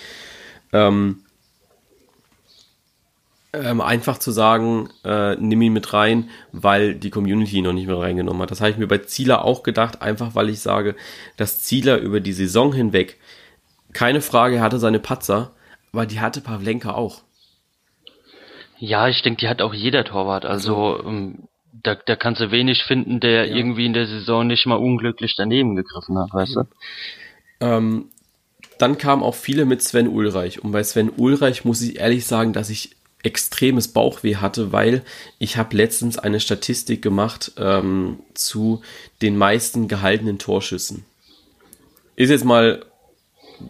Ähm, 0.72 1.18
ähm, 3.52 3.80
einfach 3.80 4.18
zu 4.18 4.30
sagen, 4.30 4.88
äh, 5.04 5.34
nimm 5.36 5.60
ihn 5.62 5.72
mit 5.72 5.92
rein, 5.92 6.30
weil 6.52 6.94
die 6.94 7.10
Community 7.10 7.56
ihn 7.56 7.64
noch 7.64 7.72
nicht 7.72 7.86
mit 7.88 7.96
reingenommen 7.98 8.40
hat. 8.42 8.50
Das 8.50 8.60
habe 8.60 8.70
ich 8.70 8.76
mir 8.76 8.86
bei 8.86 8.98
Zieler 8.98 9.44
auch 9.44 9.62
gedacht, 9.62 10.02
einfach 10.02 10.34
weil 10.34 10.48
ich 10.48 10.60
sage, 10.60 10.94
dass 11.36 11.60
Zieler 11.62 11.98
über 11.98 12.20
die 12.20 12.32
Saison 12.32 12.72
hinweg, 12.72 13.18
keine 13.92 14.20
Frage, 14.20 14.56
er 14.56 14.62
hatte 14.62 14.78
seine 14.78 15.00
Patzer, 15.00 15.50
aber 15.92 16.06
die 16.06 16.20
hatte 16.20 16.40
Pavlenka 16.40 16.92
auch. 16.94 17.22
Ja, 18.78 19.08
ich 19.08 19.20
denke, 19.22 19.40
die 19.40 19.48
hat 19.48 19.60
auch 19.62 19.74
jeder 19.74 20.04
Torwart. 20.04 20.44
Also 20.44 21.02
ähm, 21.04 21.48
da, 21.82 21.96
da 21.96 22.16
kannst 22.16 22.40
du 22.40 22.50
wenig 22.50 22.84
finden, 22.84 23.20
der 23.20 23.46
Ja. 23.48 23.56
irgendwie 23.56 23.86
in 23.86 23.92
der 23.92 24.06
Saison 24.06 24.46
nicht 24.46 24.64
mal 24.66 24.76
unglücklich 24.76 25.34
daneben 25.36 25.76
gegriffen 25.76 26.18
hat, 26.18 26.32
weißt 26.32 26.56
du? 26.56 26.62
Ähm, 27.60 28.06
dann 28.78 28.96
kamen 28.96 29.22
auch 29.22 29.34
viele 29.34 29.66
mit 29.66 29.82
Sven 29.82 30.08
Ulreich. 30.08 30.62
Und 30.64 30.72
bei 30.72 30.82
Sven 30.82 31.10
Ulreich 31.14 31.64
muss 31.64 31.82
ich 31.82 31.98
ehrlich 31.98 32.26
sagen, 32.26 32.52
dass 32.52 32.70
ich 32.70 32.96
extremes 33.22 33.88
Bauchweh 33.88 34.36
hatte, 34.36 34.72
weil 34.72 35.02
ich 35.38 35.56
habe 35.56 35.76
letztens 35.76 36.18
eine 36.18 36.40
Statistik 36.40 37.02
gemacht 37.02 37.52
ähm, 37.56 38.20
zu 38.34 38.82
den 39.22 39.36
meisten 39.36 39.88
gehaltenen 39.88 40.38
Torschüssen. 40.38 41.04
Ist 42.16 42.30
jetzt 42.30 42.44
mal, 42.44 42.84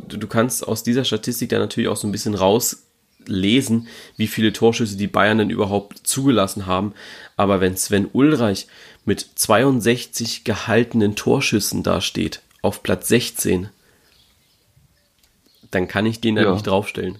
du, 0.09 0.26
kannst 0.26 0.66
aus 0.66 0.82
dieser 0.82 1.05
Statistik 1.05 1.51
dann 1.51 1.61
natürlich 1.61 1.88
auch 1.88 1.96
so 1.96 2.07
ein 2.07 2.12
bisschen 2.12 2.34
rauslesen, 2.34 3.88
wie 4.16 4.26
viele 4.28 4.53
Torschüsse 4.53 4.96
die 4.96 5.07
Bayern 5.07 5.38
denn 5.38 5.51
überhaupt 5.51 5.98
zugelassen 6.07 6.66
haben. 6.66 6.94
Aber 7.36 7.61
wenn 7.61 7.76
Sven 7.76 8.09
Ulreich 8.12 8.66
mit 9.05 9.26
62 9.34 10.44
gehaltenen 10.44 11.16
Torschüssen 11.16 11.82
dasteht, 11.82 12.42
auf 12.62 12.82
Platz 12.82 13.09
16, 13.09 13.68
dann 15.70 15.88
kann 15.88 16.07
ich 16.07 16.20
den 16.20 16.36
da 16.36 16.42
Ja. 16.42 16.53
nicht 16.53 16.66
draufstellen. 16.66 17.18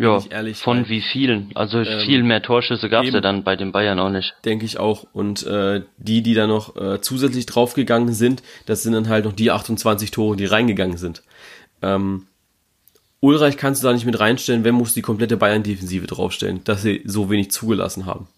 Ja, 0.00 0.18
von 0.54 0.78
weil- 0.78 0.88
wie 0.88 1.00
vielen? 1.00 1.50
Also 1.54 1.78
Ähm, 1.80 2.00
viel 2.06 2.22
mehr 2.22 2.42
Torschüsse 2.42 2.88
gab's 2.88 3.08
ja 3.08 3.14
eben. 3.14 3.22
dann 3.22 3.44
bei 3.44 3.56
den 3.56 3.70
Bayern 3.72 3.98
auch 3.98 4.10
nicht. 4.10 4.34
Denke 4.44 4.64
ich 4.64 4.78
auch. 4.78 5.04
Und 5.12 5.44
äh, 5.46 5.82
die, 5.98 6.22
die 6.22 6.34
da 6.34 6.46
noch 6.46 6.74
äh, 6.76 7.00
zusätzlich 7.00 7.46
draufgegangen 7.46 8.12
sind, 8.14 8.42
das 8.66 8.82
sind 8.82 8.94
dann 8.94 9.08
halt 9.08 9.24
noch 9.24 9.32
die 9.32 9.50
28 9.50 10.10
Tore, 10.10 10.36
die 10.36 10.46
reingegangen 10.46 10.96
sind. 10.96 11.22
Ähm, 11.82 12.26
Ulreich 13.22 13.58
kannst 13.58 13.82
du 13.82 13.86
da 13.86 13.92
nicht 13.92 14.06
mit 14.06 14.18
reinstellen, 14.18 14.64
wenn 14.64 14.74
musst 14.74 14.96
du 14.96 15.00
die 15.00 15.02
komplette 15.02 15.36
Bayern-Defensive 15.36 16.06
draufstellen, 16.06 16.64
dass 16.64 16.80
sie 16.82 17.02
so 17.04 17.28
wenig 17.28 17.50
zugelassen 17.50 18.06
haben. 18.06 18.28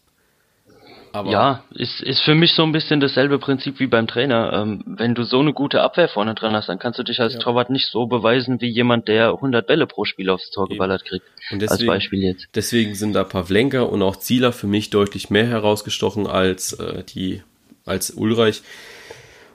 Aber 1.13 1.31
Ja, 1.31 1.65
ist, 1.75 2.01
ist 2.03 2.23
für 2.23 2.35
mich 2.35 2.53
so 2.55 2.63
ein 2.63 2.73
bisschen 2.73 3.01
dasselbe 3.01 3.39
Prinzip 3.39 3.79
wie 3.81 3.87
beim 3.87 4.07
Trainer. 4.07 4.53
Ähm, 4.55 4.83
wenn 4.87 5.15
du 5.15 5.25
so 5.25 5.41
eine 5.41 5.53
gute 5.53 5.83
Abwehr 5.83 6.09
vorne 6.09 6.35
dran 6.35 6.55
hast, 6.55 6.69
dann 6.69 6.79
kannst 6.79 6.99
du 6.99 7.03
dich 7.03 7.21
als 7.21 7.35
Ja. 7.35 7.39
Torwart 7.41 7.69
nicht 7.71 7.87
so 7.91 8.07
beweisen 8.07 8.61
wie 8.61 8.69
jemand, 8.71 9.09
der 9.09 9.29
100 9.33 9.67
Bälle 9.67 9.87
pro 9.87 10.05
Spiel 10.07 10.31
aufs 10.31 10.51
Tor 10.51 10.65
Eben. 10.65 10.75
geballert 10.75 11.05
kriegt. 11.05 11.25
und 11.51 11.63
als 11.63 11.73
deswegen, 11.73 11.89
Beispiel 11.89 12.23
jetzt. 12.23 12.47
deswegen 12.55 12.95
sind 12.95 13.13
da 13.13 13.25
Pavlenka 13.25 13.83
und 13.83 14.01
auch 14.03 14.17
Zieler 14.17 14.53
für 14.53 14.67
mich 14.67 14.89
deutlich 14.91 15.29
mehr 15.29 15.47
herausgestochen 15.47 16.27
als 16.27 16.73
äh, 16.75 17.05
die 17.05 17.43
als 17.85 18.11
Ulreich. 18.13 18.63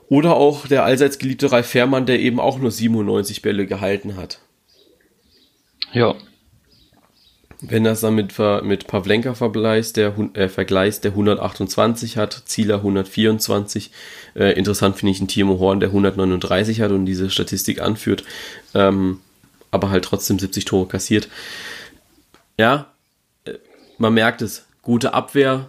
Oder 0.10 0.36
auch 0.36 0.68
der 0.68 0.84
allseits 0.86 1.18
geliebte 1.18 1.52
Ralf 1.52 1.68
Fährmann, 1.68 2.06
der 2.06 2.20
eben 2.20 2.40
auch 2.40 2.60
nur 2.60 2.72
97 2.72 3.42
Bälle 3.42 3.66
gehalten 3.66 4.16
hat. 4.16 4.40
Ja, 5.94 6.16
Wenn 7.62 7.84
das 7.84 8.02
dann 8.02 8.14
mit, 8.14 8.38
mit 8.64 8.86
Pavlenka 8.88 9.34
vergleichst, 9.34 9.98
der, 9.98 10.14
äh, 10.34 10.48
vergleichst, 10.48 11.04
der 11.04 11.12
128 11.12 12.16
hat, 12.16 12.44
Zieler 12.46 12.76
124. 12.76 13.92
Äh, 14.36 14.54
interessant 14.54 14.98
finde 14.98 15.12
ich 15.12 15.20
einen 15.20 15.28
Timo 15.28 15.58
Horn, 15.60 15.80
der 15.80 15.90
139 15.90 16.82
hat 16.82 16.92
und 16.92 17.06
diese 17.06 17.32
Statistik 17.32 17.82
anführt, 17.82 18.24
ähm, 18.76 19.22
aber 19.72 19.90
halt 19.90 20.06
trotzdem 20.06 20.38
70 20.38 20.66
Tore 20.66 20.88
kassiert. 20.88 21.30
Ja, 22.60 22.92
äh, 23.46 23.54
man 23.98 24.14
merkt 24.14 24.44
es. 24.44 24.66
Gute 24.84 25.16
Abwehr, 25.16 25.68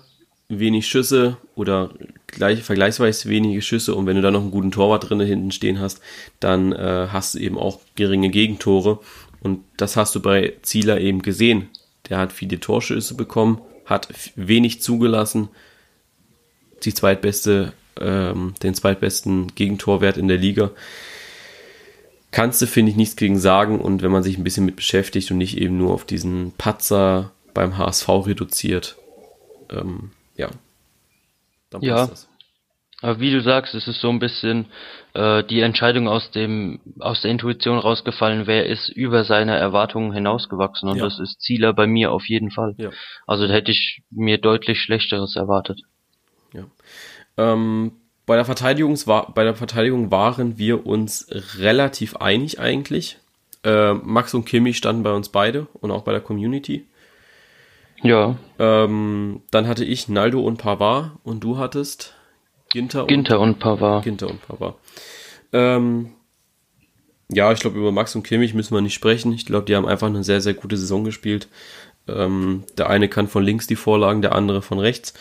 wenig 0.48 0.86
Schüsse 0.86 1.38
oder 1.54 1.90
gleich, 2.26 2.62
vergleichsweise 2.62 3.28
wenige 3.28 3.62
Schüsse 3.62 3.94
und 3.94 4.06
wenn 4.06 4.16
du 4.16 4.22
dann 4.22 4.34
noch 4.34 4.42
einen 4.42 4.50
guten 4.50 4.70
Torwart 4.70 5.08
drinne 5.08 5.24
hinten 5.24 5.52
stehen 5.52 5.80
hast, 5.80 6.00
dann 6.40 6.72
äh, 6.72 7.08
hast 7.10 7.34
du 7.34 7.38
eben 7.38 7.58
auch 7.58 7.80
geringe 7.96 8.30
Gegentore 8.30 9.00
und 9.40 9.64
das 9.76 9.96
hast 9.96 10.14
du 10.14 10.20
bei 10.20 10.54
Zieler 10.62 11.00
eben 11.00 11.22
gesehen. 11.22 11.68
Der 12.10 12.18
hat 12.18 12.32
viele 12.32 12.60
Torschüsse 12.60 13.14
bekommen, 13.14 13.60
hat 13.84 14.08
wenig 14.36 14.80
zugelassen, 14.82 15.48
die 16.84 16.94
zweitbeste, 16.94 17.72
ähm, 18.00 18.54
den 18.62 18.74
zweitbesten 18.74 19.54
Gegentorwert 19.54 20.16
in 20.16 20.28
der 20.28 20.38
Liga. 20.38 20.70
Kannst 22.30 22.60
du, 22.60 22.66
finde 22.66 22.90
ich, 22.90 22.96
nichts 22.96 23.16
gegen 23.16 23.38
sagen 23.38 23.80
und 23.80 24.02
wenn 24.02 24.12
man 24.12 24.22
sich 24.22 24.36
ein 24.36 24.44
bisschen 24.44 24.66
mit 24.66 24.76
beschäftigt 24.76 25.30
und 25.30 25.38
nicht 25.38 25.56
eben 25.56 25.78
nur 25.78 25.92
auf 25.94 26.04
diesen 26.04 26.52
Patzer 26.58 27.32
beim 27.54 27.78
HSV 27.78 28.08
reduziert, 28.26 28.96
ähm, 29.70 30.10
ja, 30.36 30.48
dann 31.70 31.82
Ja. 31.82 31.94
passt 32.06 32.12
das. 32.12 32.28
Aber 33.00 33.20
wie 33.20 33.30
du 33.30 33.40
sagst, 33.40 33.74
es 33.74 33.86
ist 33.86 34.00
so 34.00 34.08
ein 34.08 34.18
bisschen 34.18 34.66
äh, 35.14 35.44
die 35.44 35.60
Entscheidung 35.60 36.08
aus 36.08 36.30
dem 36.32 36.80
aus 36.98 37.22
der 37.22 37.30
Intuition 37.30 37.78
rausgefallen, 37.78 38.46
wer 38.46 38.66
ist 38.66 38.88
über 38.88 39.24
seine 39.24 39.56
Erwartungen 39.56 40.12
hinausgewachsen 40.12 40.88
und 40.88 40.96
Ja. 40.98 41.04
das 41.04 41.18
ist 41.18 41.40
Zieler 41.40 41.72
bei 41.72 41.86
mir 41.86 42.10
auf 42.10 42.28
jeden 42.28 42.50
Fall. 42.50 42.74
Ja. 42.76 42.90
Also 43.26 43.46
da 43.46 43.54
hätte 43.54 43.70
ich 43.70 44.02
mir 44.10 44.38
deutlich 44.38 44.80
schlechteres 44.80 45.36
erwartet. 45.36 45.80
Ähm, 47.38 47.92
bei, 48.26 48.34
der 48.34 48.44
Verteidigung, 48.44 48.98
bei 49.06 49.44
der 49.44 49.54
Verteidigung 49.54 50.10
waren 50.10 50.58
wir 50.58 50.86
uns 50.86 51.28
relativ 51.58 52.16
einig 52.16 52.58
eigentlich. 52.58 53.18
Äh, 53.64 53.94
Max 53.94 54.34
und 54.34 54.44
Kimi 54.44 54.74
standen 54.74 55.04
bei 55.04 55.12
uns 55.12 55.28
beide 55.28 55.68
und 55.74 55.92
auch 55.92 56.02
bei 56.02 56.12
der 56.12 56.20
Community. 56.20 56.86
Ja. 58.02 58.36
Ähm, 58.58 59.42
dann 59.50 59.66
hatte 59.68 59.84
ich 59.84 60.08
Naldo 60.08 60.40
und 60.40 60.58
Pavard 60.58 61.12
und 61.22 61.40
du 61.40 61.58
hattest 61.58 62.14
Ginter 62.70 63.02
und, 63.02 63.08
Ginter 63.08 63.40
und 63.40 63.58
Pavard. 63.58 64.04
Ginter 64.04 64.28
und 64.28 64.42
Pavard. 64.46 64.76
Ähm, 65.52 66.10
ja, 67.30 67.52
ich 67.52 67.60
glaube, 67.60 67.78
über 67.78 67.92
Max 67.92 68.14
und 68.14 68.22
Kimmich 68.22 68.54
müssen 68.54 68.74
wir 68.74 68.80
nicht 68.80 68.94
sprechen. 68.94 69.32
Ich 69.32 69.46
glaube, 69.46 69.66
die 69.66 69.76
haben 69.76 69.86
einfach 69.86 70.06
eine 70.06 70.24
sehr, 70.24 70.40
sehr 70.40 70.54
gute 70.54 70.76
Saison 70.76 71.04
gespielt. 71.04 71.48
Ähm, 72.06 72.64
der 72.76 72.88
eine 72.88 73.08
kann 73.08 73.28
von 73.28 73.44
links 73.44 73.66
die 73.66 73.76
Vorlagen, 73.76 74.22
der 74.22 74.34
andere 74.34 74.62
von 74.62 74.78
rechts. 74.78 75.14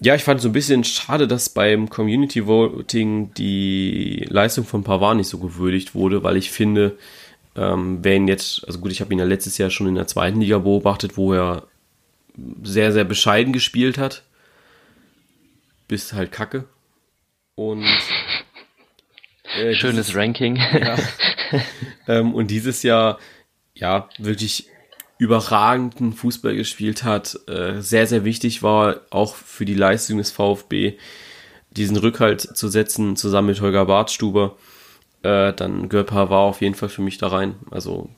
Ja, 0.00 0.14
ich 0.14 0.22
fand 0.22 0.38
es 0.38 0.44
so 0.44 0.48
ein 0.48 0.52
bisschen 0.52 0.84
schade, 0.84 1.26
dass 1.26 1.48
beim 1.48 1.90
Community 1.90 2.46
Voting 2.46 3.34
die 3.34 4.24
Leistung 4.28 4.64
von 4.64 4.84
Pavard 4.84 5.16
nicht 5.16 5.28
so 5.28 5.38
gewürdigt 5.38 5.94
wurde, 5.94 6.22
weil 6.22 6.36
ich 6.36 6.50
finde, 6.50 6.96
ähm, 7.56 7.98
wenn 8.02 8.28
jetzt, 8.28 8.64
also 8.66 8.78
gut, 8.78 8.92
ich 8.92 9.00
habe 9.00 9.12
ihn 9.12 9.18
ja 9.18 9.24
letztes 9.24 9.58
Jahr 9.58 9.70
schon 9.70 9.88
in 9.88 9.96
der 9.96 10.06
zweiten 10.06 10.40
Liga 10.40 10.58
beobachtet, 10.58 11.16
wo 11.16 11.32
er 11.34 11.64
sehr, 12.62 12.92
sehr 12.92 13.04
bescheiden 13.04 13.52
gespielt 13.52 13.98
hat. 13.98 14.22
Bis 15.88 16.12
halt 16.12 16.30
Kacke. 16.32 16.64
Und 17.54 17.84
äh, 19.56 19.74
schönes 19.74 20.06
dieses, 20.06 20.14
Ranking. 20.14 20.56
Ja. 20.56 20.96
ähm, 22.08 22.34
und 22.34 22.50
dieses 22.50 22.82
Jahr 22.82 23.18
ja 23.74 24.08
wirklich 24.18 24.68
überragenden 25.18 26.12
Fußball 26.12 26.54
gespielt 26.54 27.02
hat, 27.02 27.38
äh, 27.48 27.80
sehr, 27.80 28.06
sehr 28.06 28.24
wichtig 28.24 28.62
war, 28.62 29.00
auch 29.10 29.34
für 29.34 29.64
die 29.64 29.74
Leistung 29.74 30.18
des 30.18 30.30
VfB, 30.30 30.96
diesen 31.70 31.96
Rückhalt 31.96 32.40
zu 32.40 32.68
setzen, 32.68 33.16
zusammen 33.16 33.48
mit 33.48 33.60
Holger 33.60 33.86
Bartstuber, 33.86 34.56
äh, 35.22 35.52
dann 35.52 35.88
gehört 35.88 36.08
Pavard 36.08 36.50
auf 36.50 36.60
jeden 36.60 36.76
Fall 36.76 36.88
für 36.88 37.02
mich 37.02 37.18
da 37.18 37.28
rein. 37.28 37.56
Also 37.70 38.08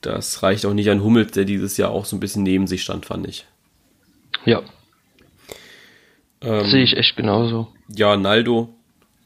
das 0.00 0.42
reicht 0.42 0.64
auch 0.66 0.74
nicht 0.74 0.90
an 0.90 1.02
Hummels, 1.02 1.32
der 1.32 1.44
dieses 1.44 1.76
Jahr 1.76 1.90
auch 1.90 2.04
so 2.04 2.16
ein 2.16 2.20
bisschen 2.20 2.44
neben 2.44 2.66
sich 2.66 2.82
stand, 2.82 3.06
fand 3.06 3.26
ich. 3.26 3.46
Ja. 4.44 4.62
Ähm, 6.44 6.66
Sehe 6.66 6.82
ich 6.82 6.96
echt 6.96 7.16
genauso. 7.16 7.68
Ja, 7.88 8.16
Naldo, 8.16 8.68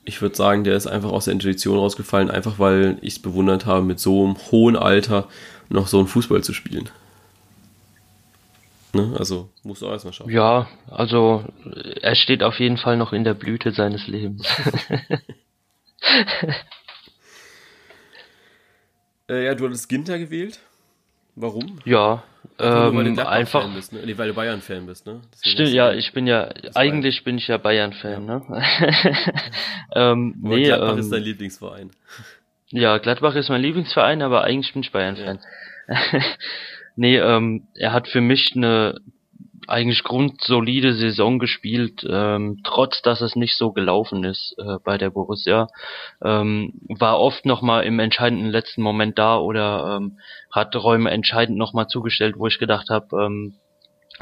ich 0.05 0.23
würde 0.23 0.37
sagen, 0.37 0.64
der 0.64 0.77
ist 0.77 0.87
einfach 0.87 1.11
aus 1.11 1.27
der 1.27 1.35
Intuition 1.35 1.79
rausgefallen, 1.79 2.31
einfach 2.31 2.59
weil 2.59 2.99
ich 3.03 3.14
es 3.14 3.19
bewundert 3.23 3.66
habe, 3.66 3.85
mit 3.85 4.01
so 4.01 4.25
einem 4.25 4.37
hohen 4.51 4.77
Alter 4.77 5.29
noch 5.69 5.87
so 5.87 5.99
einen 5.99 6.07
Fußball 6.07 6.43
zu 6.43 6.55
spielen. 6.55 6.89
Ne? 8.95 9.14
Also 9.19 9.51
musst 9.64 9.83
du 9.83 9.87
auch 9.87 9.93
erstmal 9.93 10.14
schaffen. 10.14 10.33
Ja, 10.33 10.66
also 10.91 11.45
er 12.01 12.14
steht 12.14 12.43
auf 12.43 12.59
jeden 12.59 12.79
Fall 12.79 12.97
noch 12.97 13.12
in 13.12 13.25
der 13.25 13.35
Blüte 13.35 13.73
seines 13.73 14.07
Lebens. 14.07 14.49
äh, 19.29 19.45
ja, 19.45 19.55
du 19.55 19.66
hattest 19.66 19.91
Ginter 19.91 20.19
gewählt. 20.19 20.61
Warum? 21.37 21.81
Ja, 21.85 22.23
ähm, 22.59 22.97
weil 22.97 23.15
du 23.15 23.29
einfach. 23.29 23.73
Bist, 23.75 23.93
ne? 23.93 24.01
Nee, 24.05 24.19
weil 24.19 24.29
du 24.29 24.35
Bayern-Fan 24.35 24.87
bist, 24.87 25.07
ne? 25.07 25.21
Deswegen 25.33 25.55
stimmt, 25.55 25.69
ja, 25.71 25.93
ich 25.93 26.13
bin 26.13 26.27
ja, 26.27 26.49
eigentlich 26.75 27.25
bin 27.25 27.39
ich 27.39 27.49
ja 27.49 27.57
Bayern-Fan, 27.57 28.27
ja. 28.27 28.39
ne? 28.39 28.63
ähm, 29.95 30.35
nee, 30.43 30.65
Gladbach 30.65 30.93
ähm, 30.93 30.99
ist 30.99 31.13
dein 31.13 31.23
Lieblingsverein. 31.23 31.91
Ja, 32.71 32.99
Gladbach 32.99 33.35
ist 33.35 33.49
mein 33.49 33.63
Lieblingsverein, 33.63 34.23
aber 34.23 34.45
eigentlich 34.45 34.73
bin 34.73 34.83
ich 34.83 34.93
Bayern-Fan. 34.93 35.39
Ja. 35.89 36.21
nee, 36.97 37.17
ähm, 37.17 37.69
er 37.75 37.93
hat 37.93 38.09
für 38.09 38.21
mich 38.21 38.53
eine 38.55 39.01
eigentlich 39.69 40.03
grundsolide 40.03 40.95
Saison 40.95 41.39
gespielt, 41.39 42.07
ähm, 42.09 42.61
trotz 42.64 43.03
dass 43.03 43.21
es 43.21 43.37
nicht 43.37 43.57
so 43.57 43.73
gelaufen 43.73 44.25
ist 44.25 44.55
äh, 44.59 44.79
bei 44.83 44.99
der 44.99 45.11
Borussia. 45.11 45.69
Ähm, 46.23 46.73
war 46.89 47.21
oft 47.21 47.47
nochmal 47.47 47.85
im 47.85 47.99
entscheidenden 47.99 48.51
letzten 48.51 48.83
Moment 48.83 49.19
da 49.19 49.39
oder 49.39 49.97
ähm, 49.97 50.19
hat 50.51 50.75
Räume 50.75 51.11
entscheidend 51.11 51.59
nochmal 51.59 51.87
zugestellt, 51.87 52.37
wo 52.39 52.47
ich 52.47 52.59
gedacht 52.59 52.89
habe, 52.91 53.25
ähm, 53.25 53.55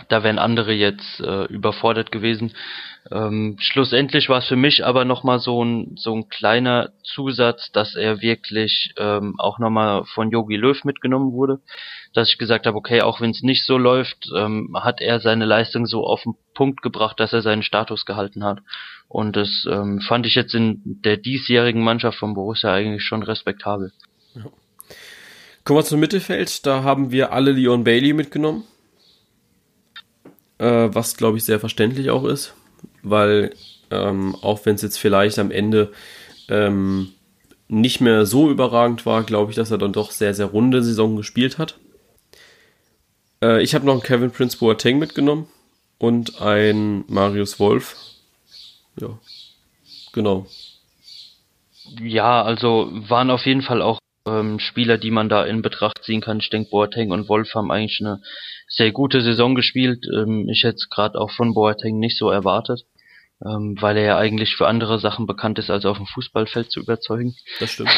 da 0.09 0.23
wären 0.23 0.39
andere 0.39 0.73
jetzt 0.73 1.21
äh, 1.21 1.45
überfordert 1.45 2.13
gewesen. 2.13 2.53
Ähm, 3.11 3.57
schlussendlich 3.61 4.29
war 4.29 4.39
es 4.39 4.49
für 4.49 4.57
mich 4.57 4.85
aber 4.85 5.05
nochmal 5.05 5.39
so 5.39 5.65
ein, 5.65 5.97
so 5.97 6.15
ein 6.15 6.29
kleiner 6.29 6.91
Zusatz, 7.05 7.71
dass 7.71 7.95
er 7.95 8.21
wirklich 8.21 8.95
ähm, 8.97 9.37
auch 9.39 9.59
nochmal 9.59 10.05
von 10.07 10.31
Yogi 10.31 10.57
Löw 10.57 10.83
mitgenommen 10.85 11.33
wurde. 11.33 11.61
Dass 12.15 12.31
ich 12.31 12.39
gesagt 12.39 12.67
habe, 12.67 12.77
okay, 12.77 13.03
auch 13.03 13.21
wenn 13.21 13.31
es 13.31 13.43
nicht 13.43 13.65
so 13.65 13.79
läuft, 13.79 14.29
ähm, 14.35 14.77
hat 14.81 15.01
er 15.01 15.21
seine 15.21 15.45
Leistung 15.45 15.87
so 15.87 16.05
auf 16.05 16.23
den 16.23 16.35
Punkt 16.55 16.83
gebracht, 16.83 17.21
dass 17.21 17.33
er 17.33 17.43
seinen 17.43 17.63
Status 17.63 18.07
gehalten 18.07 18.43
hat. 18.43 18.59
Und 19.09 19.37
das 19.37 19.67
ähm, 19.71 20.01
fand 20.01 20.27
ich 20.27 20.35
jetzt 20.35 20.55
in 20.55 20.81
der 20.85 21.17
diesjährigen 21.17 21.85
Mannschaft 21.85 22.19
von 22.19 22.35
Borussia 22.35 22.73
eigentlich 22.73 23.05
schon 23.05 23.23
respektabel. 23.23 23.93
Ja. 24.35 24.47
Kommen 25.65 25.79
wir 25.79 25.85
zum 25.85 26.01
Mittelfeld. 26.01 26.67
Da 26.67 26.83
haben 26.83 27.13
wir 27.13 27.33
alle 27.33 27.53
Leon 27.53 27.85
Bailey 27.85 28.15
mitgenommen. 28.15 28.65
Äh, 30.59 30.89
was, 30.93 31.17
glaube 31.17 31.37
ich, 31.37 31.45
sehr 31.45 31.61
verständlich 31.61 32.11
auch 32.11 32.25
ist 32.25 32.55
weil 33.11 33.55
ähm, 33.91 34.37
auch 34.43 34.65
wenn 34.65 34.75
es 34.75 34.83
jetzt 34.83 34.99
vielleicht 34.99 35.39
am 35.39 35.51
Ende 35.51 35.93
ähm, 36.49 37.13
nicht 37.69 38.01
mehr 38.01 38.27
so 38.27 38.51
überragend 38.51 39.07
war, 39.07 39.23
glaube 39.23 39.51
ich, 39.51 39.57
dass 39.57 39.71
er 39.71 39.79
dann 39.79 39.93
doch 39.93 40.11
sehr, 40.11 40.35
sehr 40.35 40.47
runde 40.47 40.83
Saison 40.83 41.17
gespielt 41.17 41.59
hat. 41.59 41.79
Äh, 43.43 43.63
ich 43.63 43.75
habe 43.75 43.87
noch 43.87 43.93
einen 43.93 44.03
Kevin 44.03 44.31
Prince 44.31 44.59
Boateng 44.59 44.99
mitgenommen 44.99 45.49
und 45.99 46.41
einen 46.41 47.05
Marius 47.09 47.59
Wolf. 47.59 47.97
Ja, 49.01 49.19
genau. 50.13 50.47
Ja, 52.01 52.43
also 52.43 52.91
waren 53.09 53.31
auf 53.31 53.47
jeden 53.47 53.63
Fall 53.63 53.83
auch 53.83 53.99
ähm, 54.27 54.59
Spieler, 54.59 54.99
die 54.99 55.13
man 55.13 55.29
da 55.29 55.45
in 55.45 55.63
Betracht 55.63 56.03
ziehen 56.03 56.21
kann. 56.21 56.41
Ich 56.41 56.51
denke, 56.51 56.71
Boateng 56.71 57.13
und 57.13 57.29
Wolf 57.29 57.55
haben 57.55 57.71
eigentlich 57.71 58.01
eine 58.01 58.21
sehr 58.69 58.91
gute 58.91 59.21
Saison 59.21 59.55
gespielt. 59.55 60.07
Ähm, 60.13 60.49
ich 60.49 60.65
hätte 60.65 60.77
es 60.77 60.89
gerade 60.89 61.21
auch 61.21 61.31
von 61.31 61.55
Boateng 61.55 61.99
nicht 61.99 62.19
so 62.19 62.31
erwartet 62.31 62.85
ähm, 63.45 63.77
weil 63.81 63.97
er 63.97 64.05
ja 64.05 64.19
eigentlich 64.19 64.57
für 64.57 64.67
andere 64.67 64.99
Sachen 64.99 65.27
bekannt 65.27 65.59
ist, 65.59 65.71
als 65.71 65.85
auf 65.85 65.99
dem 65.99 66.07
Fußballfeld 66.07 66.71
zu 66.71 66.81
überzeugen. 66.81 67.35
Das 67.61 67.73
stimmt. 67.73 67.91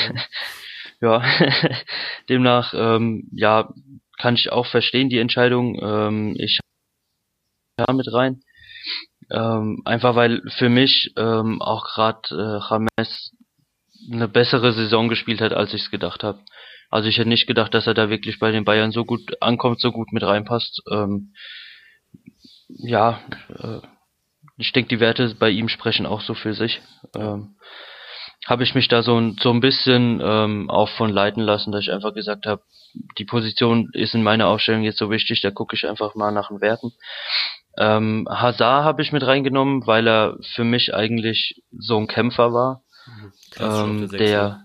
Ja, 1.00 1.22
ja. 1.22 1.50
demnach, 2.28 2.74
ähm, 2.74 3.28
ja, 3.32 3.72
kann 4.18 4.34
ich 4.34 4.50
auch 4.50 4.66
verstehen 4.66 5.08
die 5.08 5.18
Entscheidung. 5.18 5.78
Ähm, 5.80 6.34
ich 6.38 6.58
da 7.76 7.92
mit 7.92 8.12
rein. 8.12 8.42
Ähm, 9.30 9.82
einfach 9.84 10.14
weil 10.16 10.42
für 10.56 10.68
mich 10.68 11.12
ähm, 11.16 11.60
auch 11.60 11.84
gerade 11.84 12.28
äh, 12.30 12.74
James 12.74 13.32
eine 14.10 14.28
bessere 14.28 14.72
Saison 14.72 15.08
gespielt 15.08 15.40
hat, 15.40 15.52
als 15.52 15.74
ich 15.74 15.82
es 15.82 15.90
gedacht 15.90 16.24
habe. 16.24 16.40
Also 16.90 17.08
ich 17.08 17.18
hätte 17.18 17.28
nicht 17.28 17.46
gedacht, 17.46 17.74
dass 17.74 17.86
er 17.86 17.94
da 17.94 18.08
wirklich 18.08 18.38
bei 18.38 18.50
den 18.50 18.64
Bayern 18.64 18.90
so 18.90 19.04
gut 19.04 19.42
ankommt, 19.42 19.80
so 19.80 19.92
gut 19.92 20.12
mit 20.12 20.22
reinpasst. 20.22 20.82
Ähm, 20.90 21.34
ja, 22.68 23.20
äh, 23.50 23.80
ich 24.58 24.72
denke, 24.72 24.88
die 24.88 25.00
Werte 25.00 25.34
bei 25.38 25.50
ihm 25.50 25.68
sprechen 25.68 26.04
auch 26.04 26.20
so 26.20 26.34
für 26.34 26.52
sich. 26.52 26.82
Ähm, 27.16 27.56
habe 28.46 28.64
ich 28.64 28.74
mich 28.74 28.88
da 28.88 29.02
so, 29.02 29.32
so 29.40 29.50
ein 29.50 29.60
bisschen 29.60 30.20
ähm, 30.22 30.70
auch 30.70 30.88
von 30.90 31.10
leiten 31.10 31.42
lassen, 31.42 31.70
dass 31.70 31.82
ich 31.82 31.92
einfach 31.92 32.14
gesagt 32.14 32.46
habe, 32.46 32.62
die 33.18 33.24
Position 33.24 33.90
ist 33.92 34.14
in 34.14 34.22
meiner 34.22 34.48
Aufstellung 34.48 34.82
jetzt 34.82 34.98
so 34.98 35.10
wichtig, 35.10 35.40
da 35.42 35.50
gucke 35.50 35.76
ich 35.76 35.86
einfach 35.86 36.14
mal 36.14 36.32
nach 36.32 36.48
den 36.48 36.60
Werten. 36.60 36.92
Ähm, 37.76 38.26
Hazard 38.28 38.84
habe 38.84 39.02
ich 39.02 39.12
mit 39.12 39.24
reingenommen, 39.24 39.86
weil 39.86 40.08
er 40.08 40.36
für 40.54 40.64
mich 40.64 40.94
eigentlich 40.94 41.62
so 41.70 41.98
ein 41.98 42.08
Kämpfer 42.08 42.52
war, 42.52 42.82
mhm. 43.06 43.32
ähm, 43.60 44.08
der 44.08 44.64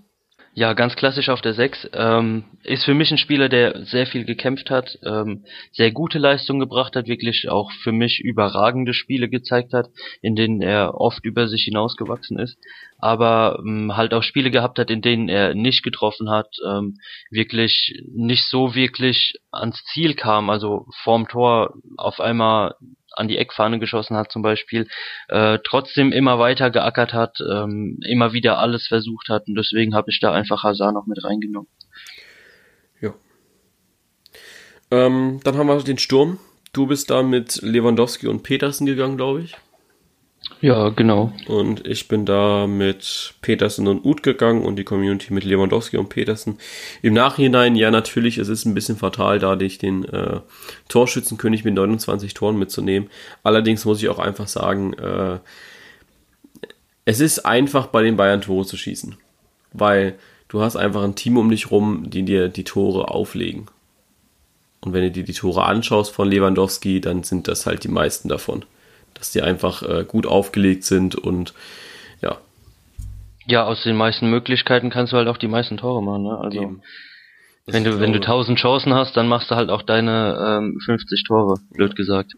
ja, 0.56 0.74
ganz 0.74 0.96
klassisch 0.96 1.30
auf 1.30 1.42
der 1.42 1.54
6. 1.54 1.90
Ähm, 1.94 2.44
ist 2.64 2.86
für 2.86 2.94
mich 2.94 3.10
ein 3.12 3.18
Spieler, 3.18 3.50
der 3.50 3.86
sehr 3.86 4.06
viel 4.06 4.24
gekämpft 4.24 4.70
hat, 4.70 5.00
ähm, 5.04 5.46
sehr 5.72 5.92
gute 5.92 6.20
Leistungen 6.20 6.60
gebracht 6.60 6.96
hat, 6.96 7.08
wirklich 7.08 7.50
auch 7.50 7.72
für 7.72 7.92
mich 7.92 8.20
überragende 8.20 8.94
Spiele 8.94 9.30
gezeigt 9.30 9.74
hat, 9.74 9.90
in 10.22 10.36
denen 10.36 10.62
er 10.62 10.94
oft 10.94 11.26
über 11.26 11.48
sich 11.48 11.64
hinausgewachsen 11.64 12.38
ist, 12.38 12.58
aber 13.00 13.60
ähm, 13.66 13.98
halt 13.98 14.14
auch 14.14 14.22
Spiele 14.22 14.52
gehabt 14.52 14.78
hat, 14.78 14.92
in 14.92 15.02
denen 15.02 15.28
er 15.28 15.56
nicht 15.56 15.84
getroffen 15.84 16.30
hat, 16.30 16.56
ähm, 16.68 16.98
wirklich 17.32 18.00
nicht 18.14 18.48
so 18.48 18.76
wirklich 18.76 19.34
ans 19.52 19.84
Ziel 19.86 20.14
kam, 20.14 20.52
also 20.52 20.86
vorm 21.04 21.28
Tor 21.28 21.74
auf 21.98 22.20
einmal 22.20 22.76
an 23.14 23.28
die 23.28 23.38
Eckfahne 23.38 23.80
geschossen 23.80 24.18
hat 24.18 24.32
zum 24.32 24.42
Beispiel, 24.42 24.88
äh, 25.28 25.60
trotzdem 25.64 26.12
immer 26.12 26.40
weiter 26.40 26.70
geackert 26.70 27.14
hat, 27.14 27.38
ähm, 27.50 28.00
immer 28.06 28.34
wieder 28.34 28.60
alles 28.60 28.88
versucht 28.88 29.30
hat 29.30 29.48
und 29.48 29.56
deswegen 29.56 29.96
habe 29.96 30.10
ich 30.12 30.20
da 30.20 30.32
einfach 30.32 30.64
Hazard 30.64 30.94
noch 30.94 31.08
mit 31.08 31.24
reingenommen. 31.24 31.70
Ja. 33.02 33.14
Ähm, 34.92 35.40
dann 35.44 35.58
haben 35.58 35.68
wir 35.68 35.82
den 35.84 35.98
Sturm. 35.98 36.40
Du 36.74 36.88
bist 36.88 37.10
da 37.10 37.22
mit 37.22 37.62
Lewandowski 37.62 38.28
und 38.28 38.44
Petersen 38.44 38.86
gegangen, 38.86 39.18
glaube 39.18 39.42
ich. 39.42 39.56
Ja, 40.62 40.90
genau. 40.90 41.34
Und 41.48 41.86
ich 41.86 42.08
bin 42.08 42.26
da 42.26 42.68
mit 42.68 43.34
Petersen 43.42 43.88
und 43.88 44.06
Uth 44.06 44.24
gegangen 44.24 44.64
und 44.64 44.78
die 44.78 44.86
Community 44.86 45.34
mit 45.34 45.44
Lewandowski 45.44 45.98
und 45.98 46.08
Petersen. 46.10 46.58
Im 47.02 47.14
Nachhinein, 47.14 47.76
ja, 47.76 47.92
natürlich, 47.92 48.38
es 48.38 48.48
ist 48.48 48.66
ein 48.66 48.74
bisschen 48.74 48.96
fatal, 48.96 49.40
da 49.40 49.58
dich 49.58 49.78
den 49.78 50.06
äh, 50.06 50.40
Torschützenkönig 50.88 51.66
mit 51.66 51.74
29 51.74 52.34
Toren 52.34 52.58
mitzunehmen. 52.58 53.10
Allerdings 53.44 53.84
muss 53.84 54.02
ich 54.02 54.10
auch 54.10 54.20
einfach 54.20 54.48
sagen, 54.48 54.94
äh, 54.94 55.40
es 57.06 57.20
ist 57.20 57.46
einfach 57.46 57.88
bei 57.88 58.02
den 58.02 58.16
Bayern 58.16 58.42
Tore 58.42 58.66
zu 58.66 58.78
schießen. 58.78 59.18
Weil 59.74 60.18
du 60.48 60.62
hast 60.62 60.76
einfach 60.76 61.04
ein 61.04 61.16
Team 61.16 61.38
um 61.38 61.50
dich 61.50 61.72
rum, 61.72 62.10
die 62.10 62.24
dir 62.24 62.48
die 62.48 62.64
Tore 62.64 63.10
auflegen. 63.10 63.66
Und 64.82 64.94
wenn 64.94 65.04
du 65.04 65.12
dir 65.12 65.24
die 65.24 65.34
Tore 65.34 65.64
anschaust 65.64 66.12
von 66.12 66.30
Lewandowski, 66.30 67.02
dann 67.02 67.24
sind 67.24 67.48
das 67.48 67.66
halt 67.66 67.84
die 67.84 67.90
meisten 67.90 68.30
davon. 68.30 68.66
Dass 69.14 69.32
die 69.32 69.42
einfach 69.42 69.84
äh, 69.84 70.06
gut 70.06 70.26
aufgelegt 70.26 70.84
sind 70.84 71.16
und 71.16 71.54
ja. 72.22 72.38
Ja, 73.46 73.66
aus 73.66 73.84
den 73.84 73.96
meisten 73.96 74.30
Möglichkeiten 74.30 74.90
kannst 74.90 75.14
du 75.14 75.18
halt 75.18 75.28
auch 75.28 75.38
die 75.38 75.48
meisten 75.48 75.78
Tore 75.78 76.02
machen, 76.02 76.24
ne? 76.24 76.38
Also. 76.38 76.76
Wenn 77.66 77.86
du, 77.86 78.00
wenn 78.02 78.12
du 78.12 78.20
1000 78.20 78.60
Chancen 78.60 78.94
hast, 78.94 79.16
dann 79.16 79.30
machst 79.30 79.50
du 79.50 79.56
halt 79.56 79.70
auch 79.70 79.84
deine 79.84 80.60
ähm, 80.62 80.80
50 80.84 81.24
Tore, 81.24 81.60
blöd 81.72 81.96
gesagt. 81.96 82.34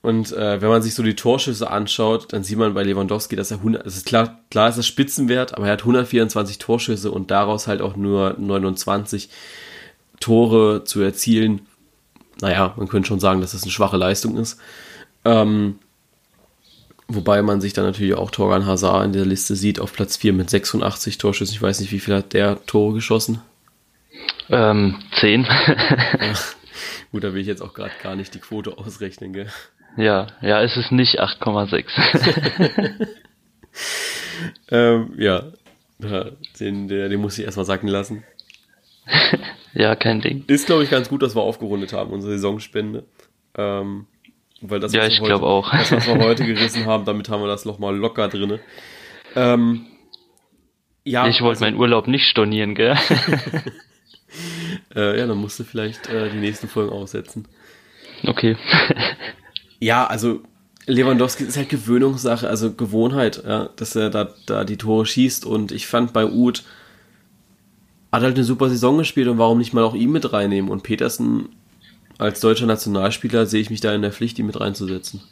Und 0.00 0.32
äh, 0.32 0.62
wenn 0.62 0.68
man 0.68 0.80
sich 0.80 0.94
so 0.94 1.02
die 1.02 1.16
Torschüsse 1.16 1.70
anschaut, 1.70 2.32
dann 2.32 2.44
sieht 2.44 2.56
man 2.56 2.72
bei 2.72 2.84
Lewandowski, 2.84 3.34
dass 3.34 3.50
er 3.50 3.58
100, 3.58 3.84
es 3.84 3.96
ist 3.96 4.06
klar, 4.06 4.38
klar 4.50 4.68
ist 4.68 4.78
das 4.78 4.86
Spitzenwert, 4.86 5.54
aber 5.54 5.66
er 5.66 5.72
hat 5.72 5.80
124 5.80 6.58
Torschüsse 6.58 7.10
und 7.10 7.32
daraus 7.32 7.66
halt 7.66 7.82
auch 7.82 7.96
nur 7.96 8.36
29 8.38 9.28
Tore 10.20 10.84
zu 10.84 11.00
erzielen. 11.00 11.62
Naja, 12.40 12.74
man 12.76 12.86
könnte 12.86 13.08
schon 13.08 13.18
sagen, 13.18 13.40
dass 13.40 13.52
das 13.52 13.64
eine 13.64 13.72
schwache 13.72 13.96
Leistung 13.96 14.36
ist. 14.36 14.60
Ähm, 15.28 15.78
wobei 17.06 17.42
man 17.42 17.60
sich 17.60 17.74
dann 17.74 17.84
natürlich 17.84 18.14
auch 18.14 18.30
Torgan 18.30 18.64
Hazard 18.64 19.04
in 19.04 19.12
der 19.12 19.26
Liste 19.26 19.56
sieht, 19.56 19.78
auf 19.78 19.92
Platz 19.92 20.16
4 20.16 20.32
mit 20.32 20.48
86 20.48 21.18
Torschüssen. 21.18 21.54
Ich 21.54 21.62
weiß 21.62 21.80
nicht, 21.80 21.92
wie 21.92 22.00
viel 22.00 22.14
hat 22.14 22.32
der 22.32 22.64
Tore 22.64 22.94
geschossen? 22.94 23.42
Ähm, 24.48 24.98
10. 25.20 25.42
ja. 25.42 26.34
Gut, 27.12 27.24
da 27.24 27.32
will 27.32 27.40
ich 27.40 27.46
jetzt 27.46 27.62
auch 27.62 27.74
gerade 27.74 27.92
gar 28.02 28.16
nicht 28.16 28.34
die 28.34 28.38
Quote 28.38 28.78
ausrechnen, 28.78 29.32
gell? 29.32 29.48
Ja, 29.96 30.28
ja, 30.42 30.62
es 30.62 30.76
ist 30.76 30.92
nicht 30.92 31.20
8,6. 31.20 33.08
ähm, 34.70 35.14
ja, 35.18 35.44
den, 35.98 36.88
den, 36.88 37.10
den 37.10 37.20
muss 37.20 37.38
ich 37.38 37.44
erstmal 37.44 37.66
sacken 37.66 37.88
lassen. 37.88 38.24
ja, 39.74 39.96
kein 39.96 40.20
Ding. 40.20 40.44
Ist, 40.46 40.66
glaube 40.66 40.84
ich, 40.84 40.90
ganz 40.90 41.08
gut, 41.08 41.22
dass 41.22 41.34
wir 41.34 41.42
aufgerundet 41.42 41.92
haben, 41.92 42.12
unsere 42.12 42.34
Saisonspende. 42.34 43.04
Ähm, 43.56 44.06
weil 44.60 44.80
das, 44.80 44.92
ja, 44.92 45.06
ich 45.06 45.20
glaube 45.20 45.46
auch. 45.46 45.70
Das, 45.70 45.92
was 45.92 46.06
wir 46.06 46.18
heute 46.18 46.44
gerissen 46.46 46.86
haben, 46.86 47.04
damit 47.04 47.28
haben 47.28 47.42
wir 47.42 47.48
das 47.48 47.64
nochmal 47.64 47.96
locker 47.96 48.28
drinne. 48.28 48.60
Ähm, 49.36 49.86
ja, 51.04 51.26
ich 51.26 51.40
wollte 51.40 51.60
also, 51.60 51.64
meinen 51.64 51.76
Urlaub 51.76 52.06
nicht 52.06 52.24
stornieren, 52.24 52.74
gell? 52.74 52.96
äh, 54.94 55.18
ja, 55.18 55.26
dann 55.26 55.38
musst 55.38 55.58
du 55.58 55.64
vielleicht 55.64 56.08
äh, 56.08 56.30
die 56.30 56.38
nächsten 56.38 56.68
Folgen 56.68 56.92
aussetzen. 56.92 57.46
Okay. 58.24 58.56
Ja, 59.80 60.08
also 60.08 60.40
Lewandowski 60.86 61.44
ist 61.44 61.56
halt 61.56 61.68
Gewöhnungssache, 61.68 62.48
also 62.48 62.72
Gewohnheit, 62.72 63.42
ja, 63.46 63.68
dass 63.76 63.94
er 63.94 64.10
da, 64.10 64.34
da 64.46 64.64
die 64.64 64.76
Tore 64.76 65.06
schießt 65.06 65.46
und 65.46 65.70
ich 65.70 65.86
fand 65.86 66.12
bei 66.12 66.26
Uth 66.26 66.64
hat 68.10 68.22
halt 68.22 68.34
eine 68.36 68.44
super 68.44 68.70
Saison 68.70 68.98
gespielt 68.98 69.28
und 69.28 69.38
warum 69.38 69.58
nicht 69.58 69.74
mal 69.74 69.84
auch 69.84 69.94
ihn 69.94 70.10
mit 70.10 70.32
reinnehmen 70.32 70.70
und 70.70 70.82
Petersen 70.82 71.50
als 72.18 72.40
deutscher 72.40 72.66
Nationalspieler 72.66 73.46
sehe 73.46 73.60
ich 73.60 73.70
mich 73.70 73.80
da 73.80 73.94
in 73.94 74.02
der 74.02 74.12
Pflicht, 74.12 74.38
ihn 74.38 74.46
mit 74.46 74.60
reinzusetzen. 74.60 75.22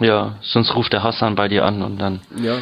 Ja, 0.00 0.38
sonst 0.42 0.74
ruft 0.74 0.92
der 0.92 1.02
Hassan 1.02 1.36
bei 1.36 1.48
dir 1.48 1.64
an 1.64 1.82
und 1.82 1.98
dann. 1.98 2.20
Ja. 2.42 2.58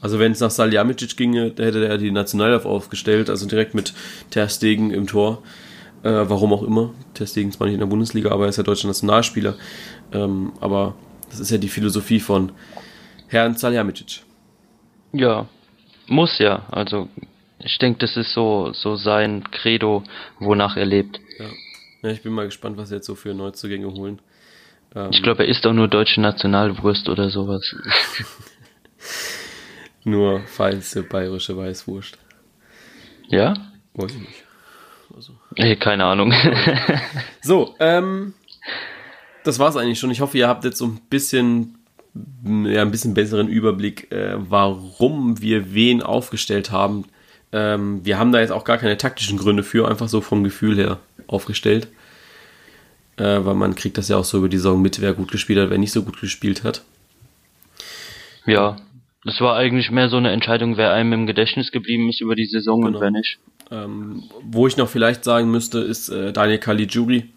Also 0.00 0.18
wenn 0.18 0.32
es 0.32 0.40
nach 0.40 0.50
Saljamicic 0.50 1.16
ginge, 1.16 1.54
hätte 1.56 1.86
er 1.86 1.98
die 1.98 2.10
Nationalelf 2.10 2.64
aufgestellt, 2.64 3.28
also 3.28 3.46
direkt 3.46 3.74
mit 3.74 3.94
Ter 4.30 4.48
Stegen 4.48 4.90
im 4.90 5.06
Tor. 5.06 5.42
Äh, 6.04 6.28
warum 6.28 6.52
auch 6.52 6.62
immer. 6.62 6.94
Testing 7.14 7.50
zwar 7.50 7.66
nicht 7.66 7.74
in 7.74 7.80
der 7.80 7.86
Bundesliga, 7.86 8.30
aber 8.30 8.44
er 8.44 8.50
ist 8.50 8.56
ja 8.56 8.62
deutscher 8.62 8.86
Nationalspieler. 8.86 9.56
Ähm, 10.12 10.52
aber 10.60 10.94
das 11.28 11.40
ist 11.40 11.50
ja 11.50 11.58
die 11.58 11.68
Philosophie 11.68 12.20
von 12.20 12.52
Herrn 13.26 13.56
Zaljamicic. 13.56 14.22
Ja, 15.12 15.46
muss 16.06 16.38
ja. 16.38 16.66
Also 16.70 17.08
ich 17.58 17.78
denke, 17.78 17.98
das 17.98 18.16
ist 18.16 18.32
so, 18.32 18.72
so 18.72 18.94
sein 18.94 19.42
Credo, 19.50 20.04
wonach 20.38 20.76
er 20.76 20.86
lebt. 20.86 21.18
Ja. 21.38 21.46
Ja 22.02 22.10
ich 22.10 22.22
bin 22.22 22.32
mal 22.32 22.46
gespannt, 22.46 22.76
was 22.76 22.90
er 22.90 22.98
jetzt 22.98 23.06
so 23.06 23.14
für 23.14 23.34
Neuzugänge 23.34 23.92
holen. 23.92 24.20
Ähm, 24.94 25.10
ich 25.12 25.22
glaube, 25.22 25.44
er 25.44 25.48
isst 25.48 25.66
auch 25.66 25.72
nur 25.72 25.88
deutsche 25.88 26.20
Nationalwurst 26.20 27.08
oder 27.08 27.30
sowas. 27.30 27.74
nur 30.04 30.40
falsche 30.40 31.02
bayerische 31.02 31.56
Weißwurst. 31.56 32.18
Ja? 33.28 33.54
Weiß 33.94 34.12
ich 34.12 34.20
nicht. 34.20 34.44
Also. 35.14 35.32
Hey, 35.56 35.76
keine 35.76 36.04
Ahnung. 36.04 36.32
so, 37.42 37.74
ähm, 37.80 38.34
das 39.44 39.58
war's 39.58 39.76
eigentlich 39.76 39.98
schon. 39.98 40.10
Ich 40.10 40.20
hoffe, 40.20 40.38
ihr 40.38 40.48
habt 40.48 40.64
jetzt 40.64 40.78
so 40.78 40.86
ein 40.86 41.00
bisschen, 41.08 41.78
ja, 42.44 42.82
ein 42.82 42.90
bisschen 42.90 43.14
besseren 43.14 43.48
Überblick, 43.48 44.12
äh, 44.12 44.34
warum 44.36 45.40
wir 45.40 45.74
wen 45.74 46.02
aufgestellt 46.02 46.70
haben. 46.70 47.04
Ähm, 47.52 48.04
wir 48.04 48.18
haben 48.18 48.32
da 48.32 48.40
jetzt 48.40 48.52
auch 48.52 48.64
gar 48.64 48.78
keine 48.78 48.96
taktischen 48.96 49.38
Gründe 49.38 49.62
für, 49.62 49.88
einfach 49.88 50.08
so 50.08 50.20
vom 50.20 50.44
Gefühl 50.44 50.76
her 50.76 50.98
aufgestellt. 51.26 51.88
Äh, 53.16 53.44
weil 53.44 53.54
man 53.54 53.74
kriegt 53.74 53.98
das 53.98 54.08
ja 54.08 54.16
auch 54.16 54.24
so 54.24 54.38
über 54.38 54.48
die 54.48 54.58
Saison 54.58 54.80
mit, 54.80 55.00
wer 55.00 55.12
gut 55.12 55.30
gespielt 55.30 55.58
hat, 55.58 55.70
wer 55.70 55.78
nicht 55.78 55.92
so 55.92 56.02
gut 56.02 56.20
gespielt 56.20 56.62
hat. 56.62 56.82
Ja, 58.46 58.76
das 59.24 59.40
war 59.40 59.56
eigentlich 59.56 59.90
mehr 59.90 60.08
so 60.08 60.16
eine 60.16 60.30
Entscheidung, 60.30 60.76
wer 60.76 60.92
einem 60.92 61.12
im 61.12 61.26
Gedächtnis 61.26 61.72
geblieben 61.72 62.08
ist 62.08 62.20
über 62.20 62.36
die 62.36 62.46
Saison 62.46 62.82
genau. 62.82 62.96
und 62.96 63.02
wer 63.02 63.10
nicht. 63.10 63.38
Ähm, 63.70 64.22
wo 64.42 64.66
ich 64.66 64.76
noch 64.76 64.88
vielleicht 64.88 65.24
sagen 65.24 65.50
müsste, 65.50 65.80
ist 65.80 66.08
äh, 66.08 66.32
Daniel 66.32 66.58
Caligiuri. 66.58 67.28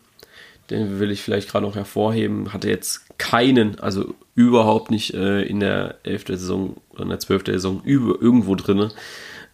Den 0.69 0.99
will 0.99 1.11
ich 1.11 1.21
vielleicht 1.21 1.49
gerade 1.49 1.65
noch 1.65 1.75
hervorheben. 1.75 2.53
Hatte 2.53 2.69
jetzt 2.69 3.17
keinen, 3.17 3.79
also 3.79 4.15
überhaupt 4.35 4.91
nicht 4.91 5.13
äh, 5.13 5.41
in 5.41 5.59
der 5.59 5.95
11. 6.03 6.27
Saison 6.27 6.77
oder 6.91 7.03
in 7.03 7.09
der 7.09 7.19
12. 7.19 7.47
Saison 7.47 7.81
über, 7.83 8.21
irgendwo 8.21 8.55
drin. 8.55 8.91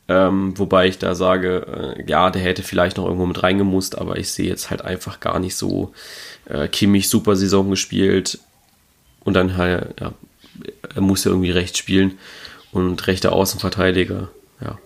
Ähm, 0.10 0.58
wobei 0.58 0.88
ich 0.88 1.00
da 1.00 1.16
sage, 1.16 1.96
äh, 1.98 2.10
ja, 2.10 2.30
der 2.30 2.42
hätte 2.42 2.64
vielleicht 2.64 2.98
noch 2.98 3.06
irgendwo 3.06 3.26
mit 3.26 3.44
reingemusst, 3.44 3.98
aber 3.98 4.18
ich 4.18 4.32
sehe 4.32 4.48
jetzt 4.48 4.70
halt 4.70 4.82
einfach 4.82 5.20
gar 5.20 5.40
nicht 5.40 5.56
so 5.56 5.94
äh, 6.46 6.68
Kimmich 6.70 7.10
super 7.10 7.36
Saison 7.36 7.70
gespielt 7.70 8.40
und 9.26 9.34
dann 9.34 9.58
halt, 9.58 10.00
ja, 10.00 10.14
er 10.96 11.02
muss 11.02 11.26
ja 11.26 11.32
irgendwie 11.32 11.52
rechts 11.52 11.78
spielen 11.78 12.18
und 12.72 13.06
rechter 13.08 13.34
Außenverteidiger, 13.34 14.30
ja. 14.62 14.78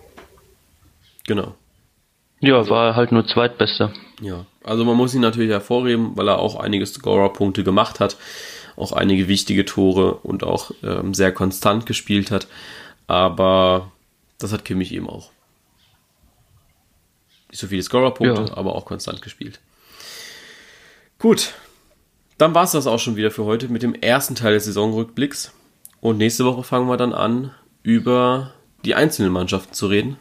Genau. 1.26 1.54
Ja, 2.40 2.68
war 2.68 2.96
halt 2.96 3.12
nur 3.12 3.24
Zweitbester. 3.24 3.92
Ja, 4.20 4.46
also 4.64 4.84
man 4.84 4.96
muss 4.96 5.14
ihn 5.14 5.20
natürlich 5.20 5.50
hervorheben, 5.50 6.16
weil 6.16 6.28
er 6.28 6.40
auch 6.40 6.56
einige 6.56 6.84
Scorer-Punkte 6.84 7.62
gemacht 7.62 8.00
hat, 8.00 8.16
auch 8.76 8.90
einige 8.90 9.28
wichtige 9.28 9.64
Tore 9.64 10.14
und 10.14 10.42
auch 10.42 10.72
ähm, 10.82 11.14
sehr 11.14 11.30
konstant 11.30 11.86
gespielt 11.86 12.32
hat. 12.32 12.48
Aber 13.06 13.92
das 14.42 14.52
hat 14.52 14.64
Kimmich 14.64 14.92
eben 14.92 15.08
auch. 15.08 15.30
Nicht 17.50 17.60
so 17.60 17.66
viele 17.66 17.82
Scorer-Punkte, 17.82 18.46
ja. 18.46 18.56
aber 18.56 18.74
auch 18.74 18.86
konstant 18.86 19.22
gespielt. 19.22 19.60
Gut, 21.18 21.52
dann 22.38 22.54
war 22.54 22.64
es 22.64 22.72
das 22.72 22.86
auch 22.86 22.98
schon 22.98 23.16
wieder 23.16 23.30
für 23.30 23.44
heute 23.44 23.68
mit 23.68 23.82
dem 23.82 23.94
ersten 23.94 24.34
Teil 24.34 24.54
des 24.54 24.64
Saisonrückblicks. 24.64 25.52
Und 26.00 26.18
nächste 26.18 26.44
Woche 26.44 26.64
fangen 26.64 26.88
wir 26.88 26.96
dann 26.96 27.12
an, 27.12 27.52
über 27.82 28.54
die 28.84 28.94
einzelnen 28.94 29.32
Mannschaften 29.32 29.72
zu 29.72 29.86
reden. 29.86 30.16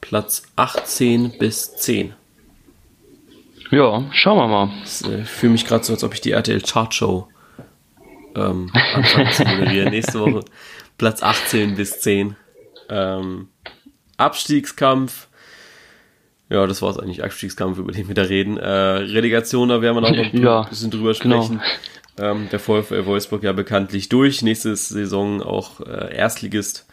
Platz 0.00 0.44
18 0.56 1.36
bis 1.38 1.76
10. 1.76 2.14
Ja, 3.70 4.08
schauen 4.12 4.38
wir 4.38 4.48
mal. 4.48 4.70
Ich 4.84 5.04
äh, 5.04 5.24
fühle 5.24 5.52
mich 5.52 5.66
gerade 5.66 5.84
so, 5.84 5.92
als 5.92 6.04
ob 6.04 6.14
ich 6.14 6.22
die 6.22 6.30
RTL 6.30 6.62
Chart 6.62 6.94
Show 6.94 7.28
ähm, 8.34 8.70
anfange 8.94 9.30
zu 9.30 9.44
moderieren. 9.44 9.90
Nächste 9.90 10.20
Woche 10.20 10.40
Platz 10.96 11.22
18 11.22 11.74
bis 11.74 12.00
10. 12.00 12.36
Ähm, 12.88 13.48
Abstiegskampf. 14.18 15.28
Ja, 16.50 16.66
das 16.66 16.82
war 16.82 16.90
es 16.90 16.98
eigentlich, 16.98 17.24
Abstiegskampf, 17.24 17.78
über 17.78 17.92
den 17.92 18.08
wir 18.08 18.14
da 18.14 18.22
reden. 18.22 18.58
Äh, 18.58 18.68
Relegation, 18.68 19.70
da 19.70 19.80
werden 19.80 19.96
wir 19.96 20.00
noch 20.02 20.10
ein 20.10 20.36
ja, 20.42 20.62
bisschen 20.62 20.90
drüber 20.90 21.14
genau. 21.14 21.42
sprechen. 21.42 21.60
Genau. 22.16 22.30
Ähm, 22.30 22.48
der 22.50 22.58
VfL 22.58 23.06
Wolfsburg 23.06 23.42
ja 23.42 23.52
bekanntlich 23.52 24.08
durch. 24.08 24.42
Nächste 24.42 24.74
Saison 24.74 25.42
auch 25.42 25.80
äh, 25.80 26.14
Erstligist 26.14 26.86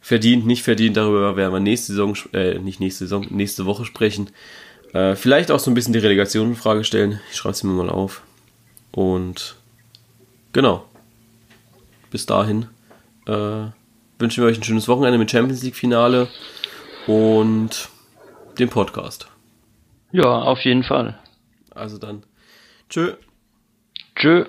verdient, 0.00 0.46
nicht 0.46 0.62
verdient, 0.62 0.96
darüber 0.96 1.36
werden 1.36 1.52
wir 1.52 1.60
nächste 1.60 1.92
Saison, 1.92 2.16
äh, 2.32 2.58
nicht 2.58 2.80
nächste 2.80 3.04
Saison, 3.04 3.26
nächste 3.30 3.66
Woche 3.66 3.84
sprechen. 3.84 4.30
Äh, 4.92 5.16
vielleicht 5.16 5.50
auch 5.50 5.58
so 5.58 5.70
ein 5.70 5.74
bisschen 5.74 5.92
die 5.92 5.98
Relegation 5.98 6.50
in 6.50 6.56
Frage 6.56 6.84
stellen. 6.84 7.20
Ich 7.30 7.36
schreibe 7.36 7.54
es 7.54 7.62
mir 7.64 7.72
mal 7.72 7.90
auf. 7.90 8.22
Und 8.92 9.56
genau. 10.52 10.84
Bis 12.10 12.24
dahin 12.24 12.66
äh, 13.26 13.66
wünschen 14.18 14.42
wir 14.42 14.48
euch 14.48 14.58
ein 14.58 14.62
schönes 14.62 14.88
Wochenende 14.88 15.18
mit 15.18 15.30
Champions 15.30 15.62
League 15.62 15.76
Finale 15.76 16.28
und 17.06 17.88
dem 18.58 18.68
Podcast. 18.68 19.28
Ja, 20.12 20.42
auf 20.42 20.60
jeden 20.60 20.82
Fall. 20.82 21.18
Also 21.74 21.98
dann. 21.98 22.22
Tschö. 22.88 23.14
Tschö. 24.14 24.46